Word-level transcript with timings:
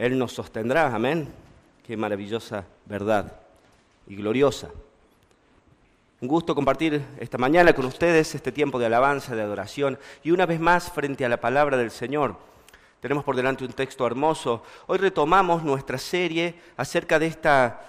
Él 0.00 0.18
nos 0.18 0.32
sostendrá, 0.32 0.94
amén. 0.94 1.28
Qué 1.86 1.94
maravillosa 1.94 2.64
verdad 2.86 3.36
y 4.06 4.16
gloriosa. 4.16 4.70
Un 6.22 6.26
gusto 6.26 6.54
compartir 6.54 7.04
esta 7.18 7.36
mañana 7.36 7.74
con 7.74 7.84
ustedes 7.84 8.34
este 8.34 8.50
tiempo 8.50 8.78
de 8.78 8.86
alabanza, 8.86 9.36
de 9.36 9.42
adoración 9.42 9.98
y 10.22 10.30
una 10.30 10.46
vez 10.46 10.58
más 10.58 10.90
frente 10.90 11.26
a 11.26 11.28
la 11.28 11.38
palabra 11.38 11.76
del 11.76 11.90
Señor. 11.90 12.34
Tenemos 13.00 13.24
por 13.24 13.36
delante 13.36 13.62
un 13.62 13.74
texto 13.74 14.06
hermoso. 14.06 14.62
Hoy 14.86 14.96
retomamos 14.96 15.62
nuestra 15.64 15.98
serie 15.98 16.54
acerca 16.78 17.18
de 17.18 17.26
esta 17.26 17.82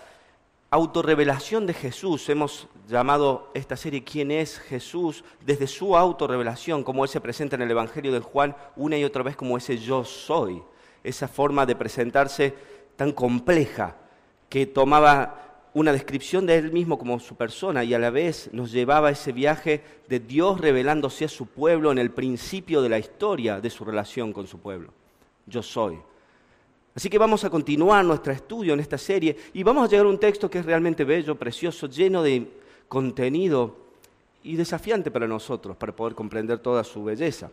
autorrevelación 0.70 1.66
de 1.66 1.74
Jesús. 1.74 2.28
Hemos 2.28 2.68
llamado 2.90 3.52
esta 3.54 3.78
serie 3.78 4.04
¿Quién 4.04 4.32
es 4.32 4.60
Jesús? 4.60 5.24
Desde 5.46 5.66
su 5.66 5.96
autorrevelación, 5.96 6.84
como 6.84 7.06
Él 7.06 7.10
se 7.10 7.22
presenta 7.22 7.56
en 7.56 7.62
el 7.62 7.72
Evangelio 7.72 8.12
de 8.12 8.20
Juan 8.20 8.54
una 8.76 8.98
y 8.98 9.06
otra 9.06 9.24
vez 9.24 9.38
como 9.38 9.56
ese 9.56 9.78
yo 9.78 10.04
soy. 10.04 10.62
Esa 11.04 11.28
forma 11.28 11.66
de 11.66 11.76
presentarse 11.76 12.54
tan 12.96 13.12
compleja 13.12 13.98
que 14.50 14.66
tomaba 14.66 15.70
una 15.74 15.94
descripción 15.94 16.46
de 16.46 16.58
Él 16.58 16.72
mismo 16.72 16.98
como 16.98 17.20
su 17.20 17.36
persona 17.36 17.84
y 17.84 17.94
a 17.94 18.00
la 18.00 18.10
vez 18.10 18.50
nos 18.52 18.72
llevaba 18.72 19.08
a 19.08 19.12
ese 19.12 19.32
viaje 19.32 19.82
de 20.10 20.20
Dios 20.20 20.60
revelándose 20.60 21.26
a 21.26 21.30
su 21.30 21.46
pueblo 21.46 21.92
en 21.92 21.98
el 21.98 22.12
principio 22.12 22.82
de 22.82 22.90
la 22.90 23.00
historia 23.00 23.62
de 23.62 23.70
su 23.70 23.86
relación 23.86 24.34
con 24.34 24.48
su 24.48 24.60
pueblo. 24.60 24.94
Yo 25.46 25.64
soy. 25.64 25.98
Así 26.94 27.10
que 27.10 27.18
vamos 27.18 27.46
a 27.46 27.50
continuar 27.50 28.04
nuestro 28.04 28.34
estudio 28.34 28.74
en 28.74 28.82
esta 28.82 28.98
serie 28.98 29.38
y 29.54 29.64
vamos 29.64 29.86
a 29.86 29.90
llegar 29.90 30.06
a 30.06 30.10
un 30.10 30.20
texto 30.20 30.50
que 30.50 30.60
es 30.60 30.66
realmente 30.66 31.06
bello, 31.06 31.36
precioso, 31.36 31.88
lleno 31.88 32.22
de 32.22 32.52
contenido 32.90 33.78
y 34.44 34.58
desafiante 34.58 35.10
para 35.10 35.28
nosotros, 35.28 35.78
para 35.78 35.96
poder 35.96 36.16
comprender 36.16 36.60
toda 36.60 36.84
su 36.84 37.06
belleza. 37.06 37.50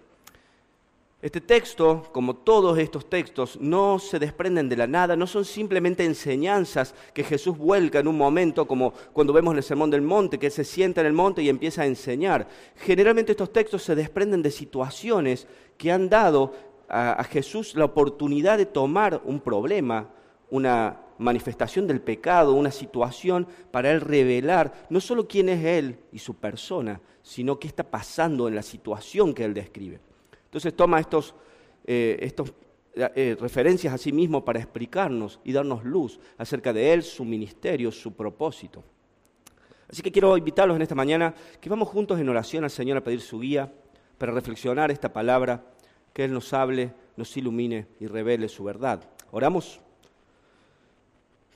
Este 1.20 1.40
texto, 1.40 2.04
como 2.12 2.36
todos 2.36 2.78
estos 2.78 3.10
textos, 3.10 3.60
no 3.60 3.98
se 3.98 4.20
desprenden 4.20 4.68
de 4.68 4.76
la 4.76 4.86
nada, 4.86 5.16
no 5.16 5.26
son 5.26 5.44
simplemente 5.44 6.04
enseñanzas 6.04 6.94
que 7.12 7.24
Jesús 7.24 7.58
vuelca 7.58 7.98
en 7.98 8.06
un 8.06 8.16
momento, 8.16 8.68
como 8.68 8.92
cuando 9.12 9.32
vemos 9.32 9.56
el 9.56 9.64
Sermón 9.64 9.90
del 9.90 10.02
Monte, 10.02 10.38
que 10.38 10.48
se 10.48 10.62
sienta 10.62 11.00
en 11.00 11.08
el 11.08 11.12
monte 11.14 11.42
y 11.42 11.48
empieza 11.48 11.82
a 11.82 11.86
enseñar. 11.86 12.46
Generalmente 12.76 13.32
estos 13.32 13.52
textos 13.52 13.82
se 13.82 13.96
desprenden 13.96 14.42
de 14.42 14.52
situaciones 14.52 15.48
que 15.76 15.90
han 15.90 16.08
dado 16.08 16.52
a, 16.88 17.24
Jesús 17.24 17.74
la 17.74 17.86
oportunidad 17.86 18.56
de 18.56 18.66
tomar 18.66 19.20
un 19.24 19.40
problema, 19.40 20.10
una 20.50 21.00
manifestación 21.18 21.88
del 21.88 22.00
pecado, 22.00 22.52
una 22.52 22.70
situación 22.70 23.48
para 23.72 23.90
Él 23.90 24.02
revelar 24.02 24.86
no 24.88 25.00
solo 25.00 25.26
quién 25.26 25.48
es 25.48 25.64
Él 25.64 25.98
y 26.12 26.20
su 26.20 26.34
persona, 26.34 27.00
sino 27.22 27.58
qué 27.58 27.66
está 27.66 27.82
pasando 27.82 28.46
en 28.46 28.54
la 28.54 28.62
situación 28.62 29.34
que 29.34 29.44
Él 29.44 29.52
describe. 29.52 29.98
Entonces 30.48 30.74
toma 30.74 30.98
estos, 30.98 31.34
eh, 31.84 32.18
estos 32.20 32.52
eh, 32.94 33.36
referencias 33.38 33.92
a 33.92 33.98
sí 33.98 34.12
mismo 34.12 34.44
para 34.44 34.58
explicarnos 34.58 35.38
y 35.44 35.52
darnos 35.52 35.84
luz 35.84 36.18
acerca 36.38 36.72
de 36.72 36.92
Él, 36.92 37.02
su 37.02 37.24
ministerio, 37.24 37.92
su 37.92 38.14
propósito. 38.14 38.82
Así 39.90 40.02
que 40.02 40.10
quiero 40.10 40.36
invitarlos 40.36 40.76
en 40.76 40.82
esta 40.82 40.94
mañana 40.94 41.34
que 41.60 41.70
vamos 41.70 41.88
juntos 41.88 42.18
en 42.18 42.28
oración 42.28 42.64
al 42.64 42.70
Señor 42.70 42.96
a 42.96 43.04
pedir 43.04 43.20
su 43.20 43.40
guía 43.40 43.72
para 44.16 44.32
reflexionar 44.32 44.90
esta 44.90 45.12
palabra 45.12 45.64
que 46.12 46.24
Él 46.24 46.32
nos 46.32 46.52
hable, 46.52 46.92
nos 47.16 47.36
ilumine 47.36 47.86
y 48.00 48.06
revele 48.06 48.48
su 48.48 48.64
verdad. 48.64 49.08
Oramos. 49.30 49.80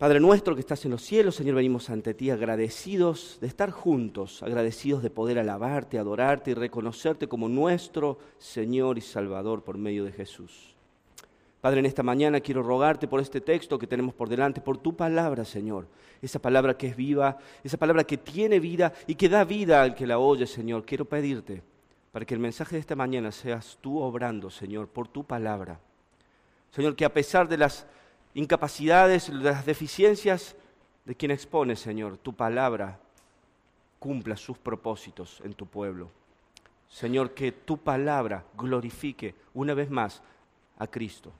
Padre 0.02 0.18
nuestro 0.18 0.56
que 0.56 0.60
estás 0.60 0.84
en 0.84 0.90
los 0.90 1.02
cielos, 1.02 1.36
Señor, 1.36 1.54
venimos 1.54 1.88
ante 1.88 2.12
ti 2.12 2.28
agradecidos 2.30 3.38
de 3.40 3.46
estar 3.46 3.70
juntos, 3.70 4.42
agradecidos 4.42 5.00
de 5.00 5.10
poder 5.10 5.38
alabarte, 5.38 5.96
adorarte 5.96 6.50
y 6.50 6.54
reconocerte 6.54 7.28
como 7.28 7.48
nuestro 7.48 8.18
Señor 8.36 8.98
y 8.98 9.00
Salvador 9.00 9.62
por 9.62 9.78
medio 9.78 10.04
de 10.04 10.10
Jesús. 10.10 10.74
Padre, 11.60 11.78
en 11.78 11.86
esta 11.86 12.02
mañana 12.02 12.40
quiero 12.40 12.64
rogarte 12.64 13.06
por 13.06 13.20
este 13.20 13.40
texto 13.40 13.78
que 13.78 13.86
tenemos 13.86 14.12
por 14.12 14.28
delante, 14.28 14.60
por 14.60 14.76
tu 14.76 14.96
palabra, 14.96 15.44
Señor. 15.44 15.86
Esa 16.20 16.40
palabra 16.40 16.76
que 16.76 16.88
es 16.88 16.96
viva, 16.96 17.38
esa 17.62 17.76
palabra 17.76 18.02
que 18.02 18.18
tiene 18.18 18.58
vida 18.58 18.92
y 19.06 19.14
que 19.14 19.28
da 19.28 19.44
vida 19.44 19.82
al 19.82 19.94
que 19.94 20.08
la 20.08 20.18
oye, 20.18 20.48
Señor. 20.48 20.84
Quiero 20.84 21.04
pedirte 21.04 21.62
para 22.10 22.24
que 22.24 22.34
el 22.34 22.40
mensaje 22.40 22.74
de 22.74 22.80
esta 22.80 22.96
mañana 22.96 23.30
seas 23.30 23.78
tú 23.80 24.00
obrando, 24.00 24.50
Señor, 24.50 24.88
por 24.88 25.06
tu 25.06 25.22
palabra. 25.22 25.78
Señor, 26.72 26.96
que 26.96 27.04
a 27.04 27.12
pesar 27.14 27.48
de 27.48 27.58
las 27.58 27.86
incapacidades, 28.34 29.28
de 29.28 29.34
las 29.34 29.66
deficiencias 29.66 30.56
de 31.04 31.14
quien 31.14 31.30
expone, 31.30 31.76
Señor, 31.76 32.18
tu 32.18 32.34
palabra 32.34 32.98
cumpla 33.98 34.36
sus 34.36 34.58
propósitos 34.58 35.40
en 35.44 35.54
tu 35.54 35.66
pueblo. 35.66 36.10
Señor, 36.88 37.32
que 37.32 37.52
tu 37.52 37.78
palabra 37.78 38.44
glorifique 38.56 39.34
una 39.54 39.74
vez 39.74 39.90
más 39.90 40.22
a 40.78 40.86
Cristo. 40.86 41.32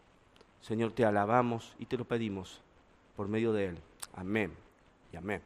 Señor, 0.60 0.92
te 0.92 1.04
alabamos 1.04 1.74
y 1.78 1.86
te 1.86 1.96
lo 1.96 2.04
pedimos 2.04 2.60
por 3.16 3.28
medio 3.28 3.52
de 3.52 3.66
Él. 3.66 3.78
Amén 4.14 4.52
y 5.12 5.16
amén. 5.16 5.42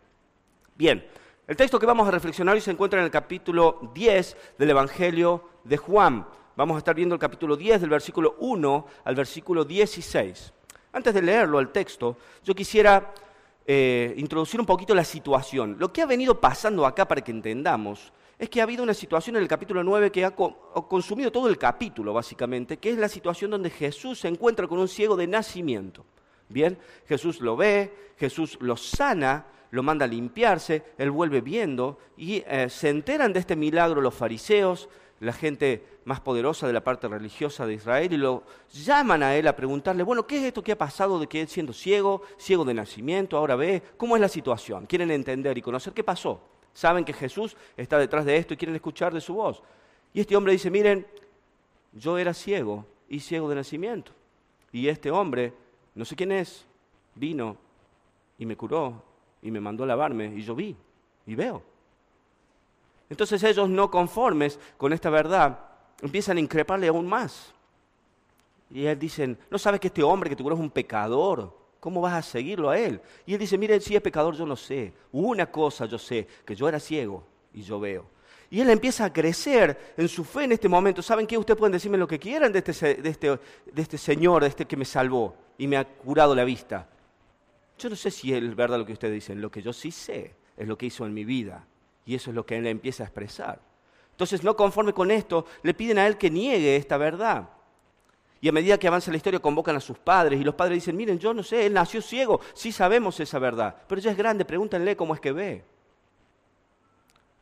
Bien. 0.77 1.05
El 1.47 1.57
texto 1.57 1.79
que 1.79 1.87
vamos 1.87 2.09
a 2.09 2.11
reflexionar 2.11 2.57
hoy 2.57 2.61
se 2.61 2.73
encuentra 2.73 2.99
en 2.99 3.05
el 3.05 3.11
capítulo 3.11 3.91
10 3.95 4.37
del 4.59 4.71
Evangelio 4.71 5.49
de 5.63 5.77
Juan. 5.77 6.27
Vamos 6.57 6.75
a 6.75 6.79
estar 6.79 6.95
viendo 6.95 7.15
el 7.15 7.21
capítulo 7.21 7.57
10 7.57 7.81
del 7.83 7.91
versículo 7.91 8.35
1 8.41 8.87
al 9.05 9.15
versículo 9.15 9.65
16. 9.65 10.53
Antes 10.97 11.13
de 11.13 11.21
leerlo 11.21 11.61
el 11.61 11.69
texto, 11.69 12.17
yo 12.43 12.55
quisiera 12.55 13.13
eh, 13.67 14.15
introducir 14.17 14.59
un 14.59 14.65
poquito 14.65 14.95
la 14.95 15.05
situación. 15.05 15.77
Lo 15.79 15.93
que 15.93 16.01
ha 16.01 16.07
venido 16.07 16.41
pasando 16.41 16.87
acá 16.87 17.07
para 17.07 17.21
que 17.21 17.33
entendamos 17.33 18.15
es 18.39 18.49
que 18.49 18.61
ha 18.61 18.63
habido 18.63 18.83
una 18.83 18.95
situación 18.95 19.37
en 19.37 19.43
el 19.43 19.49
capítulo 19.49 19.85
9 19.85 20.11
que 20.11 20.25
ha 20.25 20.31
consumido 20.31 21.31
todo 21.31 21.51
el 21.51 21.59
capítulo, 21.59 22.15
básicamente, 22.15 22.79
que 22.79 22.89
es 22.89 22.97
la 22.97 23.11
situación 23.11 23.51
donde 23.51 23.69
Jesús 23.69 24.21
se 24.21 24.29
encuentra 24.29 24.67
con 24.67 24.79
un 24.79 24.89
ciego 24.89 25.17
de 25.17 25.27
nacimiento. 25.27 26.07
Bien, 26.49 26.79
Jesús 27.07 27.43
lo 27.43 27.59
ve, 27.59 27.93
Jesús 28.17 28.57
lo 28.63 28.79
sana, 28.79 29.45
lo 29.73 29.83
manda 29.83 30.07
a 30.07 30.09
limpiarse, 30.09 30.83
él 30.97 31.11
vuelve 31.11 31.43
viendo 31.43 31.99
y 32.17 32.43
eh, 32.47 32.71
se 32.71 32.89
enteran 32.89 33.35
de 33.35 33.41
este 33.41 33.55
milagro 33.55 34.01
los 34.01 34.15
fariseos, 34.15 34.89
la 35.21 35.33
gente 35.33 35.85
más 36.05 36.21
poderosa 36.21 36.67
de 36.67 36.73
la 36.73 36.85
parte 36.85 37.09
religiosa 37.09 37.67
de 37.67 37.75
Israel, 37.75 38.13
y 38.13 38.17
lo 38.17 38.45
llaman 38.73 39.23
a 39.23 39.35
él 39.37 39.47
a 39.49 39.57
preguntarle, 39.57 40.03
bueno, 40.03 40.27
¿qué 40.27 40.39
es 40.39 40.45
esto 40.45 40.63
que 40.63 40.73
ha 40.73 40.79
pasado 40.79 41.19
de 41.19 41.27
que 41.27 41.41
él 41.41 41.49
siendo 41.49 41.73
ciego, 41.73 42.23
ciego 42.39 42.65
de 42.65 42.75
nacimiento, 42.75 43.37
ahora 43.37 43.57
ve? 43.57 43.83
¿Cómo 43.97 44.17
es 44.17 44.21
la 44.21 44.29
situación? 44.29 44.87
Quieren 44.87 45.11
entender 45.11 45.57
y 45.57 45.63
conocer 45.63 45.93
qué 45.93 46.05
pasó. 46.05 46.41
Saben 46.73 47.05
que 47.05 47.13
Jesús 47.13 47.57
está 47.77 47.99
detrás 47.99 48.25
de 48.25 48.37
esto 48.37 48.55
y 48.55 48.57
quieren 48.57 48.77
escuchar 48.77 49.15
de 49.15 49.21
su 49.21 49.35
voz. 49.35 49.63
Y 50.13 50.21
este 50.21 50.37
hombre 50.37 50.53
dice, 50.53 50.71
miren, 50.71 51.07
yo 51.93 52.19
era 52.19 52.35
ciego 52.35 52.85
y 53.09 53.21
ciego 53.21 53.49
de 53.49 53.55
nacimiento. 53.55 54.13
Y 54.73 54.89
este 54.89 55.11
hombre, 55.11 55.55
no 55.95 56.05
sé 56.05 56.15
quién 56.15 56.33
es, 56.33 56.67
vino 57.15 57.57
y 58.39 58.45
me 58.45 58.57
curó 58.57 59.03
y 59.41 59.51
me 59.51 59.61
mandó 59.61 59.85
a 59.85 59.87
lavarme 59.87 60.27
y 60.37 60.43
yo 60.43 60.55
vi 60.55 60.77
y 61.27 61.35
veo. 61.35 61.63
Entonces 63.09 63.43
ellos 63.43 63.69
no 63.69 63.91
conformes 63.91 64.59
con 64.77 64.93
esta 64.93 65.11
verdad 65.11 65.59
empiezan 66.03 66.37
a 66.37 66.41
increparle 66.41 66.89
aún 66.89 67.07
más. 67.07 67.53
Y 68.71 68.85
él 68.85 68.99
dicen, 68.99 69.39
¿no 69.51 69.59
sabes 69.59 69.81
que 69.81 69.87
este 69.89 70.03
hombre 70.03 70.31
que 70.31 70.37
tú 70.37 70.51
es 70.51 70.59
un 70.59 70.71
pecador? 70.71 71.57
¿Cómo 71.79 72.01
vas 72.01 72.15
a 72.15 72.23
seguirlo 72.23 72.71
a 72.71 72.79
él? 72.79 73.01
Y 73.25 73.35
él 73.35 73.39
dice, 73.39 73.57
miren, 73.57 73.81
si 73.81 73.95
es 73.95 74.03
pecador 74.03 74.35
yo 74.35 74.45
no 74.45 74.57
sé. 74.57 74.93
Una 75.13 75.51
cosa 75.51 75.87
yo 75.87 75.99
sé, 75.99 76.27
que 76.45 76.57
yo 76.57 76.69
era 76.69 76.81
ciego 76.81 77.25
y 77.55 77.63
yo 77.63 77.79
veo. 77.79 78.07
Y 78.51 78.61
él 78.61 78.71
empieza 78.71 79.05
a 79.05 79.13
crecer 79.13 79.95
en 79.97 80.09
su 80.09 80.25
fe 80.25 80.45
en 80.45 80.53
este 80.53 80.69
momento. 80.69 81.03
¿Saben 81.03 81.27
qué? 81.27 81.39
Ustedes 81.39 81.59
pueden 81.59 81.73
decirme 81.73 81.99
lo 81.99 82.07
que 82.07 82.19
quieran 82.19 82.53
de 82.53 82.59
este, 82.59 82.95
de 82.95 83.09
este, 83.09 83.29
de 83.29 83.83
este 83.83 83.99
Señor, 83.99 84.43
de 84.43 84.49
este 84.49 84.67
que 84.67 84.77
me 84.77 84.85
salvó 84.85 85.37
y 85.59 85.67
me 85.67 85.77
ha 85.77 85.85
curado 85.85 86.35
la 86.35 86.45
vista. 86.45 86.89
Yo 87.79 87.89
no 87.89 87.97
sé 87.97 88.11
si 88.11 88.33
es 88.33 88.57
verdad 88.57 88.79
lo 88.79 88.87
que 88.87 88.93
ustedes 88.93 89.15
dicen, 89.15 89.41
lo 89.41 89.51
que 89.51 89.63
yo 89.63 89.73
sí 89.73 89.91
sé 89.91 90.35
es 90.57 90.67
lo 90.67 90.79
que 90.79 90.87
hizo 90.87 91.05
en 91.07 91.15
mi 91.15 91.25
vida. 91.25 91.67
Y 92.07 92.15
eso 92.15 92.31
es 92.31 92.37
lo 92.37 92.47
que 92.47 92.57
él 92.57 92.67
empieza 92.67 93.03
a 93.03 93.07
expresar. 93.07 93.61
Entonces, 94.13 94.43
no 94.43 94.57
conforme 94.57 94.95
con 94.95 95.11
esto, 95.11 95.45
le 95.63 95.75
piden 95.75 95.99
a 95.99 96.07
él 96.07 96.17
que 96.17 96.31
niegue 96.31 96.77
esta 96.77 96.97
verdad. 96.97 97.51
Y 98.41 98.49
a 98.49 98.53
medida 98.53 98.79
que 98.79 98.89
avanza 98.89 99.11
la 99.11 99.17
historia, 99.17 99.41
convocan 99.41 99.77
a 99.77 99.81
sus 99.81 99.99
padres 99.99 100.41
y 100.41 100.45
los 100.45 100.55
padres 100.55 100.77
dicen, 100.77 100.97
miren, 100.97 101.19
yo 101.19 101.35
no 101.35 101.43
sé, 101.43 101.67
él 101.67 101.73
nació 101.73 102.01
ciego, 102.01 102.41
sí 102.55 102.71
sabemos 102.71 103.19
esa 103.19 103.39
verdad, 103.39 103.77
pero 103.89 104.01
ya 104.01 104.11
es 104.11 104.17
grande, 104.17 104.45
pregúntenle 104.45 104.97
cómo 104.97 105.15
es 105.15 105.21
que 105.21 105.33
ve. 105.33 105.65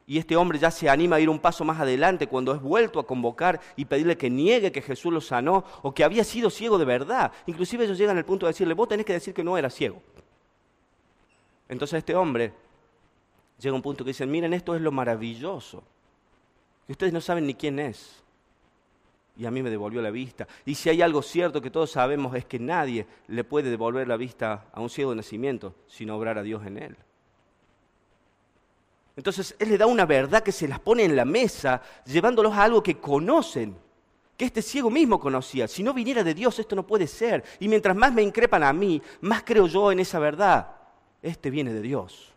Y 0.06 0.19
este 0.19 0.37
hombre 0.37 0.58
ya 0.58 0.70
se 0.70 0.88
anima 0.88 1.16
a 1.16 1.20
ir 1.20 1.31
un 1.31 1.38
paso 1.38 1.64
más 1.64 1.81
adelante 1.81 2.26
cuando 2.26 2.55
es 2.55 2.61
vuelto 2.61 3.00
a 3.00 3.06
convocar 3.06 3.61
y 3.75 3.87
pedirle 3.87 4.19
que 4.19 4.28
niegue 4.28 4.70
que 4.70 4.82
Jesús 4.82 5.12
lo 5.12 5.20
sanó 5.20 5.64
o 5.82 5.94
que 5.94 6.05
había 6.05 6.25
sido 6.25 6.50
ciego 6.50 6.76
de 6.76 6.84
verdad. 6.84 7.32
Inclusive 7.46 7.84
ellos 7.84 7.96
llegan 7.96 8.19
al 8.19 8.25
punto 8.25 8.44
de 8.46 8.52
decirle, 8.52 8.75
vos 8.75 8.88
tenés 8.88 9.06
que 9.06 9.14
decir 9.14 9.32
que 9.32 9.43
no 9.43 9.56
era 9.56 9.70
ciego. 9.70 10.02
Entonces 11.69 11.99
este 11.99 12.14
hombre 12.14 12.52
llega 13.58 13.74
un 13.74 13.82
punto 13.82 14.04
que 14.04 14.10
dice, 14.10 14.26
miren, 14.26 14.52
esto 14.54 14.74
es 14.74 14.82
lo 14.82 14.92
maravilloso, 14.92 15.82
que 16.86 16.92
ustedes 16.92 17.12
no 17.12 17.20
saben 17.20 17.46
ni 17.46 17.54
quién 17.54 17.78
es. 17.78 18.22
Y 19.36 19.46
a 19.46 19.50
mí 19.50 19.62
me 19.62 19.70
devolvió 19.70 20.00
la 20.00 20.10
vista. 20.10 20.46
Y 20.64 20.76
si 20.76 20.90
hay 20.90 21.02
algo 21.02 21.20
cierto 21.20 21.60
que 21.60 21.70
todos 21.70 21.90
sabemos 21.90 22.36
es 22.36 22.44
que 22.44 22.60
nadie 22.60 23.06
le 23.26 23.42
puede 23.42 23.68
devolver 23.68 24.06
la 24.06 24.16
vista 24.16 24.66
a 24.72 24.80
un 24.80 24.88
ciego 24.88 25.10
de 25.10 25.16
nacimiento 25.16 25.74
sin 25.88 26.10
obrar 26.10 26.38
a 26.38 26.42
Dios 26.42 26.64
en 26.64 26.78
él. 26.78 26.96
Entonces 29.16 29.54
Él 29.58 29.70
le 29.70 29.78
da 29.78 29.86
una 29.86 30.06
verdad 30.06 30.42
que 30.42 30.52
se 30.52 30.68
las 30.68 30.80
pone 30.80 31.04
en 31.04 31.16
la 31.16 31.24
mesa, 31.24 31.82
llevándolos 32.04 32.52
a 32.52 32.64
algo 32.64 32.82
que 32.82 32.98
conocen, 32.98 33.76
que 34.36 34.44
este 34.44 34.62
ciego 34.62 34.90
mismo 34.90 35.20
conocía. 35.20 35.68
Si 35.68 35.82
no 35.82 35.94
viniera 35.94 36.24
de 36.24 36.34
Dios, 36.34 36.58
esto 36.58 36.74
no 36.74 36.86
puede 36.86 37.06
ser. 37.06 37.44
Y 37.60 37.68
mientras 37.68 37.96
más 37.96 38.12
me 38.12 38.22
increpan 38.22 38.64
a 38.64 38.72
mí, 38.72 39.00
más 39.20 39.42
creo 39.44 39.66
yo 39.66 39.92
en 39.92 40.00
esa 40.00 40.18
verdad. 40.18 40.76
Este 41.22 41.50
viene 41.50 41.72
de 41.72 41.80
Dios. 41.80 42.33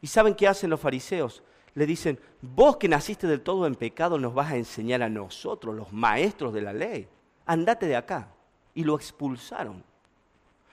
¿Y 0.00 0.06
saben 0.06 0.34
qué 0.34 0.48
hacen 0.48 0.70
los 0.70 0.80
fariseos? 0.80 1.42
Le 1.74 1.86
dicen, 1.86 2.18
vos 2.40 2.76
que 2.76 2.88
naciste 2.88 3.26
del 3.26 3.42
todo 3.42 3.66
en 3.66 3.74
pecado 3.74 4.18
nos 4.18 4.34
vas 4.34 4.50
a 4.50 4.56
enseñar 4.56 5.02
a 5.02 5.08
nosotros, 5.08 5.74
los 5.74 5.92
maestros 5.92 6.52
de 6.52 6.62
la 6.62 6.72
ley. 6.72 7.08
Andate 7.46 7.86
de 7.86 7.96
acá. 7.96 8.28
Y 8.74 8.84
lo 8.84 8.96
expulsaron. 8.96 9.84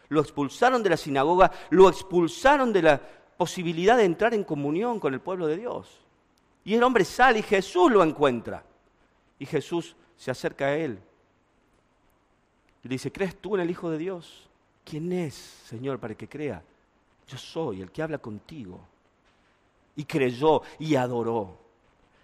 Lo 0.09 0.21
expulsaron 0.21 0.81
de 0.81 0.89
la 0.89 0.97
sinagoga, 0.97 1.51
lo 1.69 1.89
expulsaron 1.89 2.71
de 2.71 2.81
la 2.81 3.01
posibilidad 3.35 3.97
de 3.97 4.05
entrar 4.05 4.33
en 4.33 4.43
comunión 4.43 4.99
con 4.99 5.13
el 5.13 5.19
pueblo 5.19 5.47
de 5.47 5.57
Dios. 5.57 6.05
Y 6.63 6.75
el 6.75 6.83
hombre 6.83 7.05
sale 7.05 7.39
y 7.39 7.43
Jesús 7.43 7.91
lo 7.91 8.03
encuentra. 8.03 8.63
Y 9.39 9.45
Jesús 9.45 9.95
se 10.15 10.31
acerca 10.31 10.65
a 10.65 10.75
él. 10.75 10.99
Y 12.83 12.87
le 12.87 12.95
dice, 12.95 13.11
¿crees 13.11 13.35
tú 13.35 13.55
en 13.55 13.61
el 13.61 13.69
Hijo 13.69 13.89
de 13.89 13.97
Dios? 13.97 14.49
¿Quién 14.83 15.11
es, 15.11 15.33
Señor, 15.33 15.99
para 15.99 16.15
que 16.15 16.27
crea? 16.27 16.63
Yo 17.27 17.37
soy 17.37 17.81
el 17.81 17.91
que 17.91 18.01
habla 18.01 18.17
contigo. 18.17 18.79
Y 19.97 20.05
creyó 20.05 20.61
y 20.79 20.95
adoró. 20.95 21.57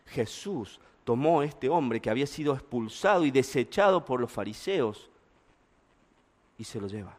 Jesús 0.06 0.80
tomó 1.04 1.44
este 1.44 1.68
hombre 1.68 2.00
que 2.00 2.10
había 2.10 2.28
sido 2.28 2.54
expulsado 2.54 3.26
y 3.26 3.32
desechado 3.32 4.06
por 4.06 4.22
los 4.22 4.32
fariseos 4.32 5.10
y 6.58 6.64
se 6.64 6.80
lo 6.80 6.88
lleva. 6.88 7.18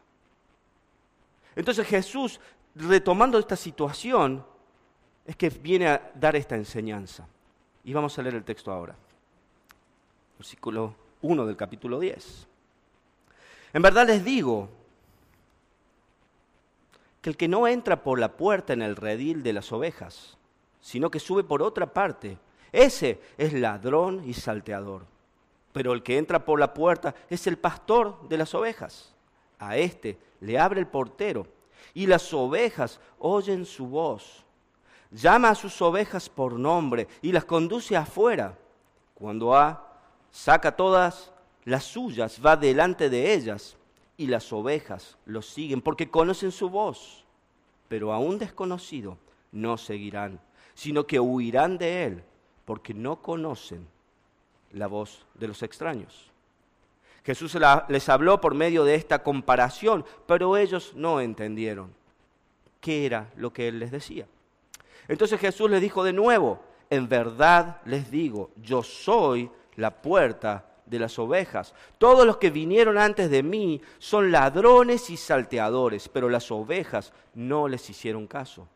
Entonces 1.55 1.85
Jesús, 1.87 2.39
retomando 2.73 3.37
esta 3.37 3.55
situación, 3.55 4.43
es 5.25 5.35
que 5.35 5.49
viene 5.49 5.87
a 5.87 6.11
dar 6.15 6.35
esta 6.35 6.55
enseñanza. 6.55 7.27
Y 7.83 7.93
vamos 7.93 8.17
a 8.17 8.21
leer 8.21 8.35
el 8.35 8.43
texto 8.43 8.71
ahora. 8.71 8.95
Versículo 10.37 10.95
1 11.21 11.45
del 11.45 11.55
capítulo 11.55 11.99
10. 11.99 12.47
En 13.73 13.81
verdad 13.81 14.07
les 14.07 14.23
digo 14.23 14.69
que 17.21 17.29
el 17.29 17.37
que 17.37 17.47
no 17.47 17.67
entra 17.67 18.03
por 18.03 18.19
la 18.19 18.37
puerta 18.37 18.73
en 18.73 18.81
el 18.81 18.95
redil 18.95 19.43
de 19.43 19.53
las 19.53 19.71
ovejas, 19.71 20.37
sino 20.85 21.09
que 21.09 21.19
sube 21.19 21.43
por 21.43 21.63
otra 21.63 21.91
parte, 21.91 22.37
ese 22.71 23.19
es 23.39 23.53
ladrón 23.53 24.21
y 24.23 24.35
salteador. 24.35 25.07
Pero 25.73 25.93
el 25.93 26.03
que 26.03 26.19
entra 26.19 26.45
por 26.45 26.59
la 26.59 26.75
puerta 26.75 27.15
es 27.27 27.47
el 27.47 27.57
pastor 27.57 28.29
de 28.29 28.37
las 28.37 28.53
ovejas. 28.53 29.11
A 29.57 29.77
éste 29.77 30.15
le 30.41 30.59
abre 30.59 30.79
el 30.79 30.85
portero 30.85 31.47
y 31.95 32.05
las 32.05 32.31
ovejas 32.35 32.99
oyen 33.17 33.65
su 33.65 33.87
voz. 33.87 34.45
Llama 35.09 35.49
a 35.49 35.55
sus 35.55 35.81
ovejas 35.81 36.29
por 36.29 36.53
nombre 36.53 37.07
y 37.23 37.31
las 37.31 37.45
conduce 37.45 37.97
afuera. 37.97 38.55
Cuando 39.15 39.55
ha, 39.55 39.91
saca 40.29 40.75
todas 40.75 41.31
las 41.63 41.83
suyas, 41.83 42.39
va 42.45 42.55
delante 42.55 43.09
de 43.09 43.33
ellas 43.33 43.75
y 44.17 44.27
las 44.27 44.53
ovejas 44.53 45.17
lo 45.25 45.41
siguen 45.41 45.81
porque 45.81 46.11
conocen 46.11 46.51
su 46.51 46.69
voz. 46.69 47.25
Pero 47.87 48.13
a 48.13 48.19
un 48.19 48.37
desconocido 48.37 49.17
no 49.51 49.77
seguirán, 49.77 50.39
sino 50.75 51.07
que 51.07 51.19
huirán 51.19 51.79
de 51.79 52.03
él 52.03 52.23
porque 52.65 52.93
no 52.93 53.21
conocen 53.21 53.87
la 54.71 54.87
voz 54.87 55.25
de 55.33 55.47
los 55.47 55.63
extraños. 55.63 56.31
Jesús 57.23 57.57
les 57.87 58.09
habló 58.09 58.39
por 58.39 58.53
medio 58.53 58.83
de 58.83 58.93
esta 58.93 59.23
comparación, 59.23 60.05
pero 60.27 60.57
ellos 60.57 60.93
no 60.95 61.21
entendieron 61.21 61.91
qué 62.79 63.07
era 63.07 63.31
lo 63.35 63.51
que 63.51 63.67
él 63.67 63.79
les 63.79 63.89
decía. 63.89 64.27
Entonces 65.07 65.39
Jesús 65.39 65.69
les 65.71 65.81
dijo 65.81 66.03
de 66.03 66.13
nuevo, 66.13 66.59
en 66.89 67.09
verdad 67.09 67.81
les 67.85 68.11
digo, 68.11 68.51
yo 68.61 68.83
soy 68.83 69.49
la 69.75 69.89
puerta 69.89 70.65
de 70.85 70.99
las 70.99 71.17
ovejas. 71.17 71.73
Todos 71.97 72.27
los 72.27 72.37
que 72.37 72.51
vinieron 72.51 72.97
antes 72.97 73.31
de 73.31 73.41
mí 73.41 73.81
son 73.97 74.31
ladrones 74.31 75.09
y 75.09 75.17
salteadores, 75.17 76.09
pero 76.09 76.29
las 76.29 76.51
ovejas 76.51 77.11
no 77.33 77.67
les 77.67 77.89
hicieron 77.89 78.27
caso. 78.27 78.67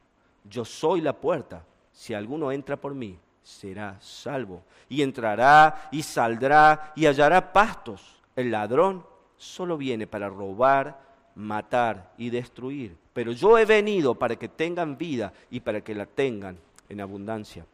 Yo 0.43 0.65
soy 0.65 1.01
la 1.01 1.13
puerta. 1.13 1.63
Si 1.99 2.13
alguno 2.13 2.49
entra 2.53 2.77
por 2.77 2.95
mí, 2.95 3.19
será 3.43 3.97
salvo. 3.99 4.63
Y 4.87 5.01
entrará 5.01 5.89
y 5.91 6.01
saldrá 6.01 6.93
y 6.95 7.05
hallará 7.05 7.51
pastos. 7.51 8.21
El 8.37 8.51
ladrón 8.51 9.05
solo 9.35 9.75
viene 9.75 10.07
para 10.07 10.29
robar, 10.29 10.97
matar 11.35 12.13
y 12.17 12.29
destruir. 12.29 12.95
Pero 13.11 13.33
yo 13.33 13.57
he 13.57 13.65
venido 13.65 14.15
para 14.15 14.37
que 14.37 14.47
tengan 14.47 14.97
vida 14.97 15.33
y 15.51 15.59
para 15.59 15.81
que 15.81 15.93
la 15.93 16.05
tengan 16.05 16.57
en 16.87 17.01
abundancia. 17.01 17.65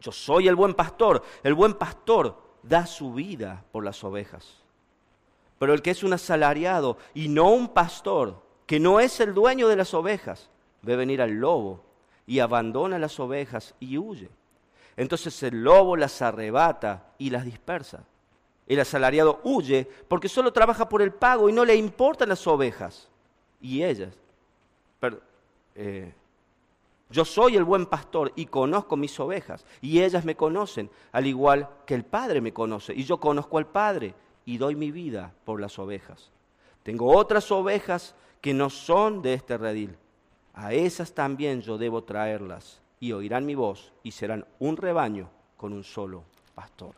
Yo 0.00 0.10
soy 0.10 0.48
el 0.48 0.56
buen 0.56 0.74
pastor. 0.74 1.22
El 1.44 1.54
buen 1.54 1.74
pastor 1.74 2.36
da 2.64 2.84
su 2.84 3.14
vida 3.14 3.62
por 3.70 3.84
las 3.84 4.02
ovejas. 4.02 4.56
Pero 5.60 5.72
el 5.72 5.82
que 5.82 5.92
es 5.92 6.02
un 6.02 6.14
asalariado 6.14 6.98
y 7.14 7.28
no 7.28 7.52
un 7.52 7.68
pastor, 7.68 8.42
que 8.66 8.80
no 8.80 8.98
es 8.98 9.20
el 9.20 9.34
dueño 9.34 9.68
de 9.68 9.76
las 9.76 9.94
ovejas, 9.94 10.50
ve 10.82 10.96
venir 10.96 11.22
al 11.22 11.30
lobo 11.30 11.89
y 12.30 12.38
abandona 12.38 12.96
las 12.96 13.18
ovejas 13.18 13.74
y 13.80 13.98
huye. 13.98 14.28
Entonces 14.96 15.42
el 15.42 15.64
lobo 15.64 15.96
las 15.96 16.22
arrebata 16.22 17.12
y 17.18 17.28
las 17.28 17.44
dispersa. 17.44 18.04
El 18.68 18.78
asalariado 18.78 19.40
huye 19.42 19.88
porque 20.06 20.28
solo 20.28 20.52
trabaja 20.52 20.88
por 20.88 21.02
el 21.02 21.12
pago 21.12 21.48
y 21.48 21.52
no 21.52 21.64
le 21.64 21.74
importan 21.74 22.28
las 22.28 22.46
ovejas. 22.46 23.08
Y 23.60 23.82
ellas, 23.82 24.14
eh, 25.74 26.14
yo 27.10 27.24
soy 27.24 27.56
el 27.56 27.64
buen 27.64 27.86
pastor 27.86 28.32
y 28.36 28.46
conozco 28.46 28.96
mis 28.96 29.18
ovejas 29.18 29.66
y 29.80 30.00
ellas 30.00 30.24
me 30.24 30.36
conocen, 30.36 30.88
al 31.10 31.26
igual 31.26 31.68
que 31.84 31.96
el 31.96 32.04
Padre 32.04 32.40
me 32.40 32.52
conoce 32.52 32.94
y 32.94 33.02
yo 33.02 33.18
conozco 33.18 33.58
al 33.58 33.66
Padre 33.66 34.14
y 34.44 34.56
doy 34.56 34.76
mi 34.76 34.92
vida 34.92 35.34
por 35.44 35.60
las 35.60 35.80
ovejas. 35.80 36.30
Tengo 36.84 37.12
otras 37.12 37.50
ovejas 37.50 38.14
que 38.40 38.54
no 38.54 38.70
son 38.70 39.20
de 39.20 39.34
este 39.34 39.58
redil. 39.58 39.96
A 40.60 40.74
esas 40.74 41.14
también 41.14 41.62
yo 41.62 41.78
debo 41.78 42.04
traerlas 42.04 42.82
y 43.00 43.12
oirán 43.12 43.46
mi 43.46 43.54
voz 43.54 43.94
y 44.02 44.10
serán 44.10 44.44
un 44.58 44.76
rebaño 44.76 45.30
con 45.56 45.72
un 45.72 45.82
solo 45.82 46.24
pastor. 46.54 46.94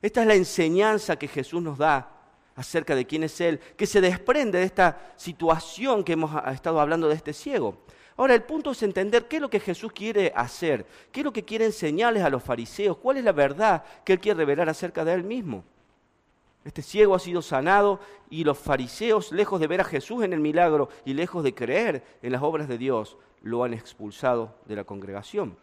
Esta 0.00 0.22
es 0.22 0.26
la 0.26 0.34
enseñanza 0.34 1.16
que 1.16 1.28
Jesús 1.28 1.60
nos 1.60 1.76
da 1.76 2.10
acerca 2.56 2.94
de 2.94 3.06
quién 3.06 3.24
es 3.24 3.38
Él, 3.42 3.60
que 3.76 3.84
se 3.84 4.00
desprende 4.00 4.60
de 4.60 4.64
esta 4.64 5.12
situación 5.16 6.02
que 6.02 6.14
hemos 6.14 6.30
estado 6.54 6.80
hablando 6.80 7.06
de 7.06 7.16
este 7.16 7.34
ciego. 7.34 7.84
Ahora, 8.16 8.32
el 8.32 8.44
punto 8.44 8.70
es 8.70 8.82
entender 8.82 9.28
qué 9.28 9.36
es 9.36 9.42
lo 9.42 9.50
que 9.50 9.60
Jesús 9.60 9.92
quiere 9.92 10.32
hacer, 10.34 10.86
qué 11.12 11.20
es 11.20 11.24
lo 11.24 11.34
que 11.34 11.44
quiere 11.44 11.66
enseñarles 11.66 12.22
a 12.22 12.30
los 12.30 12.42
fariseos, 12.42 12.96
cuál 12.96 13.18
es 13.18 13.24
la 13.24 13.32
verdad 13.32 13.84
que 14.06 14.14
Él 14.14 14.20
quiere 14.20 14.38
revelar 14.38 14.70
acerca 14.70 15.04
de 15.04 15.12
Él 15.12 15.24
mismo. 15.24 15.64
Este 16.64 16.80
ciego 16.80 17.14
ha 17.14 17.18
sido 17.18 17.42
sanado 17.42 18.00
y 18.30 18.42
los 18.42 18.58
fariseos, 18.58 19.32
lejos 19.32 19.60
de 19.60 19.66
ver 19.66 19.82
a 19.82 19.84
Jesús 19.84 20.24
en 20.24 20.32
el 20.32 20.40
milagro 20.40 20.88
y 21.04 21.12
lejos 21.12 21.44
de 21.44 21.54
creer 21.54 22.02
en 22.22 22.32
las 22.32 22.42
obras 22.42 22.68
de 22.68 22.78
Dios, 22.78 23.18
lo 23.42 23.64
han 23.64 23.74
expulsado 23.74 24.54
de 24.64 24.76
la 24.76 24.84
congregación. 24.84 25.56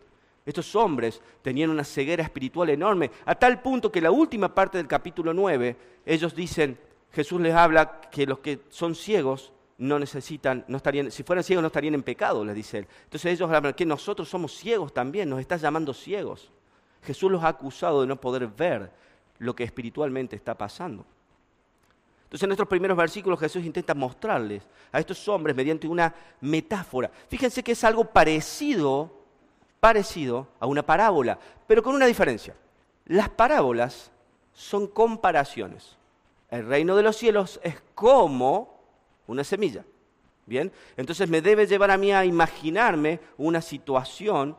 Estos 0.46 0.76
hombres 0.76 1.22
tenían 1.42 1.70
una 1.70 1.84
ceguera 1.84 2.24
espiritual 2.24 2.70
enorme, 2.70 3.12
a 3.26 3.36
tal 3.36 3.62
punto 3.62 3.92
que 3.92 4.02
la 4.02 4.12
última 4.12 4.54
parte 4.54 4.78
del 4.78 4.88
capítulo 4.88 5.34
9, 5.34 5.76
ellos 6.06 6.36
dicen, 6.36 6.78
Jesús 7.12 7.42
les 7.42 7.54
habla 7.54 8.02
que 8.02 8.26
los 8.26 8.40
que 8.40 8.62
son 8.70 8.96
ciegos 8.96 9.54
no 9.78 9.98
necesitan, 9.98 10.64
no 10.68 10.78
estarían, 10.78 11.12
si 11.12 11.24
fueran 11.24 11.44
ciegos 11.44 11.62
no 11.62 11.68
estarían 11.68 11.96
en 11.96 12.04
pecado, 12.04 12.46
les 12.46 12.56
dice 12.56 12.80
él. 12.80 12.88
Entonces 13.04 13.34
ellos 13.34 13.50
hablan 13.52 13.74
que 13.74 13.86
nosotros 13.86 14.30
somos 14.30 14.56
ciegos 14.56 14.94
también, 14.94 15.30
nos 15.30 15.40
estás 15.40 15.62
llamando 15.62 15.94
ciegos. 15.94 16.52
Jesús 17.02 17.32
los 17.32 17.44
ha 17.44 17.48
acusado 17.48 18.02
de 18.02 18.08
no 18.08 18.22
poder 18.22 18.48
ver 18.48 18.92
lo 19.42 19.56
que 19.56 19.64
espiritualmente 19.64 20.36
está 20.36 20.56
pasando. 20.56 21.06
Entonces 22.24 22.44
en 22.44 22.52
estos 22.52 22.68
primeros 22.68 22.96
versículos 22.96 23.40
Jesús 23.40 23.66
intenta 23.66 23.94
mostrarles 23.94 24.64
a 24.92 25.00
estos 25.00 25.28
hombres 25.28 25.56
mediante 25.56 25.88
una 25.88 26.14
metáfora. 26.40 27.12
Fíjense 27.28 27.62
que 27.62 27.74
es 27.74 27.84
algo 27.84 28.06
parecido 28.06 29.22
parecido 29.82 30.48
a 30.60 30.68
una 30.68 30.86
parábola, 30.86 31.38
pero 31.68 31.82
con 31.82 31.96
una 31.96 32.06
diferencia. 32.06 32.56
Las 33.06 33.30
parábolas 33.30 34.12
son 34.54 34.88
comparaciones. 34.88 35.98
El 36.50 36.68
reino 36.68 36.96
de 36.96 37.04
los 37.04 37.18
cielos 37.18 37.60
es 37.64 37.82
como 37.96 38.80
una 39.26 39.44
semilla. 39.44 39.84
Bien, 40.46 40.72
entonces 40.98 41.28
me 41.28 41.42
debe 41.42 41.66
llevar 41.66 41.90
a 41.90 41.98
mí 41.98 42.12
a 42.12 42.26
imaginarme 42.26 43.20
una 43.38 43.62
situación 43.62 44.56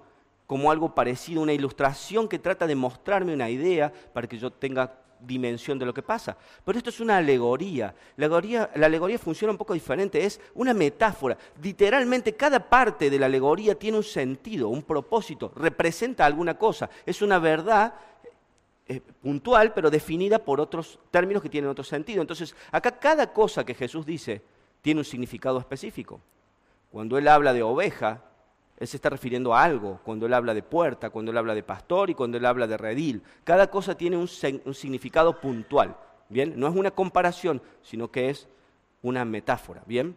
como 0.53 0.71
algo 0.71 0.95
parecido, 0.95 1.41
una 1.41 1.55
ilustración 1.55 2.29
que 2.29 2.39
trata 2.39 2.67
de 2.67 2.75
mostrarme 2.75 3.33
una 3.33 3.49
idea 3.49 3.91
para 4.13 4.27
que 4.27 4.37
yo 4.37 4.51
tenga 4.51 4.93
dimensión 5.19 5.79
de 5.79 5.87
lo 5.87 5.95
que 5.95 6.03
pasa. 6.03 6.37
Pero 6.63 6.77
esto 6.77 6.91
es 6.91 7.01
una 7.01 7.17
alegoría. 7.17 7.95
La, 8.17 8.27
alegoría. 8.27 8.71
la 8.75 8.85
alegoría 8.85 9.19
funciona 9.19 9.53
un 9.53 9.57
poco 9.57 9.73
diferente, 9.73 10.23
es 10.23 10.39
una 10.53 10.75
metáfora. 10.75 11.39
Literalmente 11.63 12.35
cada 12.35 12.69
parte 12.69 13.09
de 13.09 13.19
la 13.19 13.25
alegoría 13.25 13.77
tiene 13.77 13.97
un 13.97 14.05
sentido, 14.05 14.69
un 14.69 14.83
propósito, 14.83 15.51
representa 15.57 16.27
alguna 16.27 16.59
cosa. 16.59 16.91
Es 17.07 17.23
una 17.23 17.39
verdad 17.39 17.95
eh, 18.87 19.01
puntual, 19.01 19.73
pero 19.73 19.89
definida 19.89 20.39
por 20.39 20.61
otros 20.61 20.99
términos 21.11 21.43
que 21.43 21.49
tienen 21.49 21.71
otro 21.71 21.83
sentido. 21.83 22.21
Entonces, 22.21 22.55
acá 22.71 22.99
cada 22.99 23.33
cosa 23.33 23.65
que 23.65 23.73
Jesús 23.73 24.05
dice 24.05 24.43
tiene 24.83 25.01
un 25.01 25.07
significado 25.07 25.59
específico. 25.59 26.21
Cuando 26.91 27.17
Él 27.17 27.27
habla 27.27 27.55
de 27.55 27.63
oveja, 27.63 28.23
Él 28.83 28.89
se 28.89 28.97
está 28.97 29.11
refiriendo 29.11 29.55
a 29.55 29.63
algo 29.63 30.01
cuando 30.03 30.27
él 30.27 30.35
habla 30.35 30.53
de 30.55 30.65
puerta, 30.65 31.09
cuando 31.11 31.31
él 31.31 31.39
habla 31.39 31.55
de 31.55 31.63
pastor 31.63 32.11
y 32.11 32.17
cuando 32.17 32.37
él 32.37 32.45
habla 32.45 32.67
de 32.67 32.77
redil. 32.77 33.23
Cada 33.45 33.71
cosa 33.71 33.97
tiene 33.97 34.17
un, 34.17 34.29
un 34.65 34.75
significado 34.75 35.41
puntual. 35.41 35.97
Bien, 36.29 36.55
no 36.57 36.67
es 36.67 36.75
una 36.75 36.91
comparación, 36.91 37.63
sino 37.81 38.11
que 38.11 38.31
es 38.31 38.49
una 39.03 39.25
metáfora. 39.25 39.85
Bien. 39.87 40.17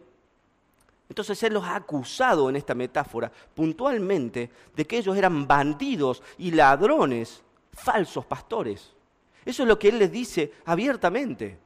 Entonces 1.08 1.40
Él 1.44 1.54
los 1.54 1.62
ha 1.62 1.76
acusado 1.76 2.50
en 2.50 2.56
esta 2.56 2.74
metáfora 2.74 3.30
puntualmente 3.54 4.50
de 4.74 4.84
que 4.84 4.98
ellos 4.98 5.16
eran 5.16 5.46
bandidos 5.46 6.20
y 6.36 6.50
ladrones, 6.50 7.44
falsos 7.72 8.26
pastores. 8.26 8.92
Eso 9.44 9.62
es 9.62 9.68
lo 9.68 9.78
que 9.78 9.90
Él 9.90 10.00
les 10.00 10.10
dice 10.10 10.52
abiertamente. 10.64 11.56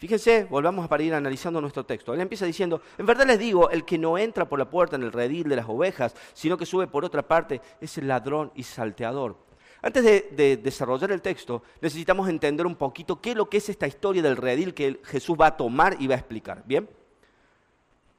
Fíjense, 0.00 0.44
volvamos 0.48 0.88
para 0.88 1.02
ir 1.02 1.12
analizando 1.12 1.60
nuestro 1.60 1.84
texto. 1.84 2.14
Él 2.14 2.20
empieza 2.22 2.46
diciendo, 2.46 2.80
en 2.96 3.04
verdad 3.04 3.26
les 3.26 3.38
digo, 3.38 3.68
el 3.68 3.84
que 3.84 3.98
no 3.98 4.16
entra 4.16 4.48
por 4.48 4.58
la 4.58 4.70
puerta 4.70 4.96
en 4.96 5.02
el 5.02 5.12
redil 5.12 5.46
de 5.46 5.56
las 5.56 5.68
ovejas, 5.68 6.14
sino 6.32 6.56
que 6.56 6.64
sube 6.64 6.86
por 6.86 7.04
otra 7.04 7.20
parte, 7.20 7.60
es 7.82 7.98
el 7.98 8.08
ladrón 8.08 8.50
y 8.54 8.62
salteador. 8.62 9.36
Antes 9.82 10.02
de, 10.02 10.30
de, 10.32 10.56
desarrollar 10.56 11.12
el 11.12 11.20
texto, 11.20 11.62
necesitamos 11.82 12.30
entender 12.30 12.66
un 12.66 12.76
poquito 12.76 13.20
qué 13.20 13.32
es 13.32 13.36
lo 13.36 13.50
que 13.50 13.58
es 13.58 13.68
esta 13.68 13.86
historia 13.86 14.22
del 14.22 14.38
redil 14.38 14.72
que 14.72 15.02
Jesús 15.04 15.36
va 15.38 15.48
a 15.48 15.56
tomar 15.58 15.96
y 16.00 16.06
va 16.06 16.14
a 16.14 16.18
explicar. 16.18 16.62
¿Bien? 16.64 16.88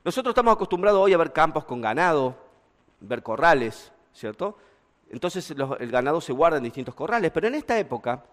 Nosotros 0.04 0.34
estamos 0.34 0.54
acostumbrados 0.54 1.00
hoy 1.00 1.14
a 1.14 1.18
ver 1.18 1.34
campos 1.34 1.66
con 1.66 1.82
ganado, 1.82 2.36
ver 3.00 3.24
corrales, 3.24 3.92
¿cierto? 4.14 4.56
Entonces 5.10 5.50
el 5.50 5.92
ganado 5.92 6.22
se 6.22 6.32
guarda 6.32 6.58
en 6.58 6.64
distintos 6.64 6.94
corrales, 6.94 7.32
pero 7.32 7.48
en 7.48 7.56
esta 7.56 7.78
época 7.80 8.24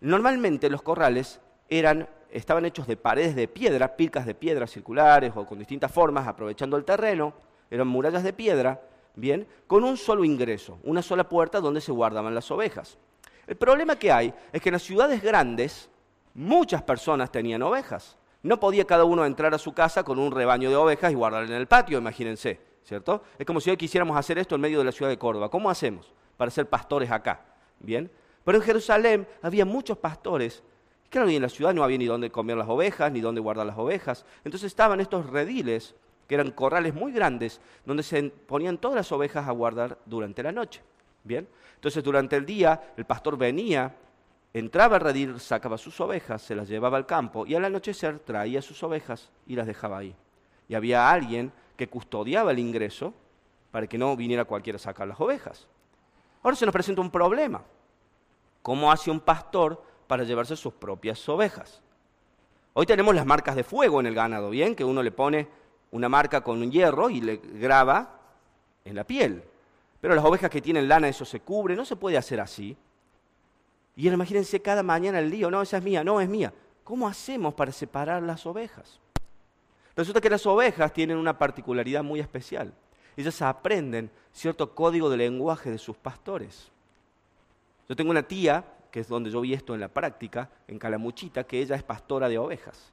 normalmente 0.00 0.70
los 0.70 0.80
corrales 0.80 1.38
eran, 1.68 2.08
estaban 2.30 2.64
hechos 2.64 2.86
de 2.86 2.96
paredes 2.96 3.34
de 3.34 3.48
piedra, 3.48 3.96
picas 3.96 4.26
de 4.26 4.34
piedra 4.34 4.66
circulares 4.66 5.32
o 5.34 5.46
con 5.46 5.58
distintas 5.58 5.90
formas, 5.90 6.26
aprovechando 6.26 6.76
el 6.76 6.84
terreno, 6.84 7.32
eran 7.70 7.88
murallas 7.88 8.22
de 8.22 8.32
piedra, 8.32 8.80
bien, 9.14 9.46
con 9.66 9.84
un 9.84 9.96
solo 9.96 10.24
ingreso, 10.24 10.78
una 10.84 11.02
sola 11.02 11.28
puerta 11.28 11.60
donde 11.60 11.80
se 11.80 11.92
guardaban 11.92 12.34
las 12.34 12.50
ovejas. 12.50 12.98
El 13.46 13.56
problema 13.56 13.96
que 13.96 14.12
hay 14.12 14.32
es 14.52 14.60
que 14.60 14.68
en 14.68 14.74
las 14.74 14.82
ciudades 14.82 15.22
grandes 15.22 15.88
muchas 16.34 16.82
personas 16.82 17.32
tenían 17.32 17.62
ovejas. 17.62 18.16
No 18.42 18.60
podía 18.60 18.84
cada 18.84 19.04
uno 19.04 19.26
entrar 19.26 19.54
a 19.54 19.58
su 19.58 19.72
casa 19.72 20.04
con 20.04 20.18
un 20.18 20.30
rebaño 20.30 20.70
de 20.70 20.76
ovejas 20.76 21.10
y 21.10 21.14
guardarla 21.14 21.48
en 21.48 21.60
el 21.60 21.66
patio, 21.66 21.98
imagínense, 21.98 22.60
¿cierto? 22.84 23.22
Es 23.38 23.44
como 23.44 23.60
si 23.60 23.70
hoy 23.70 23.76
quisiéramos 23.76 24.16
hacer 24.16 24.38
esto 24.38 24.54
en 24.54 24.60
medio 24.60 24.78
de 24.78 24.84
la 24.84 24.92
ciudad 24.92 25.10
de 25.10 25.18
Córdoba. 25.18 25.50
¿Cómo 25.50 25.68
hacemos 25.70 26.12
para 26.36 26.50
ser 26.50 26.68
pastores 26.68 27.10
acá? 27.10 27.40
¿Bien? 27.80 28.10
Pero 28.44 28.58
en 28.58 28.64
Jerusalén 28.64 29.28
había 29.42 29.64
muchos 29.64 29.98
pastores. 29.98 30.62
Claro, 31.10 31.30
y 31.30 31.36
en 31.36 31.42
la 31.42 31.48
ciudad 31.48 31.72
no 31.74 31.82
había 31.82 31.98
ni 31.98 32.06
dónde 32.06 32.30
comer 32.30 32.56
las 32.56 32.68
ovejas, 32.68 33.10
ni 33.10 33.20
dónde 33.20 33.40
guardar 33.40 33.66
las 33.66 33.78
ovejas. 33.78 34.26
Entonces 34.44 34.66
estaban 34.66 35.00
estos 35.00 35.26
rediles, 35.26 35.94
que 36.26 36.34
eran 36.34 36.50
corrales 36.50 36.94
muy 36.94 37.12
grandes, 37.12 37.60
donde 37.86 38.02
se 38.02 38.22
ponían 38.24 38.76
todas 38.76 38.96
las 38.96 39.10
ovejas 39.12 39.48
a 39.48 39.52
guardar 39.52 39.98
durante 40.04 40.42
la 40.42 40.52
noche. 40.52 40.82
¿Bien? 41.24 41.48
Entonces 41.74 42.04
durante 42.04 42.36
el 42.36 42.44
día 42.44 42.92
el 42.96 43.04
pastor 43.04 43.36
venía 43.36 43.94
entraba 44.52 44.96
a 44.96 44.98
redil, 44.98 45.40
sacaba 45.40 45.78
sus 45.78 46.00
ovejas, 46.00 46.42
se 46.42 46.54
las 46.54 46.68
llevaba 46.68 46.96
al 46.96 47.06
campo 47.06 47.46
y 47.46 47.54
al 47.54 47.64
anochecer 47.64 48.18
traía 48.20 48.62
sus 48.62 48.82
ovejas 48.82 49.30
y 49.46 49.56
las 49.56 49.66
dejaba 49.66 49.98
ahí. 49.98 50.14
Y 50.68 50.74
había 50.74 51.10
alguien 51.10 51.52
que 51.76 51.88
custodiaba 51.88 52.50
el 52.50 52.58
ingreso 52.58 53.14
para 53.70 53.86
que 53.86 53.98
no 53.98 54.16
viniera 54.16 54.44
cualquiera 54.44 54.76
a 54.76 54.80
sacar 54.80 55.06
las 55.06 55.20
ovejas. 55.20 55.66
Ahora 56.42 56.56
se 56.56 56.66
nos 56.66 56.72
presenta 56.72 57.00
un 57.00 57.10
problema. 57.10 57.62
¿Cómo 58.62 58.90
hace 58.90 59.10
un 59.10 59.20
pastor 59.20 59.82
para 60.08 60.24
llevarse 60.24 60.56
sus 60.56 60.74
propias 60.74 61.28
ovejas? 61.28 61.80
Hoy 62.74 62.86
tenemos 62.86 63.14
las 63.14 63.26
marcas 63.26 63.54
de 63.54 63.62
fuego 63.62 64.00
en 64.00 64.06
el 64.06 64.14
ganado, 64.14 64.50
¿bien? 64.50 64.74
Que 64.74 64.84
uno 64.84 65.02
le 65.02 65.12
pone 65.12 65.46
una 65.92 66.08
marca 66.08 66.40
con 66.40 66.60
un 66.60 66.72
hierro 66.72 67.10
y 67.10 67.20
le 67.20 67.36
graba 67.36 68.20
en 68.84 68.96
la 68.96 69.04
piel. 69.04 69.44
Pero 70.00 70.14
las 70.14 70.24
ovejas 70.24 70.50
que 70.50 70.60
tienen 70.60 70.88
lana, 70.88 71.08
eso 71.08 71.24
se 71.24 71.40
cubre, 71.40 71.76
no 71.76 71.84
se 71.84 71.96
puede 71.96 72.16
hacer 72.16 72.40
así. 72.40 72.76
Y 73.96 74.08
imagínense 74.08 74.62
cada 74.62 74.82
mañana 74.82 75.18
el 75.18 75.28
lío, 75.28 75.50
no, 75.50 75.60
esa 75.60 75.78
es 75.78 75.82
mía, 75.82 76.04
no, 76.04 76.20
es 76.20 76.28
mía. 76.28 76.52
¿Cómo 76.84 77.08
hacemos 77.08 77.54
para 77.54 77.72
separar 77.72 78.22
las 78.22 78.46
ovejas? 78.46 79.00
Resulta 79.96 80.20
que 80.20 80.30
las 80.30 80.46
ovejas 80.46 80.92
tienen 80.92 81.16
una 81.16 81.36
particularidad 81.36 82.04
muy 82.04 82.20
especial. 82.20 82.72
Ellas 83.16 83.42
aprenden 83.42 84.08
cierto 84.32 84.72
código 84.72 85.10
de 85.10 85.16
lenguaje 85.16 85.72
de 85.72 85.78
sus 85.78 85.96
pastores. 85.96 86.70
Yo 87.88 87.96
tengo 87.96 88.12
una 88.12 88.22
tía, 88.22 88.64
que 88.90 89.00
es 89.00 89.08
donde 89.08 89.30
yo 89.30 89.40
vi 89.40 89.54
esto 89.54 89.74
en 89.74 89.80
la 89.80 89.88
práctica, 89.88 90.50
en 90.66 90.78
Calamuchita, 90.78 91.44
que 91.44 91.60
ella 91.60 91.76
es 91.76 91.82
pastora 91.82 92.28
de 92.28 92.38
ovejas. 92.38 92.92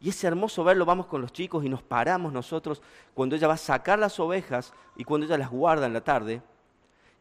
Y 0.00 0.10
es 0.10 0.24
hermoso 0.24 0.62
verlo, 0.64 0.84
vamos 0.84 1.06
con 1.06 1.22
los 1.22 1.32
chicos 1.32 1.64
y 1.64 1.68
nos 1.68 1.82
paramos 1.82 2.32
nosotros 2.32 2.82
cuando 3.14 3.34
ella 3.36 3.48
va 3.48 3.54
a 3.54 3.58
sacar 3.58 3.98
las 3.98 4.20
ovejas 4.20 4.72
y 4.96 5.04
cuando 5.04 5.26
ella 5.26 5.38
las 5.38 5.50
guarda 5.50 5.86
en 5.86 5.94
la 5.94 6.02
tarde, 6.02 6.42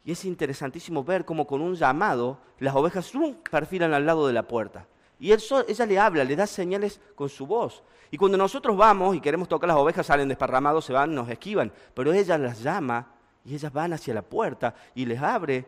y 0.05 0.11
es 0.11 0.23
interesantísimo 0.23 1.03
ver 1.03 1.25
cómo 1.25 1.47
con 1.47 1.61
un 1.61 1.73
llamado 1.73 2.37
las 2.59 2.75
ovejas 2.75 3.11
perfilan 3.49 3.93
al 3.93 4.05
lado 4.05 4.27
de 4.27 4.33
la 4.33 4.47
puerta. 4.47 4.85
Y 5.19 5.31
ella 5.31 5.85
le 5.87 5.99
habla, 5.99 6.23
le 6.23 6.35
da 6.35 6.45
señales 6.45 7.01
con 7.15 7.27
su 7.27 7.47
voz. 7.47 7.83
Y 8.11 8.17
cuando 8.17 8.37
nosotros 8.37 8.77
vamos 8.77 9.15
y 9.15 9.19
queremos 9.19 9.47
tocar 9.47 9.67
las 9.67 9.77
ovejas, 9.77 10.05
salen 10.05 10.27
desparramados, 10.27 10.85
se 10.85 10.93
van, 10.93 11.15
nos 11.15 11.27
esquivan. 11.27 11.71
Pero 11.95 12.13
ella 12.13 12.37
las 12.37 12.61
llama 12.61 13.07
y 13.43 13.55
ellas 13.55 13.73
van 13.73 13.93
hacia 13.93 14.13
la 14.13 14.21
puerta 14.21 14.75
y 14.93 15.05
les 15.05 15.19
abre 15.19 15.65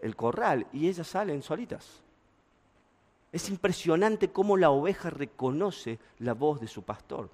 el 0.00 0.16
corral 0.16 0.66
y 0.72 0.88
ellas 0.88 1.06
salen 1.06 1.42
solitas. 1.42 2.02
Es 3.32 3.48
impresionante 3.50 4.30
cómo 4.30 4.56
la 4.56 4.70
oveja 4.70 5.10
reconoce 5.10 5.98
la 6.18 6.34
voz 6.34 6.60
de 6.60 6.66
su 6.66 6.82
pastor. 6.82 7.30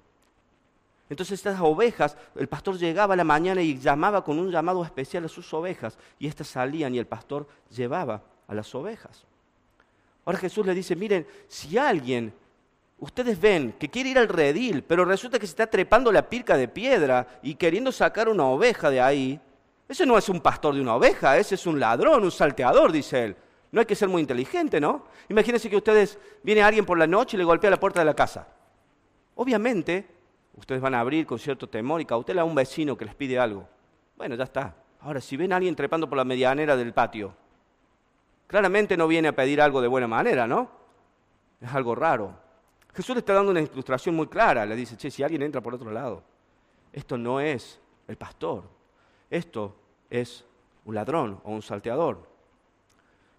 Entonces 1.09 1.39
estas 1.39 1.59
ovejas, 1.61 2.17
el 2.35 2.47
pastor 2.47 2.77
llegaba 2.77 3.13
a 3.13 3.17
la 3.17 3.23
mañana 3.23 3.61
y 3.61 3.77
llamaba 3.77 4.23
con 4.23 4.39
un 4.39 4.49
llamado 4.49 4.83
especial 4.83 5.25
a 5.25 5.29
sus 5.29 5.53
ovejas 5.53 5.97
y 6.17 6.27
éstas 6.27 6.47
salían 6.47 6.95
y 6.95 6.99
el 6.99 7.05
pastor 7.05 7.47
llevaba 7.69 8.23
a 8.47 8.55
las 8.55 8.73
ovejas. 8.73 9.23
Ahora 10.25 10.39
Jesús 10.39 10.65
le 10.65 10.73
dice, 10.73 10.95
miren, 10.95 11.27
si 11.47 11.77
alguien, 11.77 12.33
ustedes 12.99 13.39
ven 13.39 13.73
que 13.73 13.89
quiere 13.89 14.09
ir 14.09 14.17
al 14.17 14.27
redil, 14.27 14.83
pero 14.83 15.05
resulta 15.05 15.37
que 15.37 15.45
se 15.45 15.51
está 15.51 15.67
trepando 15.67 16.11
la 16.11 16.27
pirca 16.27 16.57
de 16.57 16.67
piedra 16.67 17.39
y 17.43 17.53
queriendo 17.53 17.91
sacar 17.91 18.27
una 18.27 18.45
oveja 18.45 18.89
de 18.89 18.99
ahí, 18.99 19.39
ese 19.87 20.05
no 20.05 20.17
es 20.17 20.29
un 20.29 20.41
pastor 20.41 20.73
de 20.73 20.81
una 20.81 20.95
oveja, 20.95 21.37
ese 21.37 21.55
es 21.55 21.67
un 21.67 21.79
ladrón, 21.79 22.23
un 22.23 22.31
salteador, 22.31 22.91
dice 22.91 23.23
él. 23.23 23.35
No 23.71 23.79
hay 23.81 23.85
que 23.85 23.95
ser 23.95 24.07
muy 24.07 24.21
inteligente, 24.21 24.79
¿no? 24.79 25.05
Imagínense 25.29 25.69
que 25.69 25.77
ustedes, 25.77 26.17
viene 26.43 26.63
alguien 26.63 26.85
por 26.85 26.97
la 26.97 27.07
noche 27.07 27.35
y 27.35 27.37
le 27.37 27.43
golpea 27.43 27.69
la 27.69 27.79
puerta 27.79 27.99
de 27.99 28.05
la 28.05 28.13
casa. 28.13 28.47
Obviamente, 29.35 30.07
ustedes 30.55 30.81
van 30.81 30.95
a 30.95 31.01
abrir 31.01 31.25
con 31.25 31.37
cierto 31.37 31.67
temor 31.67 32.01
y 32.01 32.05
cautela 32.05 32.41
a 32.41 32.45
un 32.45 32.55
vecino 32.55 32.97
que 32.97 33.05
les 33.05 33.15
pide 33.15 33.37
algo. 33.37 33.67
Bueno, 34.15 34.35
ya 34.35 34.45
está. 34.45 34.75
Ahora, 35.01 35.21
si 35.21 35.37
ven 35.37 35.53
a 35.53 35.57
alguien 35.57 35.75
trepando 35.75 36.07
por 36.09 36.17
la 36.17 36.23
medianera 36.23 36.75
del 36.75 36.93
patio, 36.93 37.35
claramente 38.47 38.97
no 38.97 39.07
viene 39.07 39.27
a 39.27 39.35
pedir 39.35 39.61
algo 39.61 39.81
de 39.81 39.87
buena 39.87 40.07
manera, 40.07 40.47
¿no? 40.47 40.71
Es 41.61 41.71
algo 41.73 41.93
raro. 41.95 42.33
Jesús 42.93 43.15
le 43.15 43.19
está 43.19 43.33
dando 43.33 43.51
una 43.51 43.61
ilustración 43.61 44.15
muy 44.15 44.27
clara. 44.27 44.65
Le 44.65 44.75
dice, 44.75 44.95
che, 44.95 45.11
si 45.11 45.21
alguien 45.21 45.41
entra 45.41 45.61
por 45.61 45.75
otro 45.75 45.91
lado, 45.91 46.23
esto 46.93 47.17
no 47.17 47.39
es 47.41 47.79
el 48.07 48.15
pastor. 48.15 48.74
Esto 49.35 49.75
es 50.09 50.45
un 50.85 50.95
ladrón 50.95 51.41
o 51.43 51.51
un 51.51 51.61
salteador. 51.61 52.25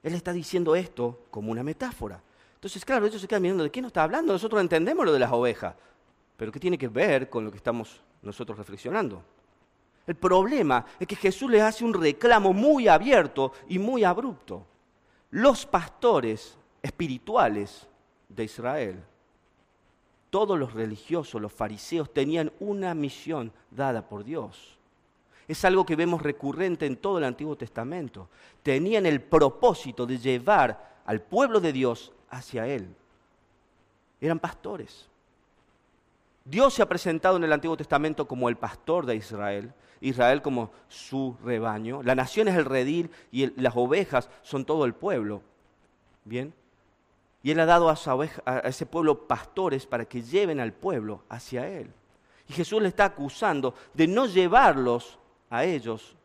Él 0.03 0.13
está 0.13 0.31
diciendo 0.31 0.77
esto 0.77 1.21
como 1.31 1.51
una 1.51 1.63
metáfora. 1.63 2.21
Entonces, 2.55 2.85
claro, 2.85 3.07
ellos 3.07 3.19
se 3.19 3.27
quedan 3.27 3.41
mirando, 3.41 3.65
¿de 3.65 3.71
qué 3.71 3.81
nos 3.81 3.89
está 3.89 4.03
hablando? 4.03 4.35
Nosotros 4.35 4.61
entendemos 4.61 5.07
lo 5.07 5.13
de 5.15 5.19
las 5.19 5.33
ovejas. 5.33 5.75
Pero 6.37 6.53
¿qué 6.53 6.61
tiene 6.61 6.77
que 6.77 6.89
ver 6.89 7.31
con 7.31 7.47
lo 7.47 7.51
que 7.51 7.57
estamos 7.57 8.03
nosotros 8.21 8.59
reflexionando? 8.59 9.23
El 10.07 10.17
problema 10.17 10.85
es 11.01 11.07
que 11.07 11.17
Jesús 11.17 11.51
le 11.51 11.63
hace 11.63 11.83
un 11.83 11.95
reclamo 11.95 12.53
muy 12.53 12.89
abierto 12.89 13.53
y 13.67 13.79
muy 13.79 14.05
abrupto. 14.05 14.67
Los 15.31 15.65
pastores 15.65 16.59
espirituales 16.83 17.89
de 18.29 18.45
Israel, 18.45 19.03
todos 20.29 20.59
los 20.59 20.75
religiosos, 20.75 21.41
los 21.41 21.55
fariseos, 21.55 22.13
tenían 22.13 22.53
una 22.61 22.93
misión 22.95 23.51
dada 23.71 24.07
por 24.07 24.25
Dios. 24.25 24.76
Es 25.49 25.65
algo 25.65 25.87
que 25.87 25.97
vemos 25.97 26.23
recurrente 26.23 26.87
en 26.87 26.97
todo 26.97 27.19
el 27.19 27.25
Antiguo 27.25 27.57
Testamento. 27.57 28.29
Tenían 28.63 29.07
el 29.07 29.21
propósito 29.21 30.07
de 30.07 30.19
llevar 30.19 30.97
al 31.05 31.21
pueblo 31.21 31.61
de 31.61 31.73
Dios 31.73 32.13
hacia 32.31 32.67
Él. 32.67 32.89
Eran 34.21 34.39
pastores. 34.39 35.09
Dios 36.45 36.75
se 36.75 36.83
ha 36.83 36.89
presentado 36.89 37.37
en 37.37 37.45
el 37.45 37.53
Antiguo 37.53 37.77
Testamento 37.77 38.29
como 38.29 38.49
el 38.49 38.57
pastor 38.57 39.05
de 39.05 39.17
Israel, 39.17 39.73
Israel 40.01 40.43
como 40.43 40.71
su 40.89 41.37
rebaño, 41.45 42.03
la 42.03 42.15
nación 42.15 42.49
es 42.49 42.57
el 42.57 42.65
redil 42.65 43.11
y 43.33 43.61
las 43.61 43.77
ovejas 43.77 44.31
son 44.43 44.65
todo 44.65 44.85
el 44.85 44.95
pueblo. 44.95 45.43
Bien, 46.25 46.55
y 47.43 47.51
Él 47.53 47.61
ha 47.61 47.67
dado 47.67 47.89
a, 47.89 47.97
a 48.45 48.59
ese 48.61 48.87
pueblo 48.87 49.27
pastores 49.27 49.87
para 49.87 50.05
que 50.05 50.23
lleven 50.23 50.61
al 50.61 50.73
pueblo 50.73 51.23
hacia 51.29 51.69
Él. 51.69 51.93
Y 52.49 52.53
Jesús 52.53 52.81
le 52.83 52.89
está 52.89 53.05
acusando 53.05 53.75
de 53.95 54.07
no 54.07 54.27
llevarlos 54.27 55.19
a 55.51 55.65
ellos 55.65 56.17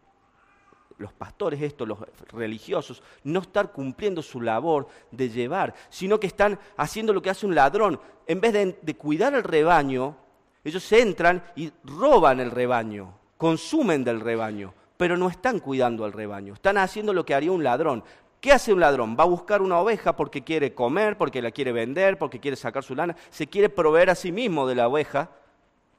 los 1.02 1.12
pastores 1.12 1.62
estos, 1.62 1.88
los 1.88 1.98
religiosos, 2.32 3.02
no 3.24 3.42
estar 3.42 3.72
cumpliendo 3.72 4.22
su 4.22 4.40
labor 4.40 4.88
de 5.10 5.30
llevar, 5.30 5.74
sino 5.90 6.20
que 6.20 6.28
están 6.28 6.60
haciendo 6.78 7.12
lo 7.12 7.22
que 7.22 7.32
hace 7.32 7.46
un 7.46 7.56
ladrón. 7.56 8.00
En 8.28 8.40
vez 8.40 8.54
de, 8.54 8.80
de 8.82 8.96
cuidar 8.96 9.34
el 9.34 9.44
rebaño, 9.44 10.16
ellos 10.64 10.92
entran 10.92 11.44
y 11.56 11.72
roban 11.84 12.40
el 12.40 12.52
rebaño, 12.52 13.16
consumen 13.38 14.04
del 14.04 14.20
rebaño, 14.20 14.74
pero 14.96 15.18
no 15.18 15.28
están 15.28 15.60
cuidando 15.60 16.06
al 16.06 16.14
rebaño. 16.14 16.54
Están 16.54 16.78
haciendo 16.78 17.14
lo 17.14 17.26
que 17.26 17.34
haría 17.34 17.52
un 17.52 17.64
ladrón. 17.64 18.04
¿Qué 18.40 18.52
hace 18.52 18.72
un 18.74 18.80
ladrón? 18.80 19.16
Va 19.20 19.24
a 19.24 19.28
buscar 19.28 19.62
una 19.62 19.80
oveja 19.80 20.16
porque 20.16 20.44
quiere 20.44 20.74
comer, 20.74 21.18
porque 21.18 21.42
la 21.42 21.52
quiere 21.52 21.72
vender, 21.72 22.18
porque 22.18 22.40
quiere 22.40 22.58
sacar 22.58 22.84
su 22.84 22.96
lana. 22.96 23.16
Se 23.30 23.48
quiere 23.48 23.70
proveer 23.70 24.12
a 24.12 24.16
sí 24.16 24.32
mismo 24.32 24.68
de 24.68 24.76
la 24.76 24.88
oveja 24.88 25.30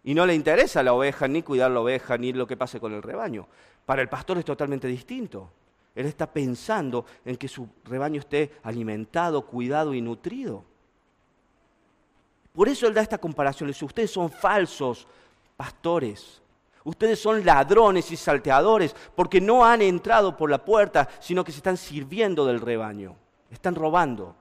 y 0.04 0.14
no 0.14 0.26
le 0.26 0.34
interesa 0.34 0.82
la 0.82 0.92
oveja, 0.92 1.28
ni 1.28 1.42
cuidar 1.42 1.70
la 1.70 1.80
oveja, 1.80 2.18
ni 2.18 2.32
lo 2.32 2.46
que 2.46 2.56
pase 2.56 2.80
con 2.80 2.92
el 2.92 3.02
rebaño. 3.02 3.46
Para 3.86 4.02
el 4.02 4.08
pastor 4.08 4.38
es 4.38 4.44
totalmente 4.44 4.88
distinto. 4.88 5.50
Él 5.94 6.06
está 6.06 6.26
pensando 6.26 7.04
en 7.24 7.36
que 7.36 7.48
su 7.48 7.68
rebaño 7.84 8.20
esté 8.20 8.52
alimentado, 8.62 9.46
cuidado 9.46 9.94
y 9.94 10.00
nutrido. 10.00 10.64
Por 12.52 12.68
eso 12.68 12.86
él 12.86 12.94
da 12.94 13.02
esta 13.02 13.18
comparación. 13.18 13.68
dice, 13.68 13.84
ustedes 13.84 14.10
son 14.10 14.30
falsos 14.30 15.06
pastores. 15.56 16.40
Ustedes 16.84 17.20
son 17.20 17.44
ladrones 17.44 18.10
y 18.10 18.16
salteadores 18.16 18.94
porque 19.14 19.40
no 19.40 19.64
han 19.64 19.82
entrado 19.82 20.36
por 20.36 20.50
la 20.50 20.64
puerta, 20.64 21.08
sino 21.20 21.44
que 21.44 21.52
se 21.52 21.58
están 21.58 21.76
sirviendo 21.76 22.44
del 22.44 22.60
rebaño. 22.60 23.14
Están 23.50 23.74
robando. 23.74 24.34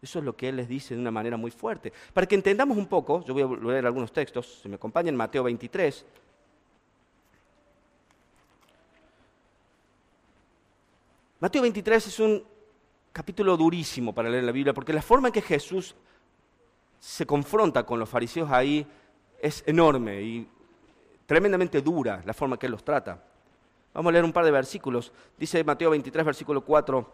Eso 0.00 0.20
es 0.20 0.24
lo 0.24 0.36
que 0.36 0.48
él 0.48 0.56
les 0.56 0.68
dice 0.68 0.94
de 0.94 1.00
una 1.00 1.10
manera 1.10 1.36
muy 1.36 1.50
fuerte. 1.50 1.92
Para 2.12 2.26
que 2.26 2.34
entendamos 2.34 2.76
un 2.76 2.86
poco, 2.86 3.24
yo 3.24 3.34
voy 3.34 3.42
a 3.42 3.72
leer 3.72 3.86
algunos 3.86 4.12
textos, 4.12 4.60
si 4.62 4.68
me 4.68 4.76
acompañan, 4.76 5.16
Mateo 5.16 5.42
23. 5.42 6.04
Mateo 11.40 11.62
23 11.62 12.06
es 12.06 12.20
un 12.20 12.44
capítulo 13.12 13.56
durísimo 13.56 14.14
para 14.14 14.28
leer 14.28 14.44
la 14.44 14.52
Biblia, 14.52 14.72
porque 14.72 14.92
la 14.92 15.02
forma 15.02 15.28
en 15.28 15.34
que 15.34 15.42
Jesús 15.42 15.94
se 17.00 17.26
confronta 17.26 17.84
con 17.84 17.98
los 17.98 18.08
fariseos 18.08 18.50
ahí 18.50 18.86
es 19.40 19.62
enorme 19.66 20.22
y 20.22 20.48
tremendamente 21.26 21.80
dura 21.80 22.22
la 22.24 22.34
forma 22.34 22.54
en 22.54 22.58
que 22.60 22.66
él 22.66 22.72
los 22.72 22.84
trata. 22.84 23.22
Vamos 23.94 24.10
a 24.10 24.12
leer 24.12 24.24
un 24.24 24.32
par 24.32 24.44
de 24.44 24.50
versículos. 24.50 25.12
Dice 25.36 25.62
Mateo 25.64 25.90
23, 25.90 26.24
versículo 26.24 26.60
4, 26.60 27.12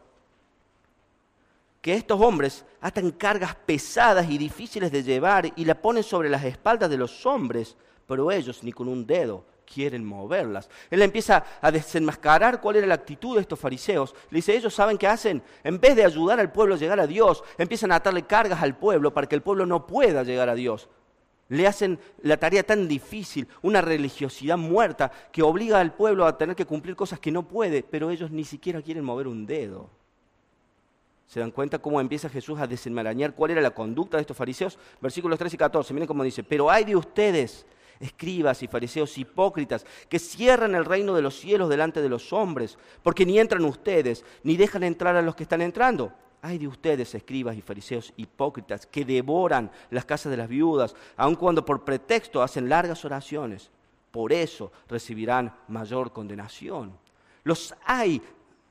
que 1.85 1.93
estos 1.93 2.19
hombres 2.19 2.65
atan 2.81 3.11
cargas 3.11 3.55
pesadas 3.55 4.31
y 4.31 4.39
difíciles 4.39 4.91
de 4.91 5.03
llevar 5.03 5.53
y 5.55 5.67
la 5.67 5.75
ponen 5.75 6.03
sobre 6.03 6.31
las 6.31 6.43
espaldas 6.43 6.89
de 6.89 6.97
los 6.97 7.27
hombres, 7.27 7.77
pero 8.07 8.33
ellos 8.33 8.65
ni 8.65 8.73
con 8.73 8.89
un 8.89 9.07
dedo 9.07 9.45
quieren 9.67 10.03
moverlas. 10.03 10.71
Él 10.91 11.03
empieza 11.03 11.45
a 11.61 11.71
desenmascarar 11.71 12.63
cuál 12.63 12.77
era 12.77 12.87
la 12.87 12.95
actitud 12.95 13.35
de 13.35 13.43
estos 13.43 13.61
fariseos. 13.61 14.15
Le 14.31 14.37
dice, 14.37 14.57
ellos 14.57 14.73
saben 14.73 14.97
qué 14.97 15.07
hacen. 15.07 15.43
En 15.63 15.79
vez 15.79 15.95
de 15.95 16.07
ayudar 16.07 16.41
al 16.41 16.51
pueblo 16.51 16.75
a 16.75 16.79
llegar 16.79 16.99
a 17.01 17.07
Dios, 17.07 17.45
empiezan 17.59 17.93
a 17.93 17.97
atarle 17.97 18.23
cargas 18.23 18.63
al 18.63 18.79
pueblo 18.79 19.13
para 19.13 19.27
que 19.27 19.35
el 19.35 19.43
pueblo 19.43 19.67
no 19.67 19.87
pueda 19.87 20.23
llegar 20.23 20.49
a 20.49 20.55
Dios. 20.55 20.89
Le 21.49 21.67
hacen 21.67 21.99
la 22.23 22.39
tarea 22.39 22.63
tan 22.63 22.89
difícil, 22.89 23.47
una 23.61 23.83
religiosidad 23.83 24.57
muerta 24.57 25.13
que 25.31 25.43
obliga 25.43 25.81
al 25.81 25.93
pueblo 25.93 26.25
a 26.25 26.39
tener 26.39 26.57
que 26.57 26.65
cumplir 26.65 26.97
cosas 26.97 27.21
que 27.21 27.31
no 27.31 27.47
puede, 27.47 27.83
pero 27.83 28.09
ellos 28.09 28.31
ni 28.31 28.45
siquiera 28.45 28.81
quieren 28.81 29.05
mover 29.05 29.29
un 29.29 29.45
dedo. 29.45 29.91
¿Se 31.27 31.41
dan 31.41 31.51
cuenta 31.51 31.79
cómo 31.79 32.01
empieza 32.01 32.29
Jesús 32.29 32.59
a 32.61 32.67
desenmarañar 32.67 33.35
cuál 33.35 33.53
era 33.53 33.61
la 33.61 33.75
conducta 33.75 34.17
de 34.17 34.23
estos 34.23 34.37
fariseos? 34.37 34.79
Versículos 35.01 35.39
13 35.39 35.57
y 35.57 35.59
14, 35.59 35.95
miren 35.95 36.07
cómo 36.07 36.23
dice, 36.23 36.43
pero 36.43 36.71
hay 36.71 36.85
de 36.85 36.97
ustedes, 36.97 37.67
escribas 37.99 38.63
y 38.63 38.69
fariseos 38.69 39.17
hipócritas, 39.17 39.87
que 40.09 40.19
cierran 40.19 40.75
el 40.75 40.85
reino 40.85 41.15
de 41.15 41.23
los 41.23 41.39
cielos 41.39 41.69
delante 41.69 42.03
de 42.03 42.09
los 42.09 42.33
hombres, 42.33 42.79
porque 43.03 43.25
ni 43.25 43.39
entran 43.39 43.65
ustedes, 43.65 44.25
ni 44.43 44.57
dejan 44.57 44.83
entrar 44.83 45.17
a 45.17 45.23
los 45.23 45.35
que 45.35 45.45
están 45.45 45.63
entrando. 45.63 46.13
Hay 46.43 46.59
de 46.59 46.69
ustedes, 46.69 47.15
escribas 47.15 47.57
y 47.57 47.63
fariseos 47.63 48.13
hipócritas, 48.17 48.85
que 48.85 49.07
devoran 49.07 49.71
las 49.91 50.05
casas 50.05 50.31
de 50.31 50.37
las 50.37 50.49
viudas, 50.49 50.95
aun 51.17 51.37
cuando 51.37 51.65
por 51.65 51.85
pretexto 51.85 52.43
hacen 52.43 52.69
largas 52.69 53.03
oraciones. 53.07 53.71
Por 54.11 54.31
eso 54.31 54.71
recibirán 54.87 55.57
mayor 55.69 56.13
condenación. 56.13 56.97
Los 57.45 57.75
hay 57.85 58.23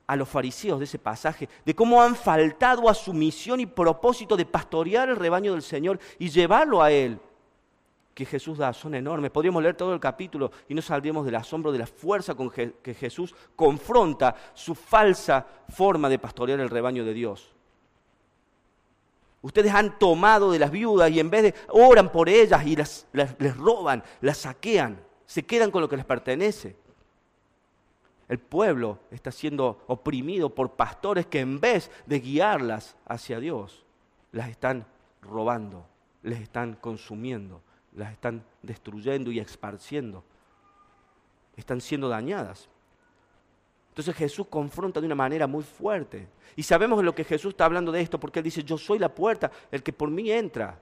a 0.08 0.16
los 0.16 0.28
fariseos 0.28 0.80
de 0.80 0.86
ese 0.86 1.00
pasaje, 1.00 1.48
de 1.66 1.76
cómo 1.76 2.02
han 2.02 2.16
faltado 2.16 2.90
a 2.90 2.94
su 2.94 3.14
misión 3.14 3.60
y 3.60 3.66
propósito 3.66 4.36
de 4.36 4.46
pastorear 4.46 5.10
el 5.10 5.16
rebaño 5.16 5.54
del 5.54 5.62
Señor 5.62 6.00
y 6.20 6.30
llevarlo 6.30 6.82
a 6.82 6.92
Él 6.92 7.20
que 8.14 8.26
Jesús 8.26 8.58
da 8.58 8.74
son 8.74 8.96
enormes. 8.96 9.32
Podríamos 9.32 9.64
leer 9.64 9.76
todo 9.76 9.94
el 9.94 10.00
capítulo 10.00 10.52
y 10.68 10.74
no 10.74 10.82
saldríamos 10.82 11.26
del 11.26 11.36
asombro 11.36 11.72
de 11.72 11.80
la 11.80 11.88
fuerza 11.88 12.36
con 12.36 12.52
que 12.52 12.94
Jesús 12.94 13.34
confronta 13.56 14.36
su 14.54 14.76
falsa 14.76 15.46
forma 15.70 16.10
de 16.10 16.20
pastorear 16.20 16.60
el 16.60 16.70
rebaño 16.70 17.04
de 17.04 17.14
Dios. 17.14 17.54
Ustedes 19.44 19.74
han 19.74 20.00
tomado 20.00 20.52
de 20.52 20.60
las 20.60 20.72
viudas 20.72 21.12
y 21.12 21.20
en 21.20 21.30
vez 21.30 21.44
de 21.44 21.54
oran 21.70 22.12
por 22.12 22.30
ellas 22.30 22.66
y 22.66 22.78
las, 22.78 23.08
les 23.12 23.58
roban, 23.58 24.02
las 24.22 24.38
saquean, 24.38 25.04
se 25.26 25.44
quedan 25.44 25.70
con 25.70 25.82
lo 25.82 25.90
que 25.90 25.98
les 25.98 26.06
pertenece. 26.06 26.78
El 28.34 28.40
pueblo 28.40 28.98
está 29.12 29.32
siendo 29.32 29.84
oprimido 29.86 30.50
por 30.50 30.72
pastores 30.72 31.28
que 31.28 31.40
en 31.40 31.60
vez 31.60 31.92
de 32.08 32.20
guiarlas 32.20 32.96
hacia 33.06 33.40
Dios, 33.40 33.86
las 34.32 34.50
están 34.50 34.88
robando, 35.22 35.86
les 36.24 36.42
están 36.42 36.74
consumiendo 36.74 37.62
las 37.96 38.12
están 38.12 38.44
destruyendo 38.62 39.32
y 39.32 39.40
esparciendo. 39.40 40.24
Están 41.56 41.82
siendo 41.82 42.10
dañadas. 42.10 42.68
Entonces 43.90 44.16
Jesús 44.16 44.48
confronta 44.50 45.00
de 45.00 45.06
una 45.06 45.16
manera 45.16 45.46
muy 45.46 45.64
fuerte. 45.64 46.28
Y 46.56 46.64
sabemos 46.64 47.04
lo 47.04 47.14
que 47.14 47.24
Jesús 47.24 47.52
está 47.52 47.66
hablando 47.66 47.92
de 47.92 48.02
esto, 48.02 48.20
porque 48.20 48.40
Él 48.40 48.46
dice, 48.46 48.64
yo 48.64 48.78
soy 48.78 48.98
la 48.98 49.14
puerta, 49.14 49.52
el 49.72 49.84
que 49.84 49.94
por 49.94 50.10
mí 50.10 50.32
entra. 50.32 50.80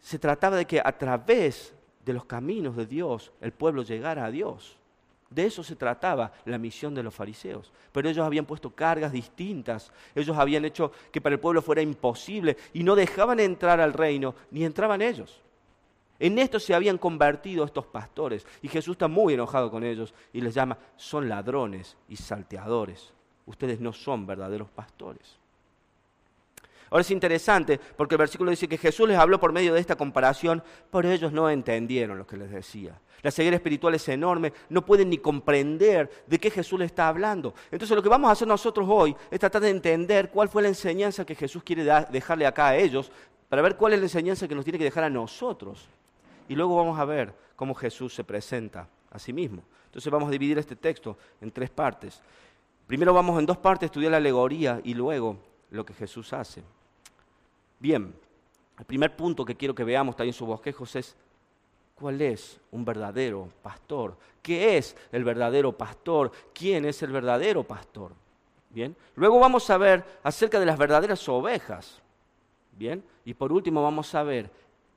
Se 0.00 0.18
trataba 0.18 0.56
de 0.56 0.66
que 0.66 0.80
a 0.82 0.96
través 0.96 1.74
de 2.04 2.12
los 2.12 2.24
caminos 2.24 2.76
de 2.76 2.86
Dios 2.86 3.32
el 3.40 3.52
pueblo 3.52 3.82
llegara 3.82 4.24
a 4.24 4.30
Dios. 4.30 4.78
De 5.32 5.46
eso 5.46 5.62
se 5.64 5.76
trataba 5.76 6.32
la 6.44 6.58
misión 6.58 6.94
de 6.94 7.02
los 7.02 7.14
fariseos. 7.14 7.72
Pero 7.90 8.08
ellos 8.08 8.24
habían 8.24 8.44
puesto 8.44 8.70
cargas 8.70 9.12
distintas. 9.12 9.90
Ellos 10.14 10.36
habían 10.36 10.64
hecho 10.64 10.92
que 11.10 11.20
para 11.20 11.34
el 11.34 11.40
pueblo 11.40 11.62
fuera 11.62 11.80
imposible 11.80 12.56
y 12.74 12.82
no 12.82 12.94
dejaban 12.94 13.40
entrar 13.40 13.80
al 13.80 13.92
reino, 13.92 14.34
ni 14.50 14.64
entraban 14.64 15.00
ellos. 15.00 15.40
En 16.18 16.38
esto 16.38 16.60
se 16.60 16.74
habían 16.74 16.98
convertido 16.98 17.64
estos 17.64 17.86
pastores 17.86 18.46
y 18.60 18.68
Jesús 18.68 18.92
está 18.92 19.08
muy 19.08 19.34
enojado 19.34 19.70
con 19.70 19.82
ellos 19.82 20.14
y 20.32 20.40
les 20.40 20.54
llama, 20.54 20.78
son 20.96 21.28
ladrones 21.28 21.96
y 22.08 22.16
salteadores. 22.16 23.12
Ustedes 23.46 23.80
no 23.80 23.92
son 23.92 24.26
verdaderos 24.26 24.70
pastores. 24.70 25.41
Ahora 26.92 27.00
es 27.00 27.10
interesante 27.10 27.80
porque 27.96 28.16
el 28.16 28.18
versículo 28.18 28.50
dice 28.50 28.68
que 28.68 28.76
Jesús 28.76 29.08
les 29.08 29.16
habló 29.16 29.40
por 29.40 29.50
medio 29.50 29.72
de 29.72 29.80
esta 29.80 29.96
comparación, 29.96 30.62
pero 30.90 31.10
ellos 31.10 31.32
no 31.32 31.48
entendieron 31.48 32.18
lo 32.18 32.26
que 32.26 32.36
les 32.36 32.50
decía. 32.50 33.00
La 33.22 33.30
ceguera 33.30 33.56
espiritual 33.56 33.94
es 33.94 34.06
enorme, 34.10 34.52
no 34.68 34.84
pueden 34.84 35.08
ni 35.08 35.16
comprender 35.16 36.10
de 36.26 36.38
qué 36.38 36.50
Jesús 36.50 36.78
les 36.78 36.90
está 36.90 37.08
hablando. 37.08 37.54
Entonces 37.70 37.96
lo 37.96 38.02
que 38.02 38.10
vamos 38.10 38.28
a 38.28 38.32
hacer 38.32 38.46
nosotros 38.46 38.86
hoy 38.90 39.16
es 39.30 39.40
tratar 39.40 39.62
de 39.62 39.70
entender 39.70 40.28
cuál 40.28 40.50
fue 40.50 40.60
la 40.60 40.68
enseñanza 40.68 41.24
que 41.24 41.34
Jesús 41.34 41.62
quiere 41.62 41.82
dejarle 42.10 42.44
acá 42.44 42.68
a 42.68 42.76
ellos, 42.76 43.10
para 43.48 43.62
ver 43.62 43.76
cuál 43.76 43.94
es 43.94 43.98
la 43.98 44.04
enseñanza 44.04 44.46
que 44.46 44.54
nos 44.54 44.62
tiene 44.62 44.76
que 44.76 44.84
dejar 44.84 45.04
a 45.04 45.10
nosotros. 45.10 45.88
Y 46.46 46.54
luego 46.54 46.76
vamos 46.76 46.98
a 46.98 47.06
ver 47.06 47.32
cómo 47.56 47.74
Jesús 47.74 48.14
se 48.14 48.22
presenta 48.22 48.86
a 49.10 49.18
sí 49.18 49.32
mismo. 49.32 49.62
Entonces 49.86 50.12
vamos 50.12 50.28
a 50.28 50.32
dividir 50.32 50.58
este 50.58 50.76
texto 50.76 51.16
en 51.40 51.50
tres 51.52 51.70
partes. 51.70 52.20
Primero 52.86 53.14
vamos 53.14 53.38
en 53.38 53.46
dos 53.46 53.56
partes 53.56 53.84
a 53.84 53.86
estudiar 53.86 54.10
la 54.10 54.18
alegoría 54.18 54.78
y 54.84 54.92
luego 54.92 55.38
lo 55.70 55.86
que 55.86 55.94
Jesús 55.94 56.34
hace. 56.34 56.62
Bien, 57.82 58.14
el 58.78 58.84
primer 58.84 59.16
punto 59.16 59.44
que 59.44 59.56
quiero 59.56 59.74
que 59.74 59.82
veamos 59.82 60.14
también 60.14 60.32
en 60.32 60.38
sus 60.38 60.46
bosquejos 60.46 60.94
es 60.94 61.16
cuál 61.96 62.22
es 62.22 62.60
un 62.70 62.84
verdadero 62.84 63.48
pastor. 63.60 64.16
¿Qué 64.40 64.78
es 64.78 64.96
el 65.10 65.24
verdadero 65.24 65.76
pastor? 65.76 66.30
¿Quién 66.54 66.84
es 66.84 67.02
el 67.02 67.10
verdadero 67.10 67.64
pastor? 67.64 68.12
Bien, 68.70 68.94
luego 69.16 69.40
vamos 69.40 69.68
a 69.68 69.78
ver 69.78 70.04
acerca 70.22 70.60
de 70.60 70.66
las 70.66 70.78
verdaderas 70.78 71.28
ovejas. 71.28 72.00
Bien, 72.70 73.02
y 73.24 73.34
por 73.34 73.52
último 73.52 73.82
vamos 73.82 74.14
a 74.14 74.22
ver 74.22 74.48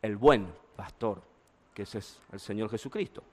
el 0.04 0.16
buen 0.16 0.54
pastor 0.76 1.24
que 1.74 1.82
ese 1.82 1.98
es 1.98 2.20
el 2.32 2.40
Señor 2.40 2.70
Jesucristo. 2.70 3.24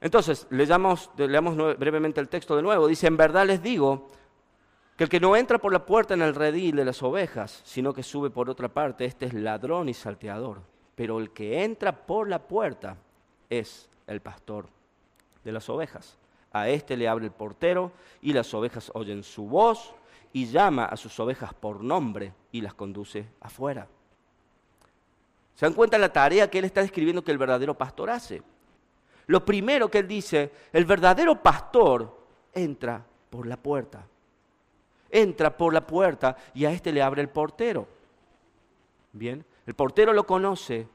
Entonces, 0.00 0.46
leamos, 0.50 1.10
leamos 1.16 1.56
brevemente 1.76 2.20
el 2.20 2.28
texto 2.28 2.54
de 2.54 2.62
nuevo. 2.62 2.86
Dice, 2.86 3.08
en 3.08 3.16
verdad 3.16 3.44
les 3.44 3.60
digo 3.60 4.06
que 4.96 5.04
el 5.04 5.10
que 5.10 5.20
no 5.20 5.36
entra 5.36 5.58
por 5.58 5.72
la 5.72 5.86
puerta 5.86 6.14
en 6.14 6.22
el 6.22 6.34
redil 6.34 6.76
de 6.76 6.84
las 6.84 7.02
ovejas, 7.02 7.62
sino 7.64 7.94
que 7.94 8.02
sube 8.02 8.30
por 8.30 8.50
otra 8.50 8.68
parte, 8.68 9.04
este 9.04 9.26
es 9.26 9.34
ladrón 9.34 9.88
y 9.88 9.94
salteador. 9.94 10.60
Pero 10.94 11.18
el 11.18 11.30
que 11.30 11.64
entra 11.64 11.92
por 11.92 12.28
la 12.28 12.38
puerta 12.40 12.96
es 13.48 13.88
el 14.06 14.20
pastor 14.20 14.68
de 15.44 15.52
las 15.52 15.68
ovejas. 15.68 16.18
A 16.52 16.68
este 16.68 16.96
le 16.96 17.08
abre 17.08 17.24
el 17.24 17.32
portero 17.32 17.92
y 18.20 18.32
las 18.32 18.52
ovejas 18.52 18.90
oyen 18.94 19.22
su 19.22 19.46
voz 19.46 19.94
y 20.32 20.46
llama 20.46 20.84
a 20.84 20.96
sus 20.96 21.18
ovejas 21.18 21.54
por 21.54 21.82
nombre 21.82 22.34
y 22.52 22.60
las 22.60 22.74
conduce 22.74 23.26
afuera. 23.40 23.86
¿Se 25.54 25.66
dan 25.66 25.74
cuenta 25.74 25.98
la 25.98 26.12
tarea 26.12 26.50
que 26.50 26.58
él 26.58 26.64
está 26.64 26.82
describiendo 26.82 27.24
que 27.24 27.32
el 27.32 27.38
verdadero 27.38 27.76
pastor 27.76 28.10
hace? 28.10 28.42
Lo 29.26 29.44
primero 29.44 29.90
que 29.90 29.98
él 29.98 30.08
dice, 30.08 30.52
el 30.72 30.84
verdadero 30.84 31.42
pastor 31.42 32.26
entra 32.52 33.04
por 33.30 33.46
la 33.46 33.56
puerta. 33.56 34.06
Entra 35.14 35.56
por 35.56 35.72
la 35.72 35.86
puerta 35.86 36.36
y 36.54 36.64
a 36.64 36.72
este 36.72 36.90
le 36.90 37.02
abre 37.02 37.22
el 37.22 37.28
portero. 37.28 37.86
Bien, 39.12 39.44
el 39.66 39.74
portero 39.74 40.12
lo 40.12 40.24
conoce, 40.24 40.88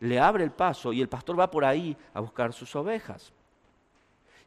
le 0.00 0.18
abre 0.18 0.42
el 0.42 0.50
paso 0.50 0.92
y 0.92 1.00
el 1.00 1.08
pastor 1.08 1.38
va 1.38 1.50
por 1.50 1.64
ahí 1.64 1.96
a 2.12 2.20
buscar 2.20 2.52
sus 2.52 2.74
ovejas. 2.74 3.32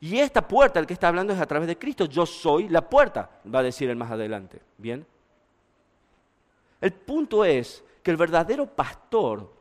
Y 0.01 0.19
esta 0.19 0.45
puerta, 0.45 0.79
el 0.79 0.85
que 0.85 0.93
está 0.93 1.07
hablando 1.07 1.33
es 1.33 1.39
a 1.39 1.45
través 1.45 1.67
de 1.67 1.77
Cristo. 1.77 2.05
Yo 2.05 2.25
soy 2.25 2.67
la 2.67 2.87
puerta, 2.87 3.39
va 3.53 3.59
a 3.59 3.63
decir 3.63 3.89
él 3.89 3.95
más 3.95 4.11
adelante. 4.11 4.61
¿Bien? 4.77 5.05
El 6.81 6.91
punto 6.91 7.45
es 7.45 7.83
que 8.03 8.11
el 8.11 8.17
verdadero 8.17 8.67
pastor 8.67 9.51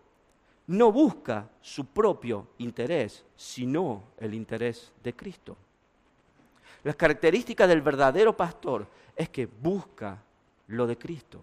no 0.67 0.91
busca 0.91 1.49
su 1.61 1.87
propio 1.87 2.49
interés, 2.59 3.25
sino 3.37 4.03
el 4.19 4.35
interés 4.35 4.93
de 5.03 5.15
Cristo. 5.15 5.57
Las 6.85 6.97
características 6.97 7.69
del 7.69 7.83
verdadero 7.83 8.37
pastor 8.37 8.87
es 9.17 9.31
que 9.31 9.47
busca 9.47 10.23
lo 10.69 10.87
de 10.87 10.97
Cristo. 10.97 11.43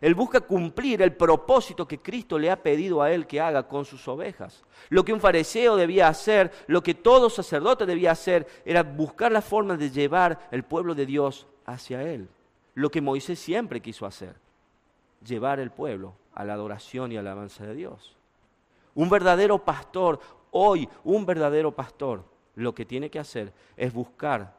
Él 0.00 0.14
busca 0.14 0.40
cumplir 0.40 1.02
el 1.02 1.12
propósito 1.12 1.86
que 1.86 2.00
Cristo 2.00 2.38
le 2.38 2.50
ha 2.50 2.62
pedido 2.62 3.02
a 3.02 3.10
él 3.10 3.26
que 3.26 3.40
haga 3.40 3.66
con 3.66 3.84
sus 3.84 4.06
ovejas. 4.06 4.64
Lo 4.88 5.04
que 5.04 5.12
un 5.12 5.20
fariseo 5.20 5.76
debía 5.76 6.08
hacer, 6.08 6.52
lo 6.68 6.82
que 6.82 6.94
todo 6.94 7.28
sacerdote 7.28 7.84
debía 7.84 8.12
hacer, 8.12 8.46
era 8.64 8.82
buscar 8.82 9.32
la 9.32 9.42
forma 9.42 9.76
de 9.76 9.90
llevar 9.90 10.48
el 10.52 10.62
pueblo 10.62 10.94
de 10.94 11.04
Dios 11.04 11.46
hacia 11.66 12.02
él. 12.02 12.28
Lo 12.74 12.90
que 12.90 13.00
Moisés 13.00 13.40
siempre 13.40 13.80
quiso 13.80 14.06
hacer, 14.06 14.36
llevar 15.24 15.58
el 15.58 15.70
pueblo 15.70 16.14
a 16.32 16.44
la 16.44 16.54
adoración 16.54 17.10
y 17.10 17.16
alabanza 17.16 17.66
de 17.66 17.74
Dios. 17.74 18.16
Un 18.94 19.10
verdadero 19.10 19.64
pastor, 19.64 20.20
hoy 20.52 20.88
un 21.02 21.26
verdadero 21.26 21.72
pastor, 21.72 22.24
lo 22.54 22.72
que 22.72 22.84
tiene 22.84 23.10
que 23.10 23.18
hacer 23.18 23.52
es 23.76 23.92
buscar 23.92 24.57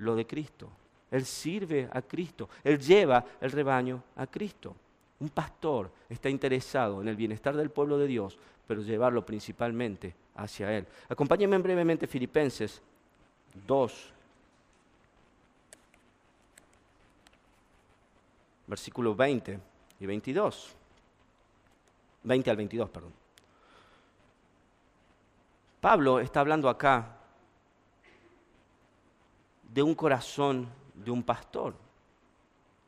lo 0.00 0.14
de 0.14 0.26
Cristo. 0.26 0.70
Él 1.10 1.24
sirve 1.24 1.88
a 1.92 2.02
Cristo, 2.02 2.48
Él 2.62 2.78
lleva 2.78 3.24
el 3.40 3.50
rebaño 3.50 4.02
a 4.16 4.26
Cristo. 4.26 4.74
Un 5.18 5.28
pastor 5.28 5.90
está 6.08 6.28
interesado 6.28 7.02
en 7.02 7.08
el 7.08 7.16
bienestar 7.16 7.56
del 7.56 7.70
pueblo 7.70 7.98
de 7.98 8.06
Dios, 8.06 8.38
pero 8.66 8.82
llevarlo 8.82 9.24
principalmente 9.26 10.14
hacia 10.36 10.76
Él. 10.76 10.86
Acompáñenme 11.08 11.58
brevemente 11.58 12.06
Filipenses 12.06 12.80
2, 13.66 14.12
versículos 18.66 19.16
20 19.16 19.58
y 19.98 20.06
22. 20.06 20.76
20 22.22 22.50
al 22.50 22.56
22, 22.56 22.90
perdón. 22.90 23.12
Pablo 25.80 26.20
está 26.20 26.40
hablando 26.40 26.68
acá 26.68 27.19
de 29.72 29.82
un 29.82 29.94
corazón 29.94 30.68
de 30.94 31.10
un 31.10 31.22
pastor. 31.22 31.74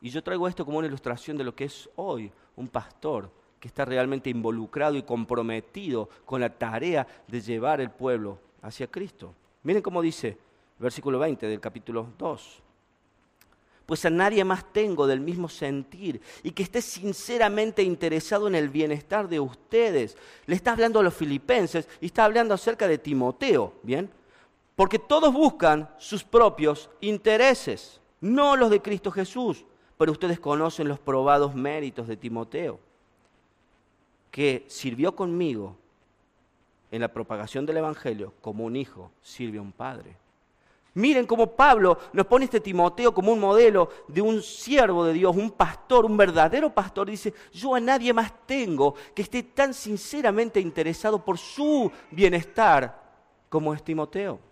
Y 0.00 0.10
yo 0.10 0.22
traigo 0.22 0.48
esto 0.48 0.64
como 0.64 0.78
una 0.78 0.88
ilustración 0.88 1.36
de 1.36 1.44
lo 1.44 1.54
que 1.54 1.64
es 1.64 1.88
hoy 1.96 2.30
un 2.56 2.68
pastor 2.68 3.30
que 3.60 3.68
está 3.68 3.84
realmente 3.84 4.28
involucrado 4.28 4.96
y 4.96 5.02
comprometido 5.02 6.08
con 6.24 6.40
la 6.40 6.50
tarea 6.50 7.06
de 7.28 7.40
llevar 7.40 7.80
el 7.80 7.90
pueblo 7.90 8.38
hacia 8.60 8.88
Cristo. 8.88 9.34
Miren 9.62 9.82
cómo 9.82 10.02
dice 10.02 10.36
versículo 10.78 11.20
20 11.20 11.46
del 11.46 11.60
capítulo 11.60 12.08
2. 12.18 12.62
Pues 13.86 14.04
a 14.04 14.10
nadie 14.10 14.44
más 14.44 14.72
tengo 14.72 15.06
del 15.06 15.20
mismo 15.20 15.48
sentir 15.48 16.20
y 16.42 16.50
que 16.50 16.64
esté 16.64 16.82
sinceramente 16.82 17.82
interesado 17.82 18.48
en 18.48 18.56
el 18.56 18.68
bienestar 18.68 19.28
de 19.28 19.38
ustedes. 19.38 20.16
Le 20.46 20.56
está 20.56 20.72
hablando 20.72 20.98
a 20.98 21.02
los 21.02 21.14
filipenses 21.14 21.88
y 22.00 22.06
está 22.06 22.24
hablando 22.24 22.54
acerca 22.54 22.88
de 22.88 22.98
Timoteo, 22.98 23.74
¿bien? 23.82 24.10
Porque 24.74 24.98
todos 24.98 25.32
buscan 25.32 25.88
sus 25.98 26.24
propios 26.24 26.90
intereses 27.00 28.00
no 28.22 28.56
los 28.56 28.70
de 28.70 28.80
Cristo 28.80 29.10
Jesús, 29.10 29.64
pero 29.98 30.12
ustedes 30.12 30.40
conocen 30.40 30.88
los 30.88 30.98
probados 30.98 31.54
méritos 31.54 32.06
de 32.06 32.16
Timoteo, 32.16 32.78
que 34.30 34.64
sirvió 34.68 35.14
conmigo 35.14 35.76
en 36.90 37.00
la 37.00 37.08
propagación 37.08 37.66
del 37.66 37.78
Evangelio 37.78 38.32
como 38.40 38.64
un 38.64 38.76
hijo 38.76 39.10
sirve 39.20 39.58
a 39.58 39.62
un 39.62 39.72
padre. 39.72 40.16
Miren 40.94 41.26
cómo 41.26 41.48
Pablo 41.48 41.98
nos 42.12 42.26
pone 42.26 42.44
este 42.44 42.60
Timoteo 42.60 43.12
como 43.12 43.32
un 43.32 43.40
modelo 43.40 43.88
de 44.08 44.20
un 44.20 44.42
siervo 44.42 45.04
de 45.04 45.14
Dios, 45.14 45.34
un 45.34 45.50
pastor, 45.50 46.04
un 46.04 46.16
verdadero 46.16 46.72
pastor. 46.72 47.08
Dice, 47.08 47.32
yo 47.50 47.74
a 47.74 47.80
nadie 47.80 48.12
más 48.12 48.30
tengo 48.46 48.94
que 49.14 49.22
esté 49.22 49.42
tan 49.42 49.72
sinceramente 49.72 50.60
interesado 50.60 51.24
por 51.24 51.38
su 51.38 51.90
bienestar 52.10 53.00
como 53.48 53.72
es 53.72 53.82
Timoteo. 53.82 54.51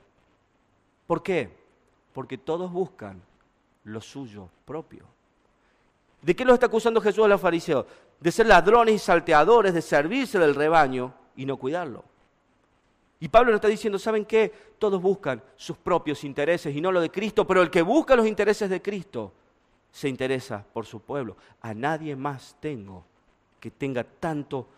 ¿Por 1.10 1.24
qué? 1.24 1.50
Porque 2.12 2.38
todos 2.38 2.70
buscan 2.70 3.20
lo 3.82 4.00
suyo 4.00 4.48
propio. 4.64 5.02
¿De 6.22 6.36
qué 6.36 6.44
los 6.44 6.54
está 6.54 6.66
acusando 6.66 7.00
Jesús 7.00 7.24
a 7.24 7.26
los 7.26 7.40
fariseos? 7.40 7.84
De 8.20 8.30
ser 8.30 8.46
ladrones 8.46 8.94
y 8.94 8.98
salteadores, 9.00 9.74
de 9.74 9.82
servirse 9.82 10.38
del 10.38 10.54
rebaño 10.54 11.12
y 11.34 11.46
no 11.46 11.56
cuidarlo. 11.56 12.04
Y 13.18 13.26
Pablo 13.26 13.50
le 13.50 13.56
está 13.56 13.66
diciendo, 13.66 13.98
¿saben 13.98 14.24
qué? 14.24 14.52
Todos 14.78 15.02
buscan 15.02 15.42
sus 15.56 15.76
propios 15.76 16.22
intereses 16.22 16.76
y 16.76 16.80
no 16.80 16.92
lo 16.92 17.00
de 17.00 17.10
Cristo, 17.10 17.44
pero 17.44 17.60
el 17.60 17.70
que 17.70 17.82
busca 17.82 18.14
los 18.14 18.28
intereses 18.28 18.70
de 18.70 18.80
Cristo 18.80 19.32
se 19.90 20.08
interesa 20.08 20.64
por 20.72 20.86
su 20.86 21.00
pueblo. 21.00 21.36
A 21.60 21.74
nadie 21.74 22.14
más 22.14 22.54
tengo 22.60 23.04
que 23.58 23.72
tenga 23.72 24.04
tanto 24.04 24.68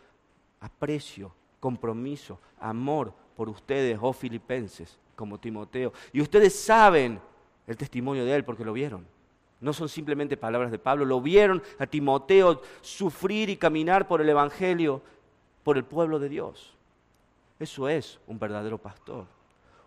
aprecio, 0.60 1.34
compromiso, 1.60 2.40
amor 2.58 3.12
por 3.36 3.50
ustedes, 3.50 3.98
oh 4.00 4.14
filipenses, 4.14 4.98
como 5.16 5.38
Timoteo. 5.38 5.92
Y 6.12 6.20
ustedes 6.20 6.54
saben 6.58 7.20
el 7.66 7.76
testimonio 7.76 8.24
de 8.24 8.34
él 8.34 8.44
porque 8.44 8.64
lo 8.64 8.72
vieron. 8.72 9.06
No 9.60 9.72
son 9.72 9.88
simplemente 9.88 10.36
palabras 10.36 10.72
de 10.72 10.78
Pablo, 10.78 11.04
lo 11.04 11.20
vieron 11.20 11.62
a 11.78 11.86
Timoteo 11.86 12.62
sufrir 12.80 13.48
y 13.48 13.56
caminar 13.56 14.08
por 14.08 14.20
el 14.20 14.28
Evangelio, 14.28 15.00
por 15.62 15.76
el 15.76 15.84
pueblo 15.84 16.18
de 16.18 16.28
Dios. 16.28 16.74
Eso 17.60 17.88
es 17.88 18.18
un 18.26 18.40
verdadero 18.40 18.78
pastor. 18.78 19.26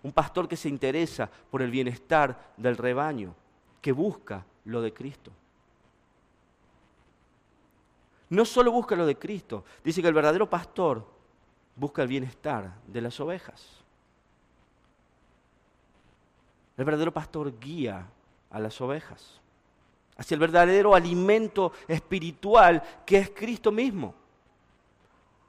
Un 0.02 0.14
pastor 0.14 0.48
que 0.48 0.56
se 0.56 0.70
interesa 0.70 1.30
por 1.52 1.62
el 1.62 1.72
bienestar 1.72 2.54
del 2.56 2.78
rebaño, 2.78 3.36
que 3.82 3.92
busca 3.92 4.46
lo 4.64 4.82
de 4.82 4.94
Cristo. 4.94 5.32
No 8.30 8.46
solo 8.46 8.72
busca 8.72 8.96
lo 8.96 9.06
de 9.06 9.18
Cristo, 9.18 9.66
dice 9.84 10.02
que 10.02 10.08
el 10.08 10.14
verdadero 10.14 10.50
pastor 10.50 11.06
busca 11.76 12.02
el 12.02 12.08
bienestar 12.08 12.76
de 12.88 13.02
las 13.02 13.20
ovejas. 13.20 13.85
El 16.78 16.86
verdadero 16.86 17.14
pastor 17.14 17.58
guía 17.60 18.08
a 18.50 18.60
las 18.60 18.80
ovejas 18.82 19.42
hacia 20.18 20.36
el 20.36 20.40
verdadero 20.40 20.96
alimento 20.96 21.74
espiritual 21.88 22.82
que 23.06 23.18
es 23.18 23.30
Cristo 23.32 23.72
mismo. 23.72 24.16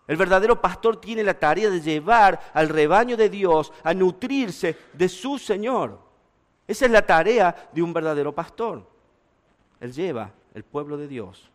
El 0.06 0.16
verdadero 0.16 0.60
pastor 0.60 1.00
tiene 1.00 1.24
la 1.24 1.34
tarea 1.34 1.68
de 1.68 1.80
llevar 1.80 2.40
al 2.54 2.68
rebaño 2.68 3.16
de 3.16 3.28
Dios 3.28 3.72
a 3.82 3.92
nutrirse 3.92 4.76
de 4.92 5.08
su 5.08 5.38
Señor. 5.38 5.98
Esa 6.66 6.86
es 6.86 6.90
la 6.90 7.04
tarea 7.04 7.70
de 7.72 7.82
un 7.82 7.92
verdadero 7.92 8.32
pastor. 8.32 8.88
Él 9.80 9.92
lleva 9.92 10.30
el 10.54 10.64
pueblo 10.64 10.96
de 10.96 11.08
Dios 11.08 11.50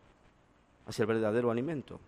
hacia 0.86 1.02
el 1.02 1.06
verdadero 1.06 1.50
alimento. 1.50 1.98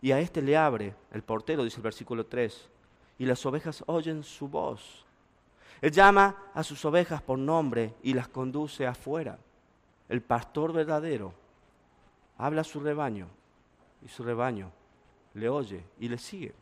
Y 0.00 0.12
a 0.12 0.20
este 0.20 0.42
le 0.42 0.56
abre 0.56 0.94
el 1.12 1.22
portero, 1.22 1.64
dice 1.64 1.76
el 1.76 1.82
versículo 1.82 2.26
3, 2.26 2.68
y 3.18 3.24
las 3.24 3.44
ovejas 3.46 3.84
oyen 3.86 4.22
su 4.22 4.48
voz 4.48 5.04
él 5.82 5.90
llama 5.90 6.36
a 6.54 6.62
sus 6.62 6.84
ovejas 6.84 7.20
por 7.20 7.36
nombre 7.36 7.94
y 8.04 8.14
las 8.14 8.28
conduce 8.28 8.86
afuera. 8.86 9.36
El 10.08 10.22
pastor 10.22 10.72
verdadero 10.72 11.34
habla 12.38 12.60
a 12.60 12.64
su 12.64 12.78
rebaño 12.78 13.26
y 14.04 14.08
su 14.08 14.22
rebaño 14.22 14.70
le 15.34 15.48
oye 15.48 15.84
y 15.98 16.08
le 16.08 16.18
sigue. 16.18 16.54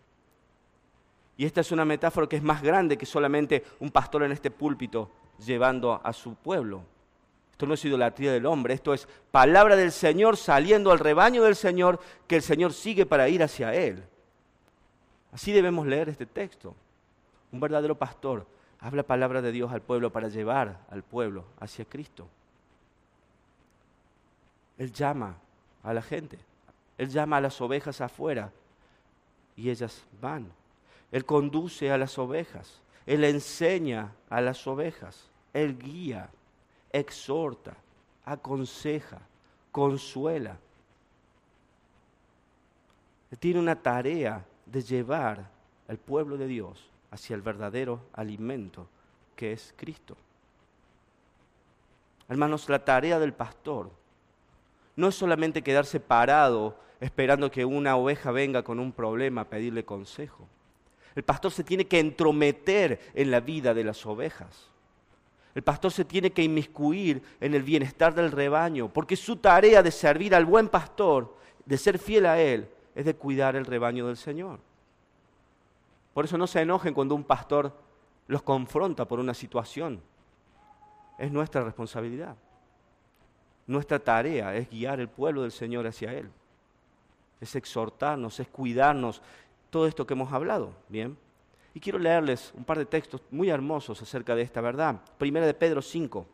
Y 1.37 1.45
esta 1.45 1.61
es 1.61 1.71
una 1.71 1.85
metáfora 1.85 2.27
que 2.27 2.37
es 2.37 2.43
más 2.43 2.63
grande 2.63 2.97
que 2.97 3.05
solamente 3.05 3.63
un 3.79 3.91
pastor 3.91 4.23
en 4.23 4.33
este 4.33 4.51
púlpito 4.51 5.11
llevando 5.45 6.01
a 6.03 6.13
su 6.15 6.35
pueblo. 6.35 6.83
Esto 7.53 7.67
no 7.67 7.75
es 7.75 7.85
idolatría 7.85 8.33
del 8.33 8.47
hombre, 8.47 8.73
esto 8.73 8.95
es 8.95 9.07
palabra 9.31 9.77
del 9.77 9.93
Señor 9.93 10.39
saliendo 10.39 10.91
al 10.93 10.99
rebaño 10.99 11.43
del 11.43 11.57
Señor 11.57 12.01
que 12.27 12.37
el 12.37 12.43
Señor 12.43 12.73
sigue 12.73 13.05
para 13.05 13.29
ir 13.29 13.43
hacia 13.43 13.75
Él. 13.75 14.03
Así 15.31 15.53
debemos 15.53 15.87
leer 15.87 16.09
este 16.09 16.25
texto. 16.25 16.75
Un 17.53 17.61
verdadero 17.61 17.95
pastor 17.95 18.47
habla 18.81 19.03
palabra 19.03 19.43
de 19.43 19.53
Dios 19.53 19.73
al 19.73 19.83
pueblo 19.83 20.11
para 20.11 20.29
llevar 20.29 20.81
al 20.91 21.03
pueblo 21.03 21.45
hacia 21.59 21.85
Cristo. 21.85 22.27
Él 24.79 24.93
llama 24.93 25.37
a 25.83 25.93
la 25.93 26.03
gente, 26.03 26.39
Él 26.97 27.11
llama 27.11 27.37
a 27.37 27.41
las 27.41 27.61
ovejas 27.61 28.01
afuera 28.01 28.51
y 29.55 29.69
ellas 29.69 30.03
van. 30.21 30.51
Él 31.13 31.25
conduce 31.27 31.91
a 31.91 31.99
las 31.99 32.19
ovejas, 32.19 32.81
Él 33.05 33.25
enseña 33.25 34.13
a 34.31 34.41
las 34.41 34.67
ovejas, 34.67 35.29
Él 35.53 35.77
guía, 35.79 36.31
exhorta, 36.91 37.77
aconseja, 38.25 39.19
consuela. 39.71 40.57
Él 43.31 43.39
tiene 43.39 43.61
una 43.61 43.77
tarea 43.77 44.45
de 44.65 44.83
llevar 44.83 45.51
al 45.87 45.99
pueblo 45.99 46.39
de 46.39 46.47
Dios 46.47 46.90
hacia 47.11 47.35
el 47.35 47.43
verdadero 47.43 48.01
alimento 48.13 48.89
que 49.37 49.53
es 49.53 49.75
Cristo. 49.77 50.17
Hermanos, 52.29 52.69
la 52.69 52.85
tarea 52.85 53.19
del 53.19 53.33
pastor 53.33 53.91
no 54.97 55.09
es 55.09 55.15
solamente 55.15 55.63
quedarse 55.63 55.99
parado 55.99 56.79
esperando 57.01 57.51
que 57.51 57.65
una 57.65 57.97
oveja 57.97 58.31
venga 58.31 58.63
con 58.63 58.79
un 58.79 58.93
problema 58.93 59.41
a 59.41 59.49
pedirle 59.49 59.85
consejo. 59.85 60.47
El 61.15 61.25
pastor 61.25 61.51
se 61.51 61.65
tiene 61.65 61.87
que 61.87 61.99
entrometer 61.99 63.01
en 63.15 63.31
la 63.31 63.41
vida 63.41 63.75
de 63.75 63.85
las 63.85 64.05
ovejas. 64.07 64.69
El 65.55 65.63
pastor 65.63 65.91
se 65.91 66.05
tiene 66.05 66.31
que 66.31 66.45
inmiscuir 66.45 67.23
en 67.41 67.55
el 67.55 67.63
bienestar 67.63 68.15
del 68.15 68.31
rebaño, 68.31 68.93
porque 68.93 69.17
su 69.17 69.37
tarea 69.37 69.83
de 69.83 69.91
servir 69.91 70.35
al 70.35 70.45
buen 70.45 70.69
pastor, 70.69 71.35
de 71.65 71.77
ser 71.77 71.99
fiel 71.99 72.27
a 72.27 72.41
él, 72.41 72.69
es 72.95 73.05
de 73.05 73.15
cuidar 73.15 73.57
el 73.57 73.67
rebaño 73.67 74.07
del 74.07 74.17
Señor. 74.17 74.61
Por 76.15 76.25
eso 76.25 76.37
no 76.37 76.47
se 76.47 76.61
enojen 76.61 76.95
cuando 76.95 77.15
un 77.15 77.25
pastor 77.25 77.73
los 78.27 78.43
confronta 78.43 79.07
por 79.07 79.21
una 79.21 79.35
situación. 79.35 80.01
Es 81.19 81.31
nuestra 81.31 81.63
responsabilidad. 81.63 82.37
Nuestra 83.67 83.99
tarea 83.99 84.55
es 84.57 84.69
guiar 84.69 85.01
el 85.01 85.09
pueblo 85.09 85.43
del 85.43 85.53
Señor 85.53 85.87
hacia 85.87 86.13
Él. 86.13 86.31
Es 87.41 87.55
exhortarnos, 87.55 88.41
es 88.41 88.49
cuidarnos. 88.49 89.23
Todo 89.71 89.87
esto 89.87 90.07
que 90.07 90.15
hemos 90.15 90.33
hablado, 90.33 90.73
¿bien? 90.89 91.17
Y 91.73 91.81
quiero 91.81 91.99
leerles 91.99 92.53
un 92.57 92.65
par 92.65 92.79
de 92.79 92.87
textos 92.87 93.23
muy 93.31 93.49
hermosos 93.49 94.03
acerca 94.03 94.35
de 94.35 94.43
esta 94.43 94.61
verdad. 94.61 95.01
Primera 95.19 95.47
de 95.47 95.55
Pedro 95.55 95.81
5. 95.81 96.27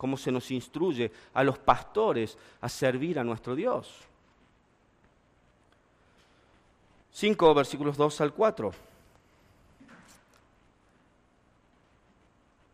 Cómo 0.00 0.16
se 0.16 0.32
nos 0.32 0.50
instruye 0.50 1.12
a 1.34 1.44
los 1.44 1.58
pastores 1.58 2.38
a 2.62 2.70
servir 2.70 3.18
a 3.18 3.22
nuestro 3.22 3.54
Dios. 3.54 3.86
5 7.12 7.52
versículos 7.52 7.98
2 7.98 8.20
al 8.22 8.32
4. 8.32 8.72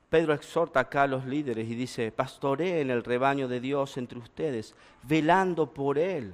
Pedro 0.09 0.35
exhorta 0.35 0.79
acá 0.79 1.03
a 1.03 1.07
los 1.09 1.25
líderes 1.25 1.69
y 1.69 1.75
dice, 1.75 2.13
pastoreen 2.13 2.91
el 2.91 3.03
rebaño 3.03 3.49
de 3.49 3.59
Dios 3.59 3.97
entre 3.97 4.21
ustedes, 4.21 4.77
velando 5.03 5.75
por 5.75 5.99
él, 5.99 6.33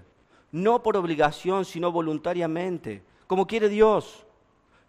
no 0.50 0.82
por 0.82 0.98
obligación, 0.98 1.64
sino 1.64 1.90
voluntariamente, 1.90 3.02
como 3.26 3.46
quiere 3.46 3.70
Dios, 3.70 4.26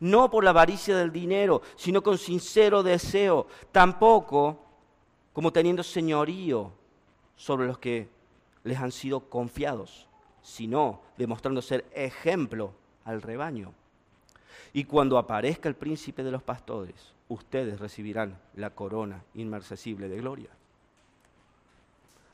no 0.02 0.30
por 0.30 0.44
la 0.44 0.50
avaricia 0.50 0.98
del 0.98 1.14
dinero, 1.14 1.62
sino 1.78 2.04
con 2.04 2.18
sincero 2.18 2.84
deseo, 2.84 3.48
tampoco 3.72 4.63
como 5.34 5.52
teniendo 5.52 5.84
señorío 5.84 6.72
sobre 7.36 7.68
los 7.68 7.80
que 7.80 8.08
les 8.64 8.78
han 8.78 8.92
sido 8.92 9.30
confiados, 9.30 10.08
sino 10.42 11.02
demostrando 11.18 11.62
ser 11.62 11.86
ejemplo 11.94 12.74
al 13.04 13.22
rebaño. 13.22 13.74
Y 14.72 14.86
cuando 14.86 15.18
aparezca 15.18 15.68
el 15.68 15.76
príncipe 15.76 16.24
de 16.24 16.32
los 16.32 16.44
pastores, 16.44 17.14
ustedes 17.28 17.80
recibirán 17.80 18.38
la 18.56 18.70
corona 18.70 19.24
inmercesible 19.34 20.08
de 20.08 20.18
gloria. 20.18 20.50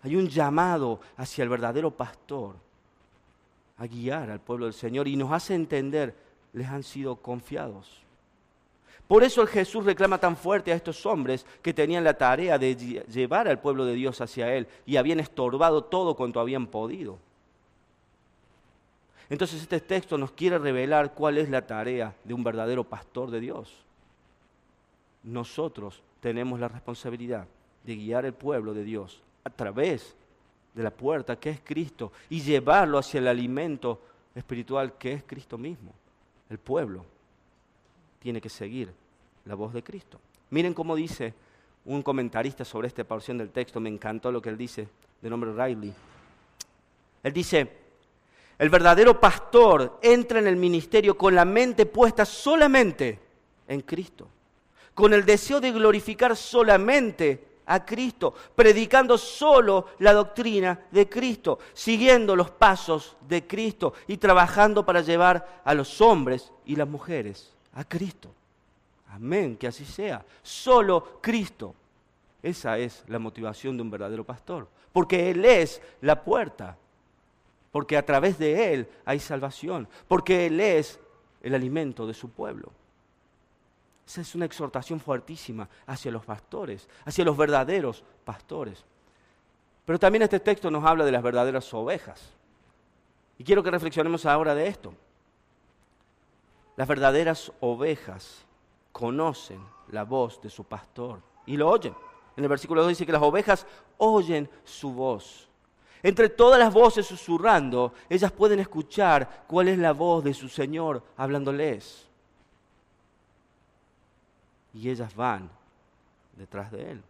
Hay 0.02 0.16
un 0.16 0.28
llamado 0.28 1.02
hacia 1.18 1.44
el 1.44 1.50
verdadero 1.50 1.92
pastor 1.92 2.56
a 3.78 3.88
guiar 3.88 4.30
al 4.30 4.40
pueblo 4.40 4.66
del 4.66 4.74
Señor 4.74 5.08
y 5.08 5.16
nos 5.16 5.32
hace 5.32 5.56
entender, 5.56 6.16
les 6.54 6.68
han 6.68 6.84
sido 6.84 7.18
confiados. 7.18 8.04
Por 9.08 9.24
eso 9.24 9.46
Jesús 9.48 9.86
reclama 9.86 10.20
tan 10.20 10.38
fuerte 10.38 10.72
a 10.72 10.76
estos 10.76 11.06
hombres 11.06 11.46
que 11.62 11.74
tenían 11.74 12.04
la 12.04 12.14
tarea 12.14 12.58
de 12.60 12.76
llevar 13.12 13.48
al 13.48 13.60
pueblo 13.60 13.86
de 13.86 13.94
Dios 13.94 14.22
hacia 14.22 14.54
Él 14.56 14.68
y 14.86 14.98
habían 14.98 15.20
estorbado 15.20 15.84
todo 15.84 16.16
cuanto 16.16 16.40
habían 16.40 16.68
podido. 16.68 17.18
Entonces 19.30 19.62
este 19.62 19.80
texto 19.80 20.18
nos 20.18 20.32
quiere 20.32 20.58
revelar 20.58 21.14
cuál 21.14 21.38
es 21.38 21.50
la 21.50 21.66
tarea 21.66 22.16
de 22.24 22.34
un 22.34 22.44
verdadero 22.44 22.84
pastor 22.84 23.32
de 23.32 23.40
Dios 23.40 23.86
nosotros 25.24 26.02
tenemos 26.22 26.60
la 26.60 26.68
responsabilidad 26.68 27.48
de 27.84 27.96
guiar 27.96 28.26
el 28.26 28.34
pueblo 28.34 28.74
de 28.74 28.84
Dios 28.84 29.22
a 29.44 29.50
través 29.50 30.16
de 30.74 30.84
la 30.84 30.92
puerta 30.92 31.38
que 31.38 31.50
es 31.50 31.60
Cristo 31.64 32.12
y 32.30 32.42
llevarlo 32.42 32.98
hacia 32.98 33.20
el 33.20 33.28
alimento 33.28 34.00
espiritual 34.36 34.94
que 34.98 35.14
es 35.14 35.24
Cristo 35.24 35.58
mismo. 35.58 35.92
El 36.50 36.58
pueblo 36.58 37.06
tiene 38.20 38.42
que 38.42 38.50
seguir 38.50 38.94
la 39.46 39.56
voz 39.56 39.74
de 39.74 39.84
Cristo. 39.84 40.20
Miren 40.52 40.74
cómo 40.74 40.96
dice 40.96 41.34
un 41.86 42.04
comentarista 42.04 42.66
sobre 42.66 42.88
esta 42.88 43.04
porción 43.04 43.38
del 43.38 43.50
texto, 43.50 43.80
me 43.80 43.90
encantó 43.90 44.32
lo 44.32 44.42
que 44.42 44.50
él 44.50 44.58
dice, 44.58 44.88
de 45.22 45.30
nombre 45.30 45.54
Riley. 45.54 45.94
Él 47.24 47.34
dice, 47.34 47.72
el 48.58 48.70
verdadero 48.70 49.20
pastor 49.20 50.00
entra 50.02 50.40
en 50.40 50.48
el 50.48 50.56
ministerio 50.56 51.18
con 51.18 51.34
la 51.34 51.46
mente 51.46 51.86
puesta 51.86 52.26
solamente 52.26 53.20
en 53.68 53.82
Cristo 53.82 54.28
con 55.00 55.14
el 55.14 55.24
deseo 55.24 55.62
de 55.62 55.72
glorificar 55.72 56.36
solamente 56.36 57.62
a 57.68 57.86
Cristo, 57.86 58.34
predicando 58.54 59.18
solo 59.18 59.86
la 60.00 60.12
doctrina 60.12 60.88
de 60.92 61.08
Cristo, 61.08 61.60
siguiendo 61.74 62.36
los 62.36 62.52
pasos 62.52 63.16
de 63.26 63.48
Cristo 63.48 63.94
y 64.08 64.18
trabajando 64.18 64.86
para 64.86 65.00
llevar 65.00 65.62
a 65.64 65.74
los 65.74 66.02
hombres 66.02 66.52
y 66.66 66.76
las 66.76 66.90
mujeres 66.90 67.54
a 67.80 67.86
Cristo. 67.86 68.30
Amén, 69.08 69.56
que 69.56 69.68
así 69.68 69.86
sea. 69.86 70.24
Solo 70.44 71.20
Cristo. 71.22 71.74
Esa 72.44 72.78
es 72.78 73.04
la 73.08 73.20
motivación 73.20 73.78
de 73.78 73.84
un 73.84 73.90
verdadero 73.90 74.26
pastor, 74.26 74.68
porque 74.92 75.32
Él 75.32 75.46
es 75.46 75.82
la 76.02 76.22
puerta, 76.24 76.78
porque 77.72 77.96
a 77.98 78.06
través 78.06 78.38
de 78.38 78.74
Él 78.74 78.90
hay 79.06 79.20
salvación, 79.20 79.88
porque 80.08 80.48
Él 80.48 80.60
es 80.60 81.00
el 81.42 81.56
alimento 81.56 82.06
de 82.06 82.14
su 82.14 82.30
pueblo. 82.30 82.72
Esa 84.06 84.22
es 84.22 84.36
una 84.36 84.46
exhortación 84.46 85.00
fuertísima 85.00 85.70
hacia 85.86 86.12
los 86.12 86.26
pastores, 86.26 86.88
hacia 87.06 87.24
los 87.24 87.38
verdaderos 87.38 88.04
pastores. 88.26 88.84
Pero 89.86 90.00
también 90.00 90.24
este 90.24 90.40
texto 90.40 90.70
nos 90.70 90.84
habla 90.84 91.06
de 91.06 91.12
las 91.12 91.24
verdaderas 91.24 91.74
ovejas. 91.74 92.34
Y 93.38 93.44
quiero 93.44 93.64
que 93.64 93.72
reflexionemos 93.72 94.26
ahora 94.26 94.54
de 94.54 94.68
esto. 94.68 94.94
Las 96.80 96.88
verdaderas 96.88 97.52
ovejas 97.60 98.46
conocen 98.94 99.60
la 99.92 100.06
voz 100.06 100.42
de 100.42 100.50
su 100.50 100.64
pastor 100.64 101.20
y 101.46 101.58
lo 101.58 101.70
oyen. 101.70 101.94
En 102.38 102.44
el 102.46 102.50
versículo 102.50 102.84
2 102.84 102.88
dice 102.92 103.06
que 103.06 103.12
las 103.12 103.22
ovejas 103.22 103.68
oyen 103.98 104.50
su 104.64 104.94
voz. 104.94 105.50
Entre 106.02 106.30
todas 106.30 106.58
las 106.58 106.74
voces 106.74 107.06
susurrando, 107.06 107.92
ellas 108.08 108.32
pueden 108.32 108.62
escuchar 108.62 109.44
cuál 109.46 109.68
es 109.68 109.78
la 109.78 109.92
voz 109.92 110.24
de 110.24 110.34
su 110.34 110.48
Señor 110.48 111.04
hablándoles 111.18 112.08
y 114.74 114.90
ellas 114.90 115.14
van 115.14 115.50
detrás 116.38 116.72
de 116.72 116.92
él. 116.92 117.04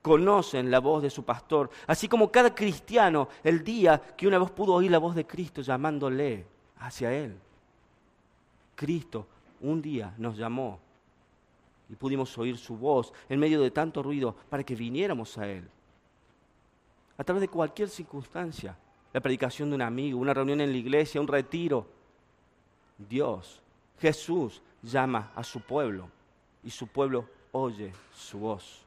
Conocen 0.00 0.70
la 0.70 0.78
voz 0.78 1.02
de 1.02 1.10
su 1.10 1.24
pastor, 1.24 1.68
así 1.86 2.08
como 2.08 2.32
cada 2.32 2.54
cristiano 2.54 3.28
el 3.42 3.62
día 3.62 4.00
que 4.16 4.26
una 4.26 4.38
vez 4.38 4.50
pudo 4.50 4.72
oír 4.72 4.90
la 4.90 4.96
voz 4.96 5.14
de 5.14 5.26
Cristo 5.26 5.60
llamándole 5.60 6.46
hacia 6.78 7.12
él. 7.12 7.38
Cristo 8.74 9.26
un 9.60 9.80
día 9.80 10.14
nos 10.18 10.36
llamó 10.36 10.78
y 11.88 11.96
pudimos 11.96 12.36
oír 12.38 12.56
su 12.56 12.76
voz 12.76 13.12
en 13.28 13.38
medio 13.38 13.60
de 13.60 13.70
tanto 13.70 14.02
ruido 14.02 14.34
para 14.48 14.64
que 14.64 14.74
viniéramos 14.74 15.36
a 15.38 15.48
él. 15.48 15.68
A 17.16 17.24
través 17.24 17.42
de 17.42 17.48
cualquier 17.48 17.88
circunstancia, 17.88 18.76
la 19.12 19.20
predicación 19.20 19.70
de 19.70 19.76
un 19.76 19.82
amigo, 19.82 20.18
una 20.18 20.34
reunión 20.34 20.60
en 20.60 20.72
la 20.72 20.78
iglesia, 20.78 21.20
un 21.20 21.28
retiro, 21.28 21.86
Dios, 22.98 23.60
Jesús 24.00 24.60
llama 24.82 25.32
a 25.34 25.44
su 25.44 25.60
pueblo 25.60 26.08
y 26.62 26.70
su 26.70 26.86
pueblo 26.86 27.28
oye 27.52 27.92
su 28.12 28.38
voz 28.38 28.84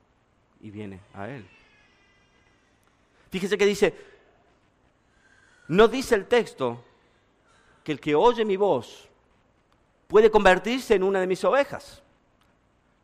y 0.62 0.70
viene 0.70 1.00
a 1.14 1.30
él. 1.30 1.48
Fíjese 3.30 3.58
que 3.58 3.66
dice, 3.66 3.94
no 5.70 5.88
dice 5.88 6.16
el 6.16 6.28
texto 6.28 6.84
que 7.84 7.92
el 7.94 8.00
que 8.00 8.16
oye 8.16 8.44
mi 8.44 8.58
voz 8.58 9.07
puede 10.08 10.32
convertirse 10.32 10.96
en 10.96 11.04
una 11.04 11.20
de 11.20 11.28
mis 11.28 11.44
ovejas. 11.44 12.02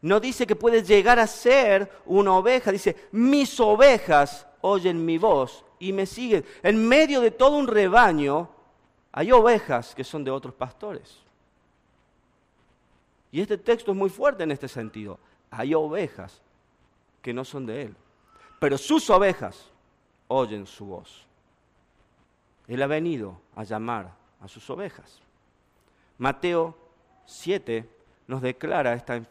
No 0.02 0.20
dice 0.20 0.46
que 0.46 0.56
puede 0.56 0.84
llegar 0.84 1.20
a 1.20 1.28
ser 1.28 1.90
una 2.06 2.34
oveja, 2.34 2.72
dice, 2.72 3.08
mis 3.12 3.60
ovejas 3.60 4.46
oyen 4.62 5.06
mi 5.06 5.18
voz 5.18 5.64
y 5.80 5.94
me 5.94 6.06
siguen. 6.06 6.46
En 6.62 6.88
medio 6.88 7.22
de 7.22 7.32
todo 7.32 7.58
un 7.58 7.68
rebaño 7.68 8.50
hay 9.12 9.32
ovejas 9.32 9.96
que 9.96 10.04
son 10.04 10.24
de 10.24 10.32
otros 10.32 10.54
pastores. 10.54 11.20
Y 13.32 13.42
este 13.42 13.58
texto 13.58 13.92
es 13.92 13.98
muy 13.98 14.10
fuerte 14.10 14.44
en 14.44 14.52
este 14.52 14.68
sentido. 14.68 15.20
Hay 15.50 15.74
ovejas 15.74 16.42
que 17.22 17.34
no 17.34 17.46
son 17.46 17.66
de 17.66 17.84
Él, 17.84 17.96
pero 18.60 18.78
sus 18.78 19.10
ovejas 19.10 19.70
oyen 20.28 20.68
su 20.68 20.86
voz. 20.86 21.26
Él 22.68 22.82
ha 22.82 22.88
venido 22.88 23.40
a 23.56 23.64
llamar 23.64 24.12
a 24.42 24.48
sus 24.48 24.70
ovejas. 24.70 25.22
Mateo 26.18 26.76
7 27.26 27.88
nos 28.28 28.42
declara 28.42 28.94
este 28.94 29.24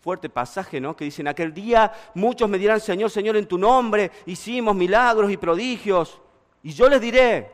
fuerte 0.00 0.28
pasaje, 0.28 0.80
¿no? 0.80 0.96
Que 0.96 1.04
dice, 1.04 1.22
en 1.22 1.28
aquel 1.28 1.52
día 1.52 1.92
muchos 2.14 2.48
me 2.48 2.58
dirán, 2.58 2.80
Señor, 2.80 3.10
Señor, 3.10 3.36
en 3.36 3.46
tu 3.46 3.58
nombre 3.58 4.10
hicimos 4.26 4.74
milagros 4.74 5.30
y 5.30 5.36
prodigios. 5.36 6.20
Y 6.62 6.72
yo 6.72 6.88
les 6.88 7.00
diré, 7.00 7.50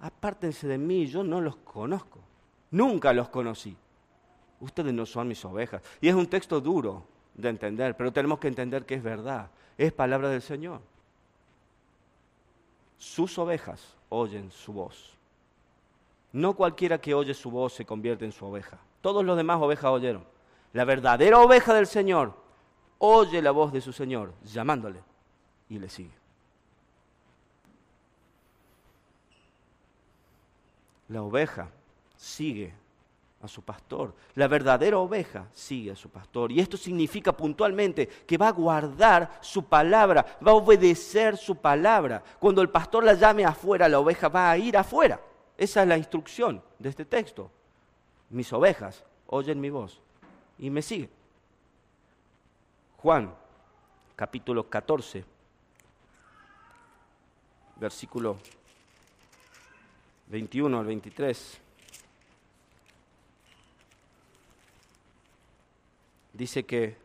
apártense 0.00 0.66
de 0.66 0.78
mí, 0.78 1.06
yo 1.06 1.22
no 1.22 1.40
los 1.40 1.56
conozco. 1.56 2.20
Nunca 2.70 3.12
los 3.12 3.28
conocí 3.28 3.76
ustedes 4.62 4.94
no 4.94 5.04
son 5.04 5.28
mis 5.28 5.44
ovejas. 5.44 5.82
Y 6.00 6.08
es 6.08 6.14
un 6.14 6.26
texto 6.26 6.60
duro 6.60 7.04
de 7.34 7.48
entender, 7.48 7.96
pero 7.96 8.12
tenemos 8.12 8.38
que 8.38 8.48
entender 8.48 8.86
que 8.86 8.94
es 8.94 9.02
verdad, 9.02 9.50
es 9.76 9.92
palabra 9.92 10.28
del 10.28 10.42
Señor. 10.42 10.80
sus 12.96 13.36
ovejas 13.36 13.96
oyen 14.10 14.50
su 14.52 14.72
voz. 14.72 15.16
No 16.30 16.54
cualquiera 16.54 16.98
que 16.98 17.14
oye 17.14 17.34
su 17.34 17.50
voz 17.50 17.72
se 17.72 17.84
convierte 17.84 18.24
en 18.24 18.30
su 18.30 18.46
oveja. 18.46 18.78
Todos 19.02 19.24
los 19.24 19.36
demás 19.36 19.60
ovejas 19.60 19.90
oyeron. 19.90 20.24
La 20.72 20.86
verdadera 20.86 21.38
oveja 21.40 21.74
del 21.74 21.86
Señor 21.86 22.32
oye 22.98 23.42
la 23.42 23.50
voz 23.50 23.72
de 23.72 23.80
su 23.80 23.92
Señor 23.92 24.32
llamándole 24.44 25.02
y 25.68 25.78
le 25.78 25.90
sigue. 25.90 26.14
La 31.08 31.20
oveja 31.22 31.68
sigue 32.16 32.72
a 33.42 33.48
su 33.48 33.62
pastor. 33.62 34.14
La 34.36 34.46
verdadera 34.46 34.98
oveja 34.98 35.48
sigue 35.52 35.90
a 35.90 35.96
su 35.96 36.08
pastor. 36.08 36.52
Y 36.52 36.60
esto 36.60 36.76
significa 36.76 37.36
puntualmente 37.36 38.06
que 38.06 38.38
va 38.38 38.48
a 38.48 38.52
guardar 38.52 39.38
su 39.40 39.64
palabra, 39.64 40.38
va 40.46 40.52
a 40.52 40.54
obedecer 40.54 41.36
su 41.36 41.56
palabra. 41.56 42.22
Cuando 42.38 42.62
el 42.62 42.70
pastor 42.70 43.02
la 43.02 43.14
llame 43.14 43.44
afuera, 43.44 43.88
la 43.88 43.98
oveja 43.98 44.28
va 44.28 44.50
a 44.50 44.56
ir 44.56 44.76
afuera. 44.76 45.20
Esa 45.58 45.82
es 45.82 45.88
la 45.88 45.98
instrucción 45.98 46.62
de 46.78 46.88
este 46.88 47.04
texto. 47.04 47.50
Mis 48.32 48.50
ovejas 48.54 49.04
oyen 49.26 49.60
mi 49.60 49.68
voz 49.68 50.00
y 50.58 50.70
me 50.70 50.80
siguen. 50.80 51.10
Juan, 52.96 53.34
capítulo 54.16 54.70
14, 54.70 55.22
versículo 57.76 58.38
21 60.28 60.78
al 60.78 60.86
23. 60.86 61.58
Dice 66.32 66.64
que 66.64 66.96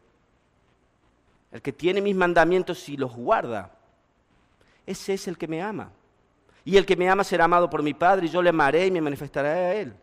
el 1.51 1.61
que 1.61 1.73
tiene 1.73 1.99
mis 1.99 2.15
mandamientos 2.15 2.87
y 2.87 2.95
los 2.95 3.13
guarda, 3.13 3.75
ese 4.85 5.15
es 5.15 5.27
el 5.27 5.37
que 5.37 5.49
me 5.49 5.61
ama. 5.61 5.91
Y 6.63 6.77
el 6.77 6.85
que 6.85 6.95
me 6.95 7.09
ama 7.09 7.25
será 7.25 7.45
amado 7.45 7.69
por 7.69 7.83
mi 7.83 7.93
Padre, 7.93 8.27
y 8.27 8.29
yo 8.29 8.41
le 8.41 8.49
amaré 8.49 8.85
y 8.85 8.91
me 8.91 9.01
manifestaré 9.01 9.49
a 9.49 9.75
él. 9.75 9.93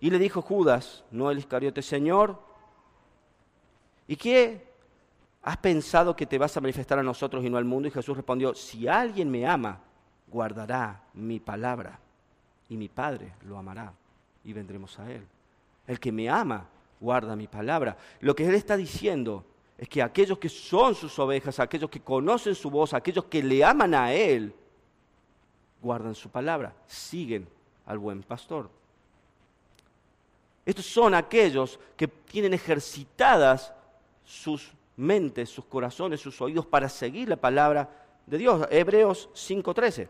Y 0.00 0.10
le 0.10 0.18
dijo 0.18 0.40
Judas, 0.40 1.04
no 1.10 1.30
el 1.30 1.38
Iscariote, 1.38 1.82
Señor, 1.82 2.40
¿y 4.08 4.16
qué 4.16 4.66
has 5.42 5.58
pensado 5.58 6.16
que 6.16 6.26
te 6.26 6.38
vas 6.38 6.56
a 6.56 6.60
manifestar 6.60 6.98
a 6.98 7.02
nosotros 7.02 7.44
y 7.44 7.50
no 7.50 7.58
al 7.58 7.66
mundo? 7.66 7.88
Y 7.88 7.90
Jesús 7.90 8.16
respondió, 8.16 8.54
si 8.54 8.88
alguien 8.88 9.30
me 9.30 9.46
ama, 9.46 9.80
guardará 10.26 11.02
mi 11.14 11.38
palabra 11.38 11.98
y 12.68 12.76
mi 12.76 12.88
Padre 12.88 13.34
lo 13.42 13.58
amará 13.58 13.92
y 14.44 14.52
vendremos 14.52 14.98
a 14.98 15.10
Él. 15.10 15.26
El 15.86 16.00
que 16.00 16.12
me 16.12 16.30
ama, 16.30 16.66
guarda 16.98 17.36
mi 17.36 17.46
palabra. 17.46 17.96
Lo 18.20 18.34
que 18.34 18.46
Él 18.46 18.54
está 18.54 18.76
diciendo 18.76 19.44
es 19.76 19.88
que 19.88 20.02
aquellos 20.02 20.38
que 20.38 20.48
son 20.48 20.94
sus 20.94 21.18
ovejas, 21.18 21.58
aquellos 21.58 21.90
que 21.90 22.00
conocen 22.00 22.54
su 22.54 22.70
voz, 22.70 22.94
aquellos 22.94 23.24
que 23.24 23.42
le 23.42 23.62
aman 23.64 23.94
a 23.94 24.12
Él, 24.12 24.54
guardan 25.82 26.14
su 26.14 26.30
palabra, 26.30 26.74
siguen 26.86 27.48
al 27.86 27.98
buen 27.98 28.22
pastor. 28.22 28.70
Estos 30.64 30.86
son 30.86 31.14
aquellos 31.14 31.78
que 31.96 32.08
tienen 32.08 32.54
ejercitadas 32.54 33.72
sus 34.24 34.72
mentes, 34.96 35.48
sus 35.48 35.64
corazones, 35.64 36.20
sus 36.20 36.40
oídos 36.40 36.66
para 36.66 36.88
seguir 36.88 37.28
la 37.28 37.36
palabra 37.36 37.88
de 38.26 38.38
Dios. 38.38 38.66
Hebreos 38.70 39.30
5:13. 39.34 40.08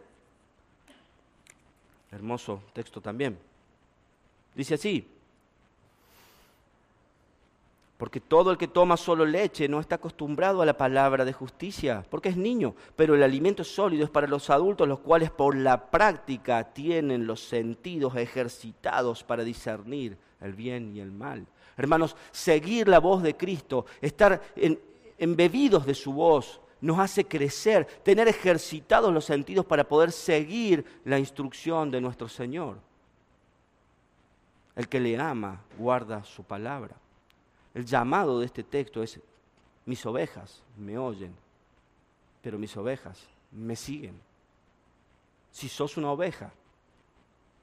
Hermoso 2.10 2.62
texto 2.72 3.00
también. 3.00 3.38
Dice 4.54 4.74
así, 4.74 5.06
porque 7.96 8.18
todo 8.18 8.50
el 8.50 8.58
que 8.58 8.66
toma 8.66 8.96
solo 8.96 9.26
leche 9.26 9.68
no 9.68 9.78
está 9.78 9.96
acostumbrado 9.96 10.62
a 10.62 10.66
la 10.66 10.76
palabra 10.76 11.24
de 11.24 11.34
justicia, 11.34 12.04
porque 12.10 12.30
es 12.30 12.36
niño, 12.36 12.74
pero 12.96 13.14
el 13.14 13.22
alimento 13.22 13.62
sólido 13.62 14.04
es 14.04 14.10
para 14.10 14.26
los 14.26 14.50
adultos, 14.50 14.88
los 14.88 15.00
cuales 15.00 15.30
por 15.30 15.54
la 15.54 15.90
práctica 15.90 16.64
tienen 16.72 17.26
los 17.26 17.40
sentidos 17.40 18.16
ejercitados 18.16 19.22
para 19.22 19.44
discernir 19.44 20.16
el 20.40 20.54
bien 20.54 20.94
y 20.96 21.00
el 21.00 21.12
mal. 21.12 21.46
Hermanos, 21.76 22.16
seguir 22.30 22.88
la 22.88 22.98
voz 22.98 23.22
de 23.22 23.36
Cristo, 23.36 23.86
estar 24.00 24.40
embebidos 25.18 25.86
de 25.86 25.94
su 25.94 26.12
voz, 26.12 26.60
nos 26.80 26.98
hace 26.98 27.24
crecer, 27.24 27.86
tener 28.02 28.26
ejercitados 28.28 29.12
los 29.12 29.24
sentidos 29.24 29.66
para 29.66 29.84
poder 29.84 30.12
seguir 30.12 30.84
la 31.04 31.18
instrucción 31.18 31.90
de 31.90 32.00
nuestro 32.00 32.28
Señor. 32.28 32.78
El 34.74 34.88
que 34.88 35.00
le 35.00 35.18
ama 35.18 35.60
guarda 35.78 36.24
su 36.24 36.42
palabra. 36.42 36.96
El 37.74 37.84
llamado 37.84 38.40
de 38.40 38.46
este 38.46 38.64
texto 38.64 39.02
es, 39.02 39.20
mis 39.84 40.04
ovejas 40.06 40.62
me 40.76 40.96
oyen, 40.98 41.34
pero 42.42 42.58
mis 42.58 42.76
ovejas 42.76 43.20
me 43.52 43.76
siguen. 43.76 44.18
Si 45.50 45.68
sos 45.68 45.96
una 45.96 46.10
oveja, 46.10 46.52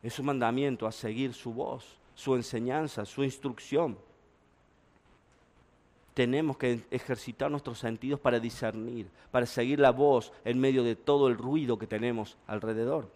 es 0.03 0.19
un 0.19 0.27
mandamiento 0.27 0.85
a 0.85 0.91
seguir 0.91 1.33
su 1.33 1.53
voz, 1.53 1.97
su 2.17 2.33
enseñanza, 2.33 3.05
su 3.05 3.23
instrucción 3.23 3.95
tenemos 6.15 6.57
que 6.57 6.81
ejercitar 6.89 7.51
nuestros 7.51 7.77
sentidos 7.77 8.19
para 8.19 8.39
discernir, 8.39 9.07
para 9.29 9.45
seguir 9.45 9.79
la 9.79 9.91
voz 9.91 10.33
en 10.43 10.59
medio 10.59 10.83
de 10.83 10.95
todo 10.95 11.27
el 11.27 11.37
ruido 11.37 11.77
que 11.77 11.85
tenemos 11.85 12.37
alrededor. 12.47 13.07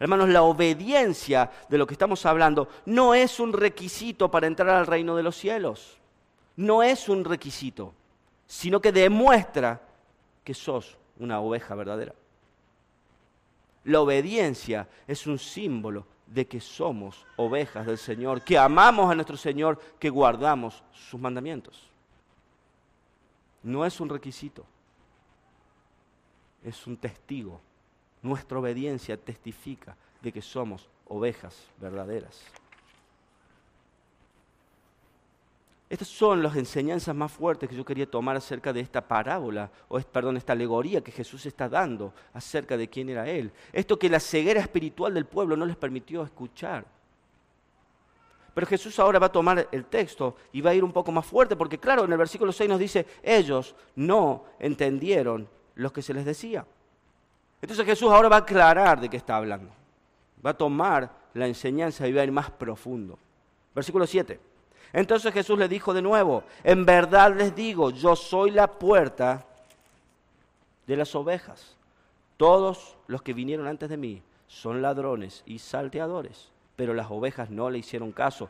Hermanos, 0.00 0.28
la 0.28 0.42
obediencia 0.42 1.52
de 1.68 1.78
lo 1.78 1.86
que 1.86 1.94
estamos 1.94 2.26
hablando 2.26 2.66
no 2.84 3.14
es 3.14 3.38
un 3.38 3.52
requisito 3.52 4.28
para 4.28 4.48
entrar 4.48 4.70
al 4.70 4.88
reino 4.88 5.14
de 5.14 5.22
los 5.22 5.36
cielos. 5.36 5.98
No 6.56 6.82
es 6.82 7.08
un 7.08 7.24
requisito, 7.24 7.94
sino 8.48 8.80
que 8.80 8.90
demuestra 8.90 9.80
que 10.42 10.52
sos 10.52 10.98
una 11.20 11.38
oveja 11.38 11.76
verdadera. 11.76 12.12
La 13.84 14.00
obediencia 14.00 14.88
es 15.06 15.28
un 15.28 15.38
símbolo 15.38 16.06
de 16.32 16.46
que 16.46 16.60
somos 16.60 17.26
ovejas 17.36 17.86
del 17.86 17.98
Señor, 17.98 18.42
que 18.42 18.56
amamos 18.56 19.10
a 19.10 19.14
nuestro 19.14 19.36
Señor, 19.36 19.78
que 19.98 20.08
guardamos 20.08 20.82
sus 20.92 21.20
mandamientos. 21.20 21.90
No 23.62 23.84
es 23.84 24.00
un 24.00 24.08
requisito, 24.08 24.64
es 26.64 26.86
un 26.86 26.96
testigo. 26.96 27.60
Nuestra 28.22 28.58
obediencia 28.58 29.16
testifica 29.16 29.96
de 30.22 30.32
que 30.32 30.40
somos 30.40 30.88
ovejas 31.06 31.66
verdaderas. 31.78 32.42
Estas 35.92 36.08
son 36.08 36.42
las 36.42 36.56
enseñanzas 36.56 37.14
más 37.14 37.30
fuertes 37.30 37.68
que 37.68 37.76
yo 37.76 37.84
quería 37.84 38.10
tomar 38.10 38.34
acerca 38.34 38.72
de 38.72 38.80
esta 38.80 39.06
parábola, 39.06 39.70
o 39.88 40.00
perdón, 40.00 40.38
esta 40.38 40.54
alegoría 40.54 41.02
que 41.02 41.12
Jesús 41.12 41.44
está 41.44 41.68
dando 41.68 42.14
acerca 42.32 42.78
de 42.78 42.88
quién 42.88 43.10
era 43.10 43.28
Él. 43.28 43.52
Esto 43.74 43.98
que 43.98 44.08
la 44.08 44.18
ceguera 44.18 44.62
espiritual 44.62 45.12
del 45.12 45.26
pueblo 45.26 45.54
no 45.54 45.66
les 45.66 45.76
permitió 45.76 46.22
escuchar. 46.22 46.86
Pero 48.54 48.66
Jesús 48.66 48.98
ahora 48.98 49.18
va 49.18 49.26
a 49.26 49.32
tomar 49.32 49.68
el 49.70 49.84
texto 49.84 50.36
y 50.50 50.62
va 50.62 50.70
a 50.70 50.74
ir 50.74 50.82
un 50.82 50.94
poco 50.94 51.12
más 51.12 51.26
fuerte, 51.26 51.56
porque 51.56 51.76
claro, 51.76 52.04
en 52.04 52.12
el 52.12 52.16
versículo 52.16 52.52
6 52.52 52.70
nos 52.70 52.78
dice, 52.78 53.04
ellos 53.22 53.76
no 53.94 54.46
entendieron 54.60 55.46
lo 55.74 55.92
que 55.92 56.00
se 56.00 56.14
les 56.14 56.24
decía. 56.24 56.64
Entonces 57.60 57.84
Jesús 57.84 58.10
ahora 58.10 58.30
va 58.30 58.36
a 58.36 58.46
aclarar 58.46 58.98
de 58.98 59.10
qué 59.10 59.18
está 59.18 59.36
hablando. 59.36 59.70
Va 60.42 60.52
a 60.52 60.56
tomar 60.56 61.12
la 61.34 61.46
enseñanza 61.46 62.08
y 62.08 62.14
va 62.14 62.22
a 62.22 62.24
ir 62.24 62.32
más 62.32 62.50
profundo. 62.50 63.18
Versículo 63.74 64.06
7. 64.06 64.51
Entonces 64.92 65.32
Jesús 65.32 65.58
le 65.58 65.68
dijo 65.68 65.94
de 65.94 66.02
nuevo, 66.02 66.44
en 66.64 66.84
verdad 66.84 67.34
les 67.34 67.54
digo, 67.54 67.90
yo 67.90 68.16
soy 68.16 68.50
la 68.50 68.66
puerta 68.66 69.46
de 70.86 70.96
las 70.96 71.14
ovejas. 71.14 71.76
Todos 72.36 72.96
los 73.06 73.22
que 73.22 73.34
vinieron 73.34 73.66
antes 73.66 73.88
de 73.88 73.96
mí 73.96 74.22
son 74.46 74.82
ladrones 74.82 75.42
y 75.46 75.58
salteadores 75.58 76.52
pero 76.76 76.94
las 76.94 77.10
ovejas 77.10 77.50
no 77.50 77.70
le 77.70 77.78
hicieron 77.78 78.12
caso. 78.12 78.48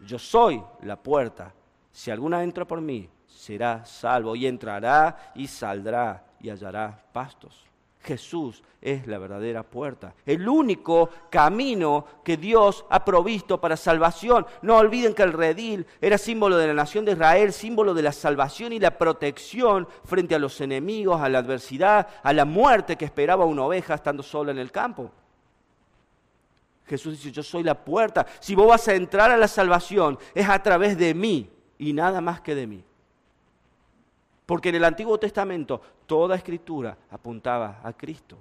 Yo 0.00 0.18
soy 0.18 0.62
la 0.82 0.96
puerta. 0.96 1.52
Si 1.92 2.10
alguna 2.10 2.42
entra 2.42 2.64
por 2.64 2.80
mí, 2.80 3.08
será 3.26 3.84
salvo 3.84 4.36
y 4.36 4.46
entrará 4.46 5.32
y 5.34 5.46
saldrá 5.46 6.24
y 6.40 6.50
hallará 6.50 7.02
pastos. 7.12 7.64
Jesús 8.06 8.62
es 8.80 9.06
la 9.08 9.18
verdadera 9.18 9.64
puerta, 9.64 10.14
el 10.24 10.48
único 10.48 11.10
camino 11.28 12.06
que 12.22 12.36
Dios 12.36 12.84
ha 12.88 13.04
provisto 13.04 13.60
para 13.60 13.76
salvación. 13.76 14.46
No 14.62 14.76
olviden 14.76 15.12
que 15.12 15.24
el 15.24 15.32
redil 15.32 15.84
era 16.00 16.16
símbolo 16.16 16.56
de 16.56 16.68
la 16.68 16.74
nación 16.74 17.04
de 17.04 17.12
Israel, 17.12 17.52
símbolo 17.52 17.94
de 17.94 18.02
la 18.02 18.12
salvación 18.12 18.72
y 18.72 18.78
la 18.78 18.96
protección 18.96 19.88
frente 20.04 20.36
a 20.36 20.38
los 20.38 20.60
enemigos, 20.60 21.20
a 21.20 21.28
la 21.28 21.38
adversidad, 21.38 22.06
a 22.22 22.32
la 22.32 22.44
muerte 22.44 22.96
que 22.96 23.04
esperaba 23.04 23.44
una 23.44 23.64
oveja 23.64 23.94
estando 23.94 24.22
sola 24.22 24.52
en 24.52 24.58
el 24.58 24.70
campo. 24.70 25.10
Jesús 26.86 27.14
dice, 27.14 27.32
yo 27.32 27.42
soy 27.42 27.64
la 27.64 27.74
puerta. 27.74 28.24
Si 28.38 28.54
vos 28.54 28.68
vas 28.68 28.86
a 28.86 28.94
entrar 28.94 29.32
a 29.32 29.36
la 29.36 29.48
salvación, 29.48 30.16
es 30.32 30.48
a 30.48 30.62
través 30.62 30.96
de 30.96 31.12
mí 31.12 31.50
y 31.76 31.92
nada 31.92 32.20
más 32.20 32.40
que 32.40 32.54
de 32.54 32.68
mí. 32.68 32.84
Porque 34.46 34.68
en 34.68 34.76
el 34.76 34.84
Antiguo 34.84 35.18
Testamento 35.18 35.82
toda 36.06 36.36
escritura 36.36 36.96
apuntaba 37.10 37.80
a 37.82 37.92
Cristo. 37.92 38.38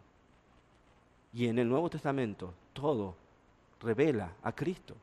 Y 1.33 1.47
en 1.47 1.59
el 1.59 1.67
Nuevo 1.67 1.89
Testamento 1.89 2.53
todo 2.73 3.15
revela 3.81 4.31
a 4.43 4.51
Cristo. 4.51 4.95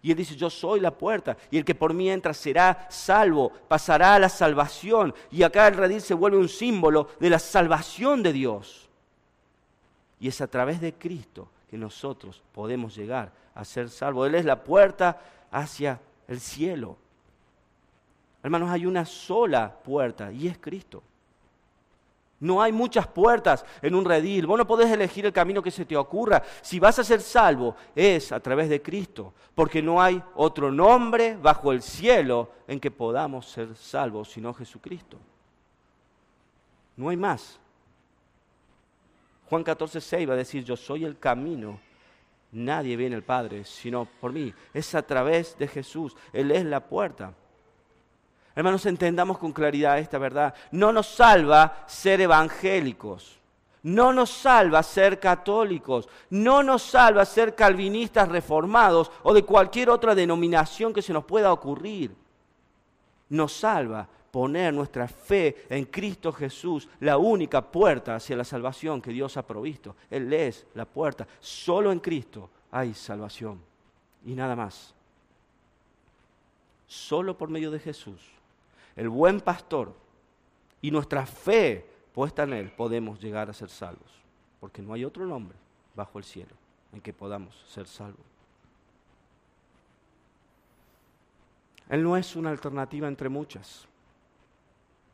Y 0.00 0.10
él 0.10 0.16
dice, 0.16 0.34
yo 0.34 0.50
soy 0.50 0.80
la 0.80 0.90
puerta, 0.90 1.36
y 1.48 1.58
el 1.58 1.64
que 1.64 1.76
por 1.76 1.94
mí 1.94 2.10
entra 2.10 2.34
será 2.34 2.88
salvo, 2.90 3.52
pasará 3.68 4.16
a 4.16 4.18
la 4.18 4.28
salvación. 4.28 5.14
Y 5.30 5.44
acá 5.44 5.68
el 5.68 5.76
redil 5.76 6.00
se 6.00 6.14
vuelve 6.14 6.38
un 6.38 6.48
símbolo 6.48 7.10
de 7.20 7.30
la 7.30 7.38
salvación 7.38 8.20
de 8.20 8.32
Dios. 8.32 8.88
Y 10.18 10.26
es 10.26 10.40
a 10.40 10.48
través 10.48 10.80
de 10.80 10.94
Cristo 10.94 11.48
que 11.70 11.78
nosotros 11.78 12.42
podemos 12.52 12.96
llegar 12.96 13.32
a 13.54 13.64
ser 13.64 13.90
salvos. 13.90 14.26
Él 14.26 14.34
es 14.34 14.44
la 14.44 14.64
puerta 14.64 15.20
hacia 15.52 16.00
el 16.26 16.40
cielo. 16.40 16.96
Hermanos, 18.42 18.70
hay 18.70 18.86
una 18.86 19.04
sola 19.04 19.72
puerta 19.72 20.32
y 20.32 20.48
es 20.48 20.58
Cristo. 20.58 21.02
No 22.42 22.60
hay 22.60 22.72
muchas 22.72 23.06
puertas 23.06 23.64
en 23.80 23.94
un 23.94 24.04
redil. 24.04 24.48
Vos 24.48 24.58
no 24.58 24.66
podés 24.66 24.90
elegir 24.90 25.24
el 25.24 25.32
camino 25.32 25.62
que 25.62 25.70
se 25.70 25.84
te 25.84 25.96
ocurra. 25.96 26.42
Si 26.60 26.80
vas 26.80 26.98
a 26.98 27.04
ser 27.04 27.20
salvo, 27.20 27.76
es 27.94 28.32
a 28.32 28.40
través 28.40 28.68
de 28.68 28.82
Cristo. 28.82 29.32
Porque 29.54 29.80
no 29.80 30.02
hay 30.02 30.20
otro 30.34 30.72
nombre 30.72 31.36
bajo 31.40 31.70
el 31.70 31.82
cielo 31.82 32.50
en 32.66 32.80
que 32.80 32.90
podamos 32.90 33.46
ser 33.48 33.76
salvos 33.76 34.32
sino 34.32 34.52
Jesucristo. 34.52 35.18
No 36.96 37.10
hay 37.10 37.16
más. 37.16 37.60
Juan 39.48 39.62
14, 39.62 40.00
6 40.00 40.28
va 40.28 40.32
a 40.32 40.38
decir, 40.38 40.64
yo 40.64 40.76
soy 40.76 41.04
el 41.04 41.20
camino. 41.20 41.78
Nadie 42.50 42.96
viene 42.96 43.14
al 43.14 43.22
Padre 43.22 43.64
sino 43.64 44.04
por 44.20 44.32
mí. 44.32 44.52
Es 44.74 44.96
a 44.96 45.02
través 45.02 45.56
de 45.58 45.68
Jesús. 45.68 46.16
Él 46.32 46.50
es 46.50 46.64
la 46.64 46.80
puerta. 46.80 47.34
Hermanos, 48.54 48.84
entendamos 48.86 49.38
con 49.38 49.52
claridad 49.52 49.98
esta 49.98 50.18
verdad. 50.18 50.54
No 50.70 50.92
nos 50.92 51.06
salva 51.06 51.84
ser 51.86 52.20
evangélicos. 52.20 53.38
No 53.82 54.12
nos 54.12 54.30
salva 54.30 54.82
ser 54.82 55.18
católicos. 55.18 56.08
No 56.30 56.62
nos 56.62 56.82
salva 56.82 57.24
ser 57.24 57.54
calvinistas 57.54 58.28
reformados 58.28 59.10
o 59.22 59.32
de 59.32 59.44
cualquier 59.44 59.90
otra 59.90 60.14
denominación 60.14 60.92
que 60.92 61.02
se 61.02 61.12
nos 61.12 61.24
pueda 61.24 61.52
ocurrir. 61.52 62.14
Nos 63.30 63.54
salva 63.54 64.06
poner 64.30 64.72
nuestra 64.72 65.08
fe 65.08 65.66
en 65.68 65.86
Cristo 65.86 66.32
Jesús, 66.32 66.88
la 67.00 67.18
única 67.18 67.60
puerta 67.60 68.16
hacia 68.16 68.36
la 68.36 68.44
salvación 68.44 69.00
que 69.00 69.10
Dios 69.10 69.36
ha 69.36 69.46
provisto. 69.46 69.96
Él 70.10 70.32
es 70.32 70.66
la 70.74 70.84
puerta. 70.84 71.26
Solo 71.40 71.90
en 71.90 72.00
Cristo 72.00 72.50
hay 72.70 72.92
salvación 72.92 73.60
y 74.26 74.34
nada 74.34 74.54
más. 74.54 74.94
Solo 76.86 77.36
por 77.36 77.48
medio 77.48 77.70
de 77.70 77.78
Jesús 77.78 78.20
el 78.96 79.08
buen 79.08 79.40
pastor 79.40 79.94
y 80.80 80.90
nuestra 80.90 81.26
fe 81.26 81.86
puesta 82.12 82.42
en 82.42 82.52
Él, 82.52 82.72
podemos 82.72 83.20
llegar 83.20 83.48
a 83.48 83.54
ser 83.54 83.68
salvos. 83.68 84.10
Porque 84.60 84.82
no 84.82 84.92
hay 84.92 85.04
otro 85.04 85.26
nombre 85.26 85.56
bajo 85.94 86.18
el 86.18 86.24
cielo 86.24 86.54
en 86.92 87.00
que 87.00 87.12
podamos 87.12 87.54
ser 87.68 87.86
salvos. 87.86 88.24
Él 91.88 92.02
no 92.02 92.16
es 92.16 92.36
una 92.36 92.50
alternativa 92.50 93.08
entre 93.08 93.28
muchas. 93.28 93.86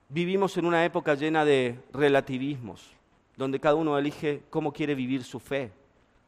Vivimos 0.09 0.57
en 0.57 0.65
una 0.65 0.85
época 0.85 1.15
llena 1.15 1.45
de 1.45 1.81
relativismos, 1.93 2.93
donde 3.37 3.61
cada 3.61 3.75
uno 3.75 3.99
elige 3.99 4.43
cómo 4.51 4.73
quiere 4.73 4.95
vivir 4.95 5.25
su 5.25 5.41
fe, 5.41 5.73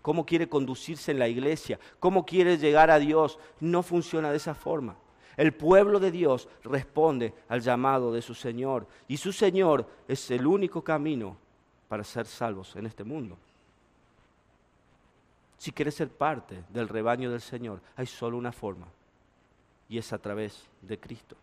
cómo 0.02 0.26
quiere 0.26 0.48
conducirse 0.48 1.12
en 1.12 1.18
la 1.18 1.28
iglesia, 1.28 1.78
cómo 1.98 2.26
quiere 2.26 2.58
llegar 2.58 2.90
a 2.90 2.98
Dios. 2.98 3.38
No 3.60 3.82
funciona 3.82 4.30
de 4.30 4.38
esa 4.38 4.54
forma. 4.54 4.96
El 5.40 5.54
pueblo 5.54 5.98
de 5.98 6.10
Dios 6.10 6.50
responde 6.64 7.32
al 7.48 7.62
llamado 7.62 8.12
de 8.12 8.20
su 8.20 8.34
Señor 8.34 8.86
y 9.08 9.16
su 9.16 9.32
Señor 9.32 9.88
es 10.06 10.30
el 10.30 10.46
único 10.46 10.84
camino 10.84 11.34
para 11.88 12.04
ser 12.04 12.26
salvos 12.26 12.76
en 12.76 12.84
este 12.84 13.04
mundo. 13.04 13.38
Si 15.56 15.72
quieres 15.72 15.94
ser 15.94 16.10
parte 16.10 16.62
del 16.68 16.90
rebaño 16.90 17.30
del 17.30 17.40
Señor, 17.40 17.80
hay 17.96 18.04
solo 18.04 18.36
una 18.36 18.52
forma 18.52 18.86
y 19.88 19.96
es 19.96 20.12
a 20.12 20.18
través 20.18 20.68
de 20.82 21.00
Cristo. 21.00 21.36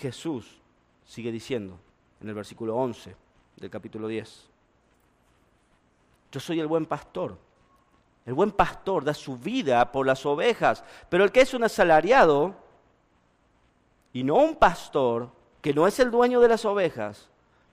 Jesús 0.00 0.58
sigue 1.06 1.30
diciendo 1.30 1.78
en 2.20 2.28
el 2.30 2.34
versículo 2.34 2.74
11 2.74 3.14
del 3.58 3.70
capítulo 3.70 4.08
10, 4.08 4.48
yo 6.32 6.40
soy 6.40 6.58
el 6.58 6.66
buen 6.66 6.86
pastor 6.86 7.38
el 8.26 8.34
buen 8.34 8.50
pastor 8.50 9.04
da 9.04 9.14
su 9.14 9.38
vida 9.38 9.90
por 9.92 10.06
las 10.06 10.26
ovejas, 10.26 10.84
pero 11.08 11.24
el 11.24 11.32
que 11.32 11.40
es 11.40 11.54
un 11.54 11.64
asalariado 11.64 12.54
y 14.12 14.24
no 14.24 14.36
un 14.36 14.56
pastor, 14.56 15.30
que 15.62 15.72
no 15.72 15.86
es 15.86 15.98
el 16.00 16.10
dueño 16.10 16.40
de 16.40 16.48
las 16.48 16.64
ovejas, 16.64 17.28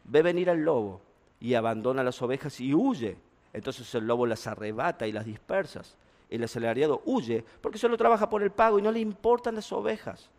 ve 0.06 0.22
venir 0.22 0.50
al 0.50 0.60
lobo 0.60 1.02
y 1.40 1.54
abandona 1.54 2.04
las 2.04 2.22
ovejas 2.22 2.60
y 2.60 2.74
huye. 2.74 3.18
Entonces 3.54 3.94
el 3.96 4.06
lobo 4.06 4.26
las 4.26 4.48
arrebata 4.48 5.08
y 5.08 5.12
las 5.12 5.26
dispersa. 5.26 5.82
El 6.30 6.44
asalariado 6.44 7.02
huye 7.06 7.44
porque 7.62 7.78
solo 7.78 7.98
trabaja 7.98 8.30
por 8.30 8.44
el 8.44 8.52
pago 8.52 8.80
y 8.80 8.82
no 8.82 8.92
le 8.92 9.00
importan 9.00 9.56
las 9.56 9.72
ovejas. 9.72 10.30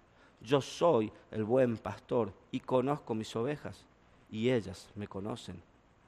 Yo 0.40 0.61
soy 0.61 1.12
el 1.30 1.44
buen 1.44 1.76
pastor 1.78 2.32
y 2.50 2.61
conozco 2.61 3.14
mis 3.14 3.34
ovejas 3.34 3.84
y 4.30 4.50
ellas 4.50 4.88
me 4.94 5.09
conocen. 5.09 5.61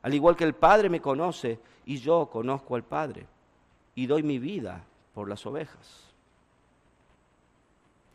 Al 0.03 0.15
igual 0.15 0.37
que 0.37 0.45
el 0.45 0.55
Padre 0.55 0.89
me 0.89 1.01
conoce 1.01 1.59
y 1.85 1.99
yo 1.99 2.29
conozco 2.31 2.77
al 2.77 2.85
Padre 2.85 3.27
y 3.95 4.07
doy 4.07 4.23
mi 4.23 4.39
vida 4.39 4.85
por 5.15 5.29
las 5.29 5.45
ovejas. 5.47 6.11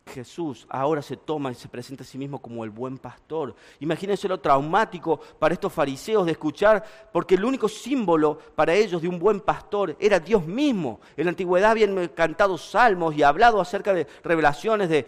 Jesús 0.08 0.66
ahora 0.70 1.02
se 1.02 1.18
toma 1.18 1.52
y 1.52 1.56
se 1.56 1.68
presenta 1.68 2.04
a 2.04 2.08
sí 2.08 2.18
mismo 2.18 2.40
como 2.40 2.64
el 2.64 2.70
buen 2.70 2.98
pastor. 2.98 3.56
Imagínense 3.80 4.28
lo 4.28 4.40
traumático 4.40 5.20
para 5.40 5.54
estos 5.54 5.74
fariseos 5.74 6.26
de 6.26 6.34
escuchar, 6.34 6.84
porque 7.12 7.36
el 7.36 7.44
único 7.44 7.68
símbolo 7.68 8.38
para 8.56 8.74
ellos 8.74 9.02
de 9.02 9.08
un 9.08 9.20
buen 9.20 9.42
pastor 9.42 9.96
era 10.00 10.20
Dios 10.20 10.46
mismo. 10.46 11.00
En 11.18 11.26
la 11.26 11.32
antigüedad 11.32 11.72
habían 11.72 12.08
cantado 12.10 12.58
salmos 12.58 13.16
y 13.16 13.24
hablado 13.24 13.60
acerca 13.60 13.94
de 13.94 14.08
revelaciones 14.24 14.90
de, 14.90 15.06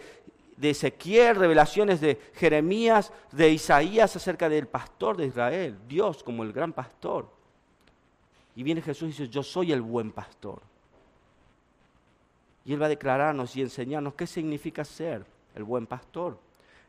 Ezequiel, 0.60 1.36
revelaciones 1.36 2.00
de 2.00 2.20
Jeremías, 2.34 3.12
de 3.30 3.50
Isaías 3.50 4.16
acerca 4.16 4.48
del 4.48 4.66
pastor 4.66 5.16
de 5.16 5.26
Israel, 5.26 5.78
Dios 5.86 6.22
como 6.24 6.42
el 6.42 6.52
gran 6.52 6.72
pastor. 6.72 7.37
Y 8.58 8.64
viene 8.64 8.82
Jesús 8.82 9.04
y 9.04 9.06
dice, 9.12 9.28
yo 9.28 9.44
soy 9.44 9.70
el 9.70 9.80
buen 9.80 10.10
pastor. 10.10 10.60
Y 12.64 12.72
Él 12.72 12.82
va 12.82 12.86
a 12.86 12.88
declararnos 12.88 13.54
y 13.54 13.60
enseñarnos 13.62 14.14
qué 14.14 14.26
significa 14.26 14.84
ser 14.84 15.24
el 15.54 15.62
buen 15.62 15.86
pastor. 15.86 16.40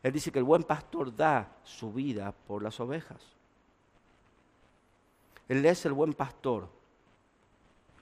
Él 0.02 0.12
dice 0.12 0.32
que 0.32 0.40
el 0.40 0.44
buen 0.44 0.64
pastor 0.64 1.14
da 1.14 1.48
su 1.62 1.92
vida 1.92 2.34
por 2.48 2.64
las 2.64 2.80
ovejas. 2.80 3.22
Él 5.48 5.64
es 5.64 5.86
el 5.86 5.92
buen 5.92 6.12
pastor. 6.12 6.68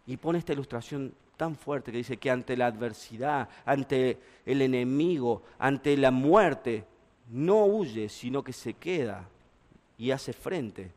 Y 0.07 0.17
pone 0.17 0.39
esta 0.39 0.55
ilustración 0.55 1.13
tan 1.37 1.55
fuerte 1.55 1.93
que 1.93 1.99
dice 1.99 2.17
que 2.17 2.31
ante 2.31 2.57
la 2.57 2.69
adversidad, 2.69 3.51
ante 3.67 4.19
el 4.47 4.63
enemigo, 4.63 5.43
ante 5.59 5.95
la 5.99 6.11
muerte, 6.11 6.87
no 7.29 7.67
huye, 7.67 8.09
sino 8.09 8.43
que 8.43 8.55
se 8.55 8.73
queda 8.73 9.29
y 9.99 10.11
hace 10.11 10.33
frente, 10.33 10.91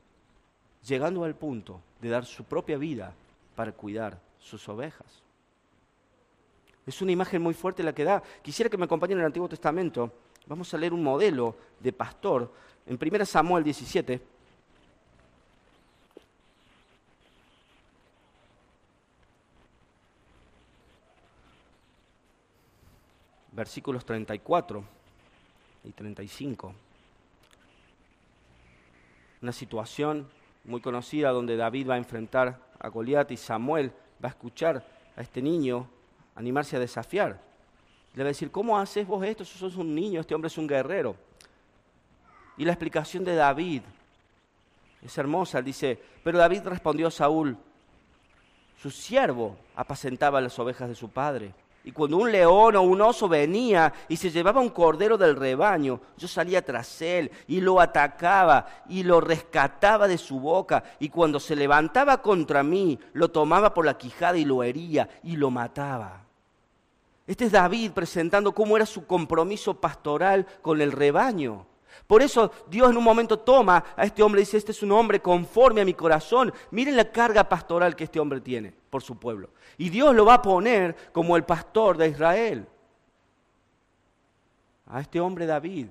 llegando 0.87 1.23
al 1.23 1.35
punto 1.35 1.81
de 2.01 2.09
dar 2.09 2.25
su 2.25 2.43
propia 2.43 2.77
vida 2.77 3.13
para 3.55 3.71
cuidar 3.71 4.19
sus 4.39 4.67
ovejas. 4.69 5.21
Es 6.85 7.01
una 7.01 7.11
imagen 7.11 7.41
muy 7.41 7.53
fuerte 7.53 7.83
la 7.83 7.93
que 7.93 8.03
da. 8.03 8.23
Quisiera 8.41 8.69
que 8.69 8.77
me 8.77 8.85
acompañen 8.85 9.17
en 9.17 9.21
el 9.21 9.27
Antiguo 9.27 9.47
Testamento. 9.47 10.11
Vamos 10.47 10.73
a 10.73 10.77
leer 10.77 10.93
un 10.93 11.03
modelo 11.03 11.55
de 11.79 11.93
pastor 11.93 12.51
en 12.87 12.97
1 12.99 13.25
Samuel 13.25 13.63
17. 13.63 14.19
Versículos 23.51 24.03
34 24.05 24.83
y 25.83 25.91
35. 25.91 26.73
Una 29.41 29.51
situación 29.51 30.27
muy 30.63 30.81
conocida 30.81 31.31
donde 31.31 31.57
David 31.57 31.89
va 31.89 31.95
a 31.95 31.97
enfrentar 31.97 32.59
a 32.79 32.87
Goliat 32.89 33.31
y 33.31 33.37
Samuel 33.37 33.91
va 34.23 34.29
a 34.29 34.31
escuchar 34.31 34.85
a 35.15 35.21
este 35.21 35.41
niño 35.41 35.87
animarse 36.35 36.75
a 36.75 36.79
desafiar. 36.79 37.39
Le 38.13 38.23
va 38.23 38.27
a 38.27 38.33
decir, 38.33 38.51
¿cómo 38.51 38.77
haces 38.77 39.07
vos 39.07 39.23
esto? 39.25 39.45
Sos 39.45 39.75
un 39.75 39.93
niño, 39.95 40.21
este 40.21 40.35
hombre 40.35 40.47
es 40.47 40.57
un 40.57 40.67
guerrero. 40.67 41.15
Y 42.57 42.65
la 42.65 42.73
explicación 42.73 43.23
de 43.23 43.35
David 43.35 43.81
es 45.01 45.17
hermosa. 45.17 45.61
dice, 45.61 45.99
pero 46.23 46.37
David 46.37 46.61
respondió 46.65 47.07
a 47.07 47.11
Saúl, 47.11 47.57
su 48.77 48.91
siervo 48.91 49.57
apacentaba 49.75 50.41
las 50.41 50.57
ovejas 50.59 50.89
de 50.89 50.95
su 50.95 51.09
padre. 51.09 51.53
Y 51.83 51.91
cuando 51.91 52.17
un 52.17 52.31
león 52.31 52.75
o 52.75 52.81
un 52.83 53.01
oso 53.01 53.27
venía 53.27 53.91
y 54.07 54.15
se 54.15 54.29
llevaba 54.29 54.61
un 54.61 54.69
cordero 54.69 55.17
del 55.17 55.35
rebaño, 55.35 55.99
yo 56.15 56.27
salía 56.27 56.63
tras 56.63 57.01
él 57.01 57.31
y 57.47 57.59
lo 57.59 57.79
atacaba 57.79 58.67
y 58.87 59.01
lo 59.01 59.19
rescataba 59.19 60.07
de 60.07 60.19
su 60.19 60.39
boca. 60.39 60.83
Y 60.99 61.09
cuando 61.09 61.39
se 61.39 61.55
levantaba 61.55 62.21
contra 62.21 62.61
mí, 62.61 62.99
lo 63.13 63.29
tomaba 63.29 63.73
por 63.73 63.85
la 63.85 63.97
quijada 63.97 64.37
y 64.37 64.45
lo 64.45 64.61
hería 64.61 65.09
y 65.23 65.37
lo 65.37 65.49
mataba. 65.49 66.21
Este 67.25 67.45
es 67.45 67.51
David 67.51 67.91
presentando 67.91 68.53
cómo 68.53 68.75
era 68.75 68.85
su 68.85 69.07
compromiso 69.07 69.73
pastoral 69.73 70.45
con 70.61 70.81
el 70.81 70.91
rebaño. 70.91 71.65
Por 72.07 72.21
eso 72.21 72.51
Dios 72.67 72.89
en 72.89 72.97
un 72.97 73.03
momento 73.03 73.39
toma 73.39 73.83
a 73.95 74.03
este 74.03 74.23
hombre 74.23 74.41
y 74.41 74.45
dice, 74.45 74.57
este 74.57 74.71
es 74.71 74.83
un 74.83 74.91
hombre 74.91 75.21
conforme 75.21 75.81
a 75.81 75.85
mi 75.85 75.93
corazón. 75.93 76.53
Miren 76.71 76.97
la 76.97 77.11
carga 77.11 77.47
pastoral 77.47 77.95
que 77.95 78.03
este 78.03 78.19
hombre 78.19 78.41
tiene 78.41 78.73
por 78.89 79.01
su 79.01 79.17
pueblo. 79.17 79.49
Y 79.77 79.89
Dios 79.89 80.13
lo 80.15 80.25
va 80.25 80.35
a 80.35 80.41
poner 80.41 80.95
como 81.11 81.35
el 81.35 81.43
pastor 81.43 81.97
de 81.97 82.09
Israel. 82.09 82.67
A 84.87 84.99
este 85.01 85.19
hombre 85.19 85.45
David. 85.45 85.87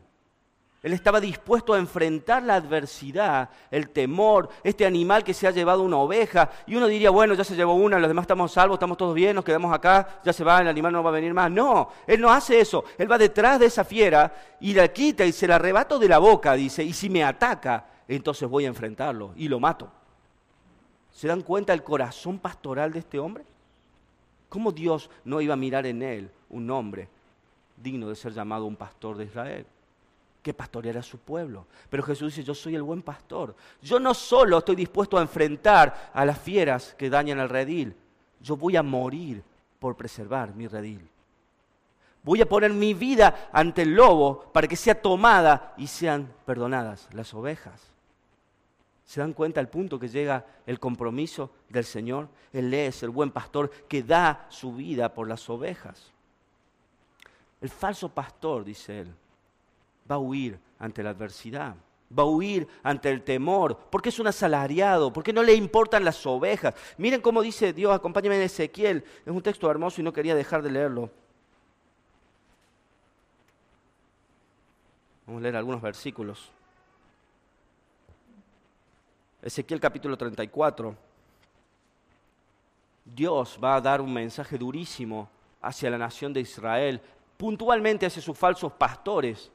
Él 0.83 0.95
estaba 0.95 1.21
dispuesto 1.21 1.75
a 1.75 1.79
enfrentar 1.79 2.43
la 2.43 2.55
adversidad, 2.55 3.51
el 3.71 3.91
temor, 3.91 4.49
este 4.65 4.87
animal 4.87 5.23
que 5.23 5.35
se 5.35 5.47
ha 5.47 5.51
llevado 5.51 5.83
una 5.83 5.99
oveja. 5.99 6.51
Y 6.67 6.75
uno 6.75 6.87
diría, 6.87 7.11
bueno, 7.11 7.35
ya 7.35 7.45
se 7.45 7.55
llevó 7.55 7.75
una, 7.75 7.99
los 7.99 8.09
demás 8.09 8.23
estamos 8.23 8.53
salvos, 8.53 8.77
estamos 8.77 8.97
todos 8.97 9.15
bien, 9.15 9.37
nos 9.37 9.45
quedamos 9.45 9.75
acá, 9.75 10.21
ya 10.25 10.33
se 10.33 10.43
va, 10.43 10.61
el 10.61 10.69
animal 10.69 10.93
no 10.93 11.03
va 11.03 11.11
a 11.11 11.15
venir 11.15 11.35
más. 11.35 11.51
No, 11.51 11.91
Él 12.07 12.21
no 12.23 12.31
hace 12.31 12.61
eso. 12.61 12.85
Él 12.97 13.13
va 13.13 13.19
detrás 13.19 13.61
de 13.61 13.67
esa 13.67 13.85
fiera 13.85 14.33
y 14.59 14.73
la 14.73 14.89
quita 14.89 15.27
y 15.27 15.33
se 15.33 15.47
la 15.47 15.57
arrebato 15.57 15.99
de 15.99 16.09
la 16.09 16.19
boca, 16.19 16.55
dice, 16.55 16.83
y 16.83 16.95
si 16.95 17.11
me 17.11 17.25
ataca, 17.25 17.85
entonces 18.09 18.49
voy 18.49 18.65
a 18.65 18.69
enfrentarlo 18.69 19.33
y 19.37 19.49
lo 19.49 19.61
mato. 19.61 19.91
¿Se 21.13 21.29
dan 21.29 21.43
cuenta 21.43 21.75
el 21.75 21.83
corazón 21.83 22.39
pastoral 22.39 22.91
de 22.93 23.01
este 23.01 23.19
hombre? 23.19 23.45
¿Cómo 24.49 24.73
Dios 24.73 25.11
no 25.25 25.43
iba 25.43 25.53
a 25.53 25.59
mirar 25.59 25.85
en 25.85 26.03
él 26.03 26.31
un 26.49 26.71
hombre 26.71 27.09
digno 27.77 28.09
de 28.09 28.17
ser 28.17 28.33
llamado 28.33 28.65
un 28.65 28.77
pastor 28.77 29.19
de 29.19 29.25
Israel? 29.27 29.67
Que 30.43 30.55
pastoreara 30.55 31.01
a 31.01 31.05
su 31.05 31.19
pueblo. 31.19 31.67
Pero 31.89 32.03
Jesús 32.03 32.35
dice, 32.35 32.47
yo 32.47 32.55
soy 32.55 32.75
el 32.75 32.83
buen 32.83 33.03
pastor. 33.03 33.55
Yo 33.83 33.99
no 34.01 34.15
solo 34.15 34.59
estoy 34.59 34.77
dispuesto 34.77 35.19
a 35.19 35.23
enfrentar 35.23 36.11
a 36.13 36.25
las 36.25 36.39
fieras 36.39 36.95
que 36.99 37.11
dañan 37.11 37.41
al 37.41 37.49
redil, 37.49 37.95
yo 38.41 38.57
voy 38.57 38.77
a 38.77 38.83
morir 38.83 39.43
por 39.79 39.97
preservar 39.97 40.55
mi 40.55 40.67
redil. 40.67 41.07
Voy 42.23 42.41
a 42.43 42.49
poner 42.49 42.73
mi 42.73 42.93
vida 42.95 43.49
ante 43.53 43.83
el 43.83 43.95
lobo 43.95 44.51
para 44.53 44.69
que 44.69 44.77
sea 44.77 45.01
tomada 45.01 45.75
y 45.79 45.87
sean 45.87 46.33
perdonadas 46.45 47.09
las 47.13 47.33
ovejas. 47.33 47.81
¿Se 49.05 49.21
dan 49.21 49.33
cuenta 49.33 49.61
el 49.61 49.69
punto 49.69 49.99
que 49.99 50.09
llega 50.09 50.47
el 50.67 50.79
compromiso 50.79 51.51
del 51.69 51.85
Señor? 51.85 52.29
Él 52.53 52.73
es 52.73 53.03
el 53.03 53.11
buen 53.11 53.31
pastor 53.31 53.71
que 53.89 54.03
da 54.03 54.47
su 54.51 54.75
vida 54.75 55.13
por 55.15 55.27
las 55.29 55.49
ovejas. 55.51 56.13
El 57.61 57.71
falso 57.71 58.11
pastor, 58.11 58.65
dice 58.65 59.01
él, 59.01 59.15
va 60.11 60.17
a 60.17 60.19
huir 60.19 60.59
ante 60.79 61.03
la 61.03 61.11
adversidad, 61.11 61.77
va 62.17 62.23
a 62.23 62.27
huir 62.27 62.67
ante 62.83 63.11
el 63.11 63.23
temor, 63.23 63.77
porque 63.91 64.09
es 64.09 64.19
un 64.19 64.27
asalariado, 64.27 65.13
porque 65.13 65.33
no 65.33 65.43
le 65.43 65.55
importan 65.55 66.05
las 66.05 66.27
ovejas. 66.27 66.75
Miren 66.99 67.21
cómo 67.21 67.43
dice 67.43 67.73
Dios, 67.73 67.95
acompáñame 67.95 68.37
en 68.37 68.43
Ezequiel, 68.43 69.05
es 69.25 69.33
un 69.33 69.43
texto 69.43 69.71
hermoso 69.71 70.01
y 70.01 70.05
no 70.05 70.13
quería 70.13 70.35
dejar 70.35 70.63
de 70.63 70.71
leerlo. 70.71 71.11
Vamos 75.27 75.41
a 75.41 75.43
leer 75.43 75.57
algunos 75.57 75.81
versículos. 75.81 76.51
Ezequiel 79.43 79.81
capítulo 79.81 80.19
34. 80.19 80.97
Dios 83.05 83.59
va 83.63 83.77
a 83.77 83.81
dar 83.81 84.01
un 84.01 84.13
mensaje 84.13 84.59
durísimo 84.59 85.31
hacia 85.63 85.91
la 85.91 85.99
nación 85.99 86.33
de 86.33 86.41
Israel, 86.41 87.01
puntualmente 87.37 88.07
hacia 88.07 88.21
sus 88.21 88.37
falsos 88.37 88.73
pastores 88.73 89.51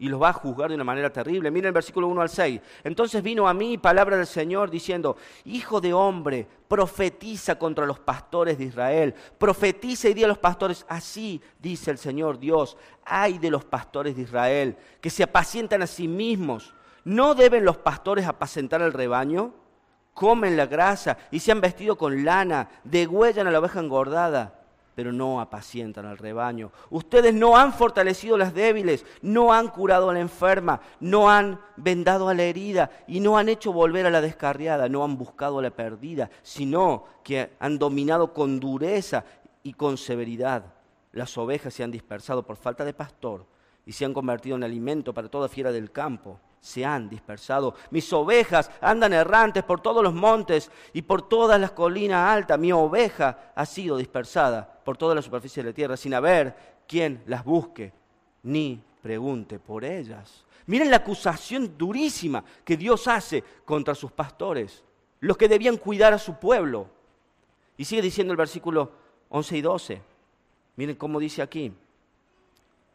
y 0.00 0.08
los 0.08 0.22
va 0.22 0.28
a 0.28 0.32
juzgar 0.32 0.68
de 0.68 0.76
una 0.76 0.84
manera 0.84 1.12
terrible. 1.12 1.50
Miren 1.50 1.68
el 1.68 1.72
versículo 1.72 2.06
1 2.06 2.20
al 2.20 2.28
6. 2.28 2.60
Entonces 2.84 3.22
vino 3.22 3.48
a 3.48 3.54
mí 3.54 3.78
palabra 3.78 4.16
del 4.16 4.26
Señor 4.26 4.70
diciendo, 4.70 5.16
Hijo 5.44 5.80
de 5.80 5.92
hombre, 5.92 6.46
profetiza 6.68 7.58
contra 7.58 7.84
los 7.84 7.98
pastores 7.98 8.58
de 8.58 8.64
Israel. 8.64 9.14
Profetiza 9.38 10.08
y 10.08 10.14
di 10.14 10.22
a 10.22 10.28
los 10.28 10.38
pastores, 10.38 10.86
así 10.88 11.42
dice 11.58 11.90
el 11.90 11.98
Señor 11.98 12.38
Dios, 12.38 12.76
ay 13.04 13.38
de 13.38 13.50
los 13.50 13.64
pastores 13.64 14.14
de 14.14 14.22
Israel, 14.22 14.76
que 15.00 15.10
se 15.10 15.24
apacientan 15.24 15.82
a 15.82 15.86
sí 15.88 16.06
mismos. 16.06 16.74
¿No 17.04 17.34
deben 17.34 17.64
los 17.64 17.78
pastores 17.78 18.26
apacentar 18.26 18.82
el 18.82 18.92
rebaño? 18.92 19.52
Comen 20.14 20.56
la 20.56 20.66
grasa 20.66 21.16
y 21.30 21.40
se 21.40 21.50
han 21.50 21.60
vestido 21.60 21.96
con 21.96 22.24
lana, 22.24 22.68
degüellan 22.84 23.46
a 23.46 23.50
la 23.50 23.58
oveja 23.58 23.80
engordada 23.80 24.57
pero 24.98 25.12
no 25.12 25.40
apacientan 25.40 26.06
al 26.06 26.18
rebaño. 26.18 26.72
Ustedes 26.90 27.32
no 27.32 27.56
han 27.56 27.72
fortalecido 27.72 28.34
a 28.34 28.38
las 28.38 28.52
débiles, 28.52 29.06
no 29.22 29.52
han 29.52 29.68
curado 29.68 30.10
a 30.10 30.12
la 30.12 30.18
enferma, 30.18 30.80
no 30.98 31.30
han 31.30 31.60
vendado 31.76 32.28
a 32.28 32.34
la 32.34 32.42
herida 32.42 32.90
y 33.06 33.20
no 33.20 33.38
han 33.38 33.48
hecho 33.48 33.72
volver 33.72 34.06
a 34.06 34.10
la 34.10 34.20
descarriada, 34.20 34.88
no 34.88 35.04
han 35.04 35.16
buscado 35.16 35.60
a 35.60 35.62
la 35.62 35.70
perdida, 35.70 36.30
sino 36.42 37.04
que 37.22 37.52
han 37.60 37.78
dominado 37.78 38.34
con 38.34 38.58
dureza 38.58 39.24
y 39.62 39.74
con 39.74 39.98
severidad. 39.98 40.64
Las 41.12 41.38
ovejas 41.38 41.72
se 41.72 41.84
han 41.84 41.92
dispersado 41.92 42.42
por 42.42 42.56
falta 42.56 42.84
de 42.84 42.92
pastor 42.92 43.46
y 43.86 43.92
se 43.92 44.04
han 44.04 44.12
convertido 44.12 44.56
en 44.56 44.64
alimento 44.64 45.14
para 45.14 45.28
toda 45.28 45.48
fiera 45.48 45.70
del 45.70 45.92
campo 45.92 46.40
se 46.60 46.84
han 46.84 47.08
dispersado. 47.08 47.74
Mis 47.90 48.12
ovejas 48.12 48.70
andan 48.80 49.12
errantes 49.12 49.64
por 49.64 49.80
todos 49.80 50.02
los 50.02 50.14
montes 50.14 50.70
y 50.92 51.02
por 51.02 51.28
todas 51.28 51.60
las 51.60 51.72
colinas 51.72 52.28
altas. 52.30 52.58
Mi 52.58 52.72
oveja 52.72 53.52
ha 53.54 53.66
sido 53.66 53.96
dispersada 53.96 54.80
por 54.84 54.96
toda 54.96 55.14
la 55.14 55.22
superficie 55.22 55.62
de 55.62 55.70
la 55.70 55.74
tierra 55.74 55.96
sin 55.96 56.14
haber 56.14 56.78
quien 56.86 57.22
las 57.26 57.44
busque 57.44 57.92
ni 58.42 58.82
pregunte 59.02 59.58
por 59.58 59.84
ellas. 59.84 60.44
Miren 60.66 60.90
la 60.90 60.98
acusación 60.98 61.78
durísima 61.78 62.44
que 62.64 62.76
Dios 62.76 63.08
hace 63.08 63.42
contra 63.64 63.94
sus 63.94 64.12
pastores, 64.12 64.84
los 65.20 65.36
que 65.36 65.48
debían 65.48 65.78
cuidar 65.78 66.12
a 66.12 66.18
su 66.18 66.34
pueblo. 66.34 66.88
Y 67.76 67.84
sigue 67.84 68.02
diciendo 68.02 68.32
el 68.32 68.36
versículo 68.36 68.92
11 69.30 69.56
y 69.56 69.60
12. 69.62 70.02
Miren 70.76 70.96
cómo 70.96 71.18
dice 71.18 71.42
aquí. 71.42 71.72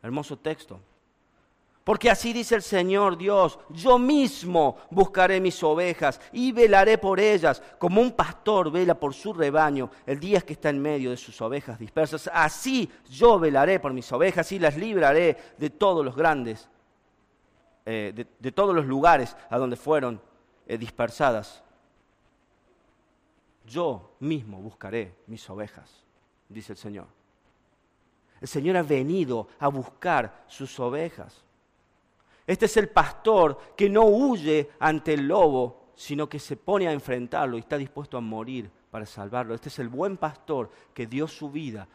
Hermoso 0.02 0.38
texto. 0.38 0.80
Porque 1.84 2.10
así 2.10 2.32
dice 2.32 2.56
el 2.56 2.62
Señor 2.62 3.18
Dios, 3.18 3.60
yo 3.70 4.00
mismo 4.00 4.78
buscaré 4.90 5.42
mis 5.42 5.62
ovejas 5.64 6.22
y 6.32 6.54
velaré 6.54 6.98
por 6.98 7.20
ellas, 7.20 7.62
como 7.78 8.00
un 8.00 8.14
pastor 8.14 8.72
vela 8.72 8.98
por 8.98 9.14
su 9.14 9.34
rebaño 9.34 9.90
el 10.06 10.18
día 10.18 10.40
que 10.42 10.54
está 10.54 10.70
en 10.70 10.82
medio 10.82 11.10
de 11.10 11.18
sus 11.18 11.42
ovejas 11.42 11.78
dispersas. 11.78 12.30
Así 12.34 12.90
yo 13.10 13.38
velaré 13.38 13.82
por 13.82 13.92
mis 13.92 14.10
ovejas 14.14 14.50
y 14.54 14.60
las 14.60 14.78
libraré 14.78 15.36
de 15.58 15.70
todos 15.70 16.06
los 16.06 16.16
grandes, 16.16 16.70
eh, 17.86 18.28
de, 18.40 18.52
todos 18.54 18.74
los 18.74 18.86
lugares 18.86 19.36
a 19.50 19.58
donde 19.58 19.76
fueron 19.76 20.22
eh, 20.66 20.78
dispersadas. 20.78 21.64
Yo 23.66 24.16
mismo 24.20 24.60
buscaré 24.60 25.16
mis 25.28 25.50
ovejas, 25.50 26.02
dice 26.48 26.72
el 26.72 26.78
Señor. 26.78 27.08
El 28.40 28.48
Señor 28.48 28.78
ha 28.78 28.84
venido 28.84 29.50
a 29.60 29.68
buscar 29.68 30.46
sus 30.48 30.80
ovejas. 30.80 31.44
Este 32.46 32.66
es 32.66 32.78
el 32.78 32.90
pastor 32.90 33.58
que 33.76 33.90
no 33.90 34.04
huye 34.06 34.72
ante 34.80 35.14
el 35.14 35.28
lobo, 35.28 35.92
sino 35.96 36.28
que 36.28 36.40
se 36.40 36.58
pone 36.58 36.88
a 36.88 36.92
enfrentarlo 36.92 37.56
y 37.56 37.62
está 37.62 37.78
dispuesto 37.78 38.18
a 38.18 38.22
morir 38.22 38.70
para 38.92 39.06
salvarlo. 39.06 39.56
Este 39.56 39.70
es 39.70 39.80
el 39.80 39.90
buen 39.90 40.18
pastor 40.18 40.70
que 40.94 41.08
dio 41.08 41.28
su 41.28 41.50
vida 41.50 41.88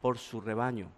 por 0.00 0.18
su 0.18 0.40
rebaño. 0.40 0.90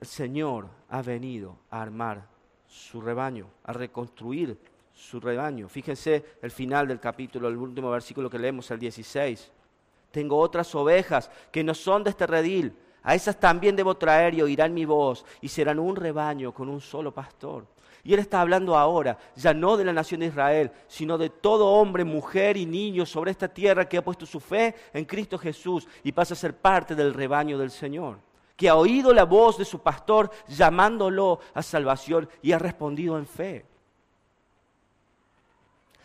El 0.00 0.06
Señor 0.06 0.68
ha 0.88 1.02
venido 1.02 1.58
a 1.70 1.82
armar 1.82 2.28
su 2.66 3.00
rebaño, 3.00 3.48
a 3.64 3.72
reconstruir 3.72 4.56
su 4.92 5.18
rebaño. 5.18 5.68
Fíjense 5.68 6.24
el 6.40 6.50
final 6.50 6.86
del 6.86 7.00
capítulo, 7.00 7.48
el 7.48 7.56
último 7.56 7.90
versículo 7.90 8.30
que 8.30 8.38
leemos, 8.38 8.70
el 8.70 8.78
16. 8.78 9.50
Tengo 10.12 10.38
otras 10.38 10.72
ovejas 10.74 11.30
que 11.50 11.64
no 11.64 11.74
son 11.74 12.04
de 12.04 12.10
este 12.10 12.26
redil 12.26 12.76
a 13.02 13.14
esas 13.14 13.38
también 13.38 13.76
debo 13.76 13.96
traer 13.96 14.34
y 14.34 14.42
oirán 14.42 14.74
mi 14.74 14.84
voz 14.84 15.24
y 15.40 15.48
serán 15.48 15.78
un 15.78 15.96
rebaño 15.96 16.52
con 16.52 16.68
un 16.68 16.80
solo 16.80 17.12
pastor. 17.12 17.66
Y 18.04 18.14
él 18.14 18.20
está 18.20 18.40
hablando 18.40 18.76
ahora, 18.76 19.18
ya 19.36 19.52
no 19.52 19.76
de 19.76 19.84
la 19.84 19.92
nación 19.92 20.20
de 20.20 20.26
Israel, 20.26 20.70
sino 20.86 21.18
de 21.18 21.30
todo 21.30 21.66
hombre, 21.66 22.04
mujer 22.04 22.56
y 22.56 22.64
niño 22.64 23.04
sobre 23.04 23.30
esta 23.30 23.48
tierra 23.48 23.88
que 23.88 23.98
ha 23.98 24.04
puesto 24.04 24.24
su 24.24 24.40
fe 24.40 24.74
en 24.92 25.04
Cristo 25.04 25.36
Jesús 25.36 25.86
y 26.04 26.12
pasa 26.12 26.34
a 26.34 26.36
ser 26.36 26.56
parte 26.56 26.94
del 26.94 27.12
rebaño 27.12 27.58
del 27.58 27.70
Señor, 27.70 28.18
que 28.56 28.68
ha 28.68 28.76
oído 28.76 29.12
la 29.12 29.24
voz 29.24 29.58
de 29.58 29.64
su 29.64 29.80
pastor 29.80 30.30
llamándolo 30.46 31.40
a 31.54 31.62
salvación 31.62 32.28
y 32.40 32.52
ha 32.52 32.58
respondido 32.58 33.18
en 33.18 33.26
fe. 33.26 33.66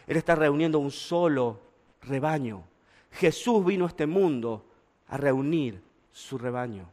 Él 0.06 0.18
está 0.18 0.36
reuniendo 0.36 0.80
un 0.80 0.92
solo 0.92 1.60
rebaño. 2.02 2.64
Jesús 3.12 3.64
vino 3.64 3.86
a 3.86 3.90
este 3.90 4.06
mundo 4.06 4.66
a 5.08 5.18
reunir 5.18 5.82
su 6.14 6.38
rebaño, 6.38 6.86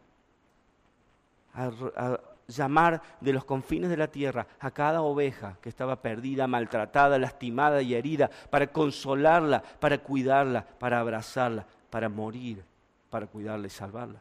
a, 1.55 2.19
llamar 2.49 3.01
de 3.21 3.33
los 3.33 3.45
confines 3.45 3.91
de 3.91 3.97
la 3.97 4.09
tierra 4.09 4.47
a 4.59 4.71
cada 4.71 5.03
oveja 5.03 5.57
que 5.61 5.69
estaba 5.69 5.97
perdida, 5.97 6.47
maltratada, 6.47 7.19
lastimada 7.19 7.81
y 7.83 7.95
herida, 7.95 8.29
para 8.51 8.67
consolarla, 8.67 9.63
para 9.63 9.99
cuidarla, 9.99 10.67
para 10.67 11.01
abrazarla, 11.01 11.65
para 11.91 12.09
morir, 12.09 12.65
para 13.09 13.27
cuidarla 13.27 13.67
y 13.67 13.71
salvarla. 13.71 14.21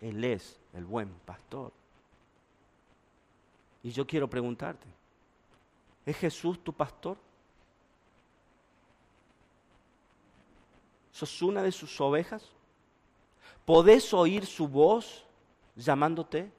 Él 0.00 0.22
es 0.24 0.60
el 0.74 0.84
buen 0.84 1.08
pastor. 1.24 1.72
Y 3.82 3.90
yo 3.90 4.06
quiero 4.06 4.28
preguntarte, 4.28 4.86
¿es 6.04 6.16
Jesús 6.16 6.62
tu 6.62 6.72
pastor? 6.72 7.16
¿Sos 11.12 11.42
una 11.42 11.62
de 11.62 11.70
sus 11.70 12.00
ovejas? 12.00 12.50
¿Podés 13.64 14.12
oír 14.12 14.46
su 14.46 14.68
voz 14.68 15.24
llamándote? 15.76 16.50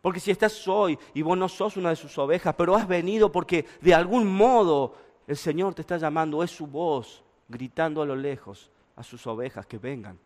Porque 0.00 0.20
si 0.20 0.30
estás 0.30 0.66
hoy 0.66 0.98
y 1.14 1.22
vos 1.22 1.38
no 1.38 1.48
sos 1.48 1.76
una 1.76 1.90
de 1.90 1.96
sus 1.96 2.16
ovejas, 2.18 2.54
pero 2.56 2.74
has 2.74 2.86
venido 2.86 3.30
porque 3.30 3.66
de 3.80 3.94
algún 3.94 4.26
modo 4.26 4.96
el 5.26 5.36
Señor 5.36 5.74
te 5.74 5.82
está 5.82 5.96
llamando, 5.96 6.42
es 6.42 6.50
su 6.50 6.66
voz 6.66 7.22
gritando 7.48 8.02
a 8.02 8.06
lo 8.06 8.16
lejos 8.16 8.70
a 8.96 9.02
sus 9.02 9.26
ovejas 9.26 9.66
que 9.66 9.78
vengan 9.78 10.18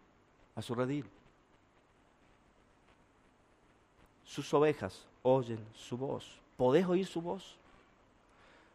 a 0.55 0.63
su 0.63 0.75
redil. 0.75 1.07
sus 4.27 4.53
ovejas 4.53 5.07
oyen 5.23 5.59
su 5.73 5.97
voz. 5.97 6.27
¿Podés 6.57 6.85
oír 6.87 7.07
su 7.07 7.23
voz? 7.23 7.57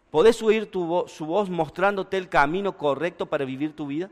¿Podés 0.10 0.42
oír 0.42 0.70
tu 0.70 1.06
su 1.08 1.26
voz 1.26 1.50
mostrándote 1.50 2.18
el 2.18 2.30
camino 2.30 2.76
correcto 2.76 3.28
para 3.28 3.46
vivir 3.46 3.76
tu 3.76 3.86
vida? 3.86 4.10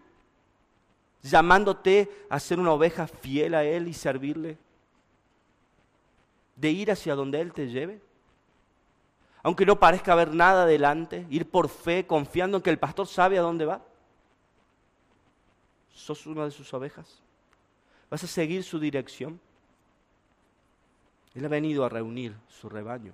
Llamándote 1.21 2.25
a 2.29 2.39
ser 2.39 2.59
una 2.59 2.71
oveja 2.71 3.07
fiel 3.07 3.55
a 3.55 3.63
Él 3.63 3.87
y 3.87 3.93
servirle. 3.93 4.57
De 6.55 6.69
ir 6.71 6.91
hacia 6.91 7.15
donde 7.15 7.41
Él 7.41 7.53
te 7.53 7.67
lleve. 7.67 8.01
Aunque 9.43 9.65
no 9.65 9.79
parezca 9.79 10.13
haber 10.13 10.33
nada 10.33 10.63
adelante, 10.63 11.25
ir 11.29 11.49
por 11.49 11.69
fe, 11.69 12.05
confiando 12.05 12.57
en 12.57 12.63
que 12.63 12.69
el 12.69 12.79
pastor 12.79 13.07
sabe 13.07 13.37
a 13.37 13.41
dónde 13.41 13.65
va. 13.65 13.81
¿Sos 15.93 16.25
una 16.27 16.45
de 16.45 16.51
sus 16.51 16.73
ovejas? 16.73 17.21
¿Vas 18.09 18.23
a 18.23 18.27
seguir 18.27 18.63
su 18.63 18.79
dirección? 18.79 19.39
Él 21.35 21.45
ha 21.45 21.49
venido 21.49 21.85
a 21.85 21.89
reunir 21.89 22.35
su 22.47 22.69
rebaño. 22.69 23.13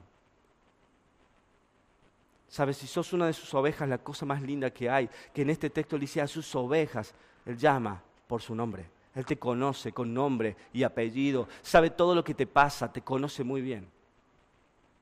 Sabes, 2.55 2.77
si 2.77 2.87
sos 2.87 3.11
una 3.11 3.27
de 3.27 3.33
sus 3.33 3.53
ovejas, 3.53 3.89
la 3.89 3.97
cosa 3.97 4.25
más 4.25 4.41
linda 4.41 4.69
que 4.69 4.89
hay, 4.89 5.09
que 5.33 5.41
en 5.41 5.49
este 5.49 5.69
texto 5.69 5.97
le 5.97 6.01
dice 6.03 6.21
a 6.21 6.27
sus 6.27 6.55
ovejas, 6.55 7.13
Él 7.45 7.57
llama 7.57 8.01
por 8.27 8.41
su 8.41 8.55
nombre. 8.55 8.89
Él 9.13 9.25
te 9.25 9.37
conoce 9.37 9.91
con 9.91 10.13
nombre 10.13 10.55
y 10.71 10.83
apellido, 10.83 11.49
sabe 11.61 11.89
todo 11.89 12.15
lo 12.15 12.23
que 12.23 12.33
te 12.33 12.47
pasa, 12.47 12.89
te 12.89 13.01
conoce 13.01 13.43
muy 13.43 13.59
bien. 13.59 13.85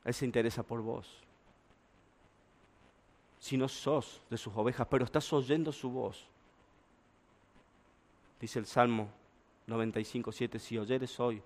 Él 0.03 0.15
se 0.15 0.25
interesa 0.25 0.63
por 0.63 0.81
vos. 0.81 1.07
Si 3.37 3.55
no 3.55 3.67
sos 3.67 4.23
de 4.31 4.37
sus 4.37 4.57
ovejas, 4.57 4.87
pero 4.89 5.05
estás 5.05 5.31
oyendo 5.31 5.71
su 5.71 5.91
voz, 5.91 6.25
dice 8.41 8.57
el 8.57 8.65
Salmo 8.65 9.09
95, 9.67 10.31
7, 10.31 10.57
si 10.57 10.79
oyeres 10.79 11.19
hoy 11.19 11.39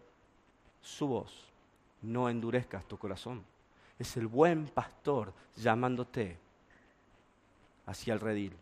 su 0.82 1.06
voz, 1.06 1.50
no 2.02 2.30
endurezcas 2.30 2.88
tu 2.88 2.98
corazón. 2.98 3.44
Es 4.00 4.18
el 4.18 4.28
buen 4.28 4.68
pastor 4.68 5.34
llamándote 5.56 6.38
hacia 7.86 8.14
el 8.14 8.20
redil. 8.20 8.54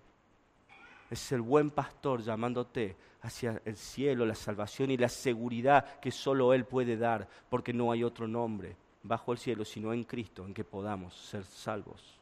Es 1.10 1.32
el 1.32 1.42
buen 1.42 1.72
pastor 1.72 2.22
llamándote 2.22 2.96
hacia 3.22 3.62
el 3.66 3.76
cielo, 3.76 4.26
la 4.26 4.36
salvación 4.36 4.92
y 4.92 4.98
la 4.98 5.10
seguridad 5.10 6.00
que 6.00 6.12
solo 6.12 6.54
Él 6.54 6.66
puede 6.66 6.98
dar, 6.98 7.28
porque 7.50 7.74
no 7.74 7.92
hay 7.92 8.04
otro 8.04 8.28
nombre 8.28 8.76
bajo 9.04 9.32
el 9.32 9.38
cielo 9.38 9.64
sino 9.66 9.94
en 9.94 10.04
Cristo 10.04 10.46
en 10.46 10.54
que 10.54 10.64
podamos 10.64 11.16
ser 11.16 11.44
salvos. 11.44 12.20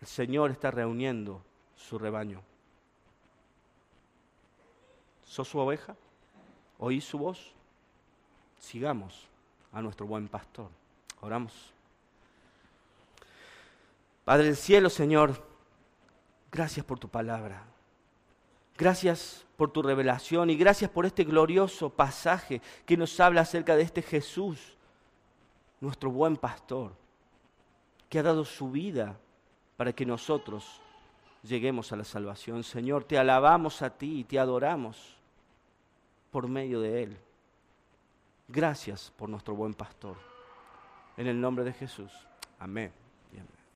El 0.00 0.06
Señor 0.06 0.50
está 0.50 0.70
reuniendo 0.70 1.42
su 1.76 1.98
rebaño. 1.98 2.42
¿Sos 5.24 5.48
su 5.48 5.58
oveja? 5.58 5.94
¿Oí 6.78 7.00
su 7.00 7.18
voz? 7.18 7.54
sigamos 8.60 9.29
a 9.72 9.82
nuestro 9.82 10.06
buen 10.06 10.28
pastor. 10.28 10.68
Oramos. 11.20 11.72
Padre 14.24 14.46
del 14.46 14.56
cielo, 14.56 14.90
Señor, 14.90 15.44
gracias 16.50 16.84
por 16.84 16.98
tu 16.98 17.08
palabra. 17.08 17.64
Gracias 18.76 19.44
por 19.56 19.70
tu 19.70 19.82
revelación 19.82 20.48
y 20.48 20.56
gracias 20.56 20.90
por 20.90 21.04
este 21.04 21.24
glorioso 21.24 21.90
pasaje 21.90 22.62
que 22.86 22.96
nos 22.96 23.18
habla 23.20 23.42
acerca 23.42 23.76
de 23.76 23.82
este 23.82 24.00
Jesús, 24.00 24.76
nuestro 25.80 26.10
buen 26.10 26.36
pastor, 26.36 26.92
que 28.08 28.18
ha 28.18 28.22
dado 28.22 28.44
su 28.44 28.70
vida 28.70 29.18
para 29.76 29.92
que 29.92 30.06
nosotros 30.06 30.80
lleguemos 31.42 31.92
a 31.92 31.96
la 31.96 32.04
salvación. 32.04 32.64
Señor, 32.64 33.04
te 33.04 33.18
alabamos 33.18 33.82
a 33.82 33.90
ti 33.90 34.20
y 34.20 34.24
te 34.24 34.38
adoramos 34.38 35.16
por 36.30 36.48
medio 36.48 36.80
de 36.80 37.02
Él. 37.02 37.18
Gracias 38.52 39.12
por 39.16 39.28
nuestro 39.28 39.54
buen 39.54 39.74
pastor. 39.74 40.16
En 41.16 41.28
el 41.28 41.40
nombre 41.40 41.62
de 41.62 41.72
Jesús. 41.72 42.10
Amén. 42.58 42.92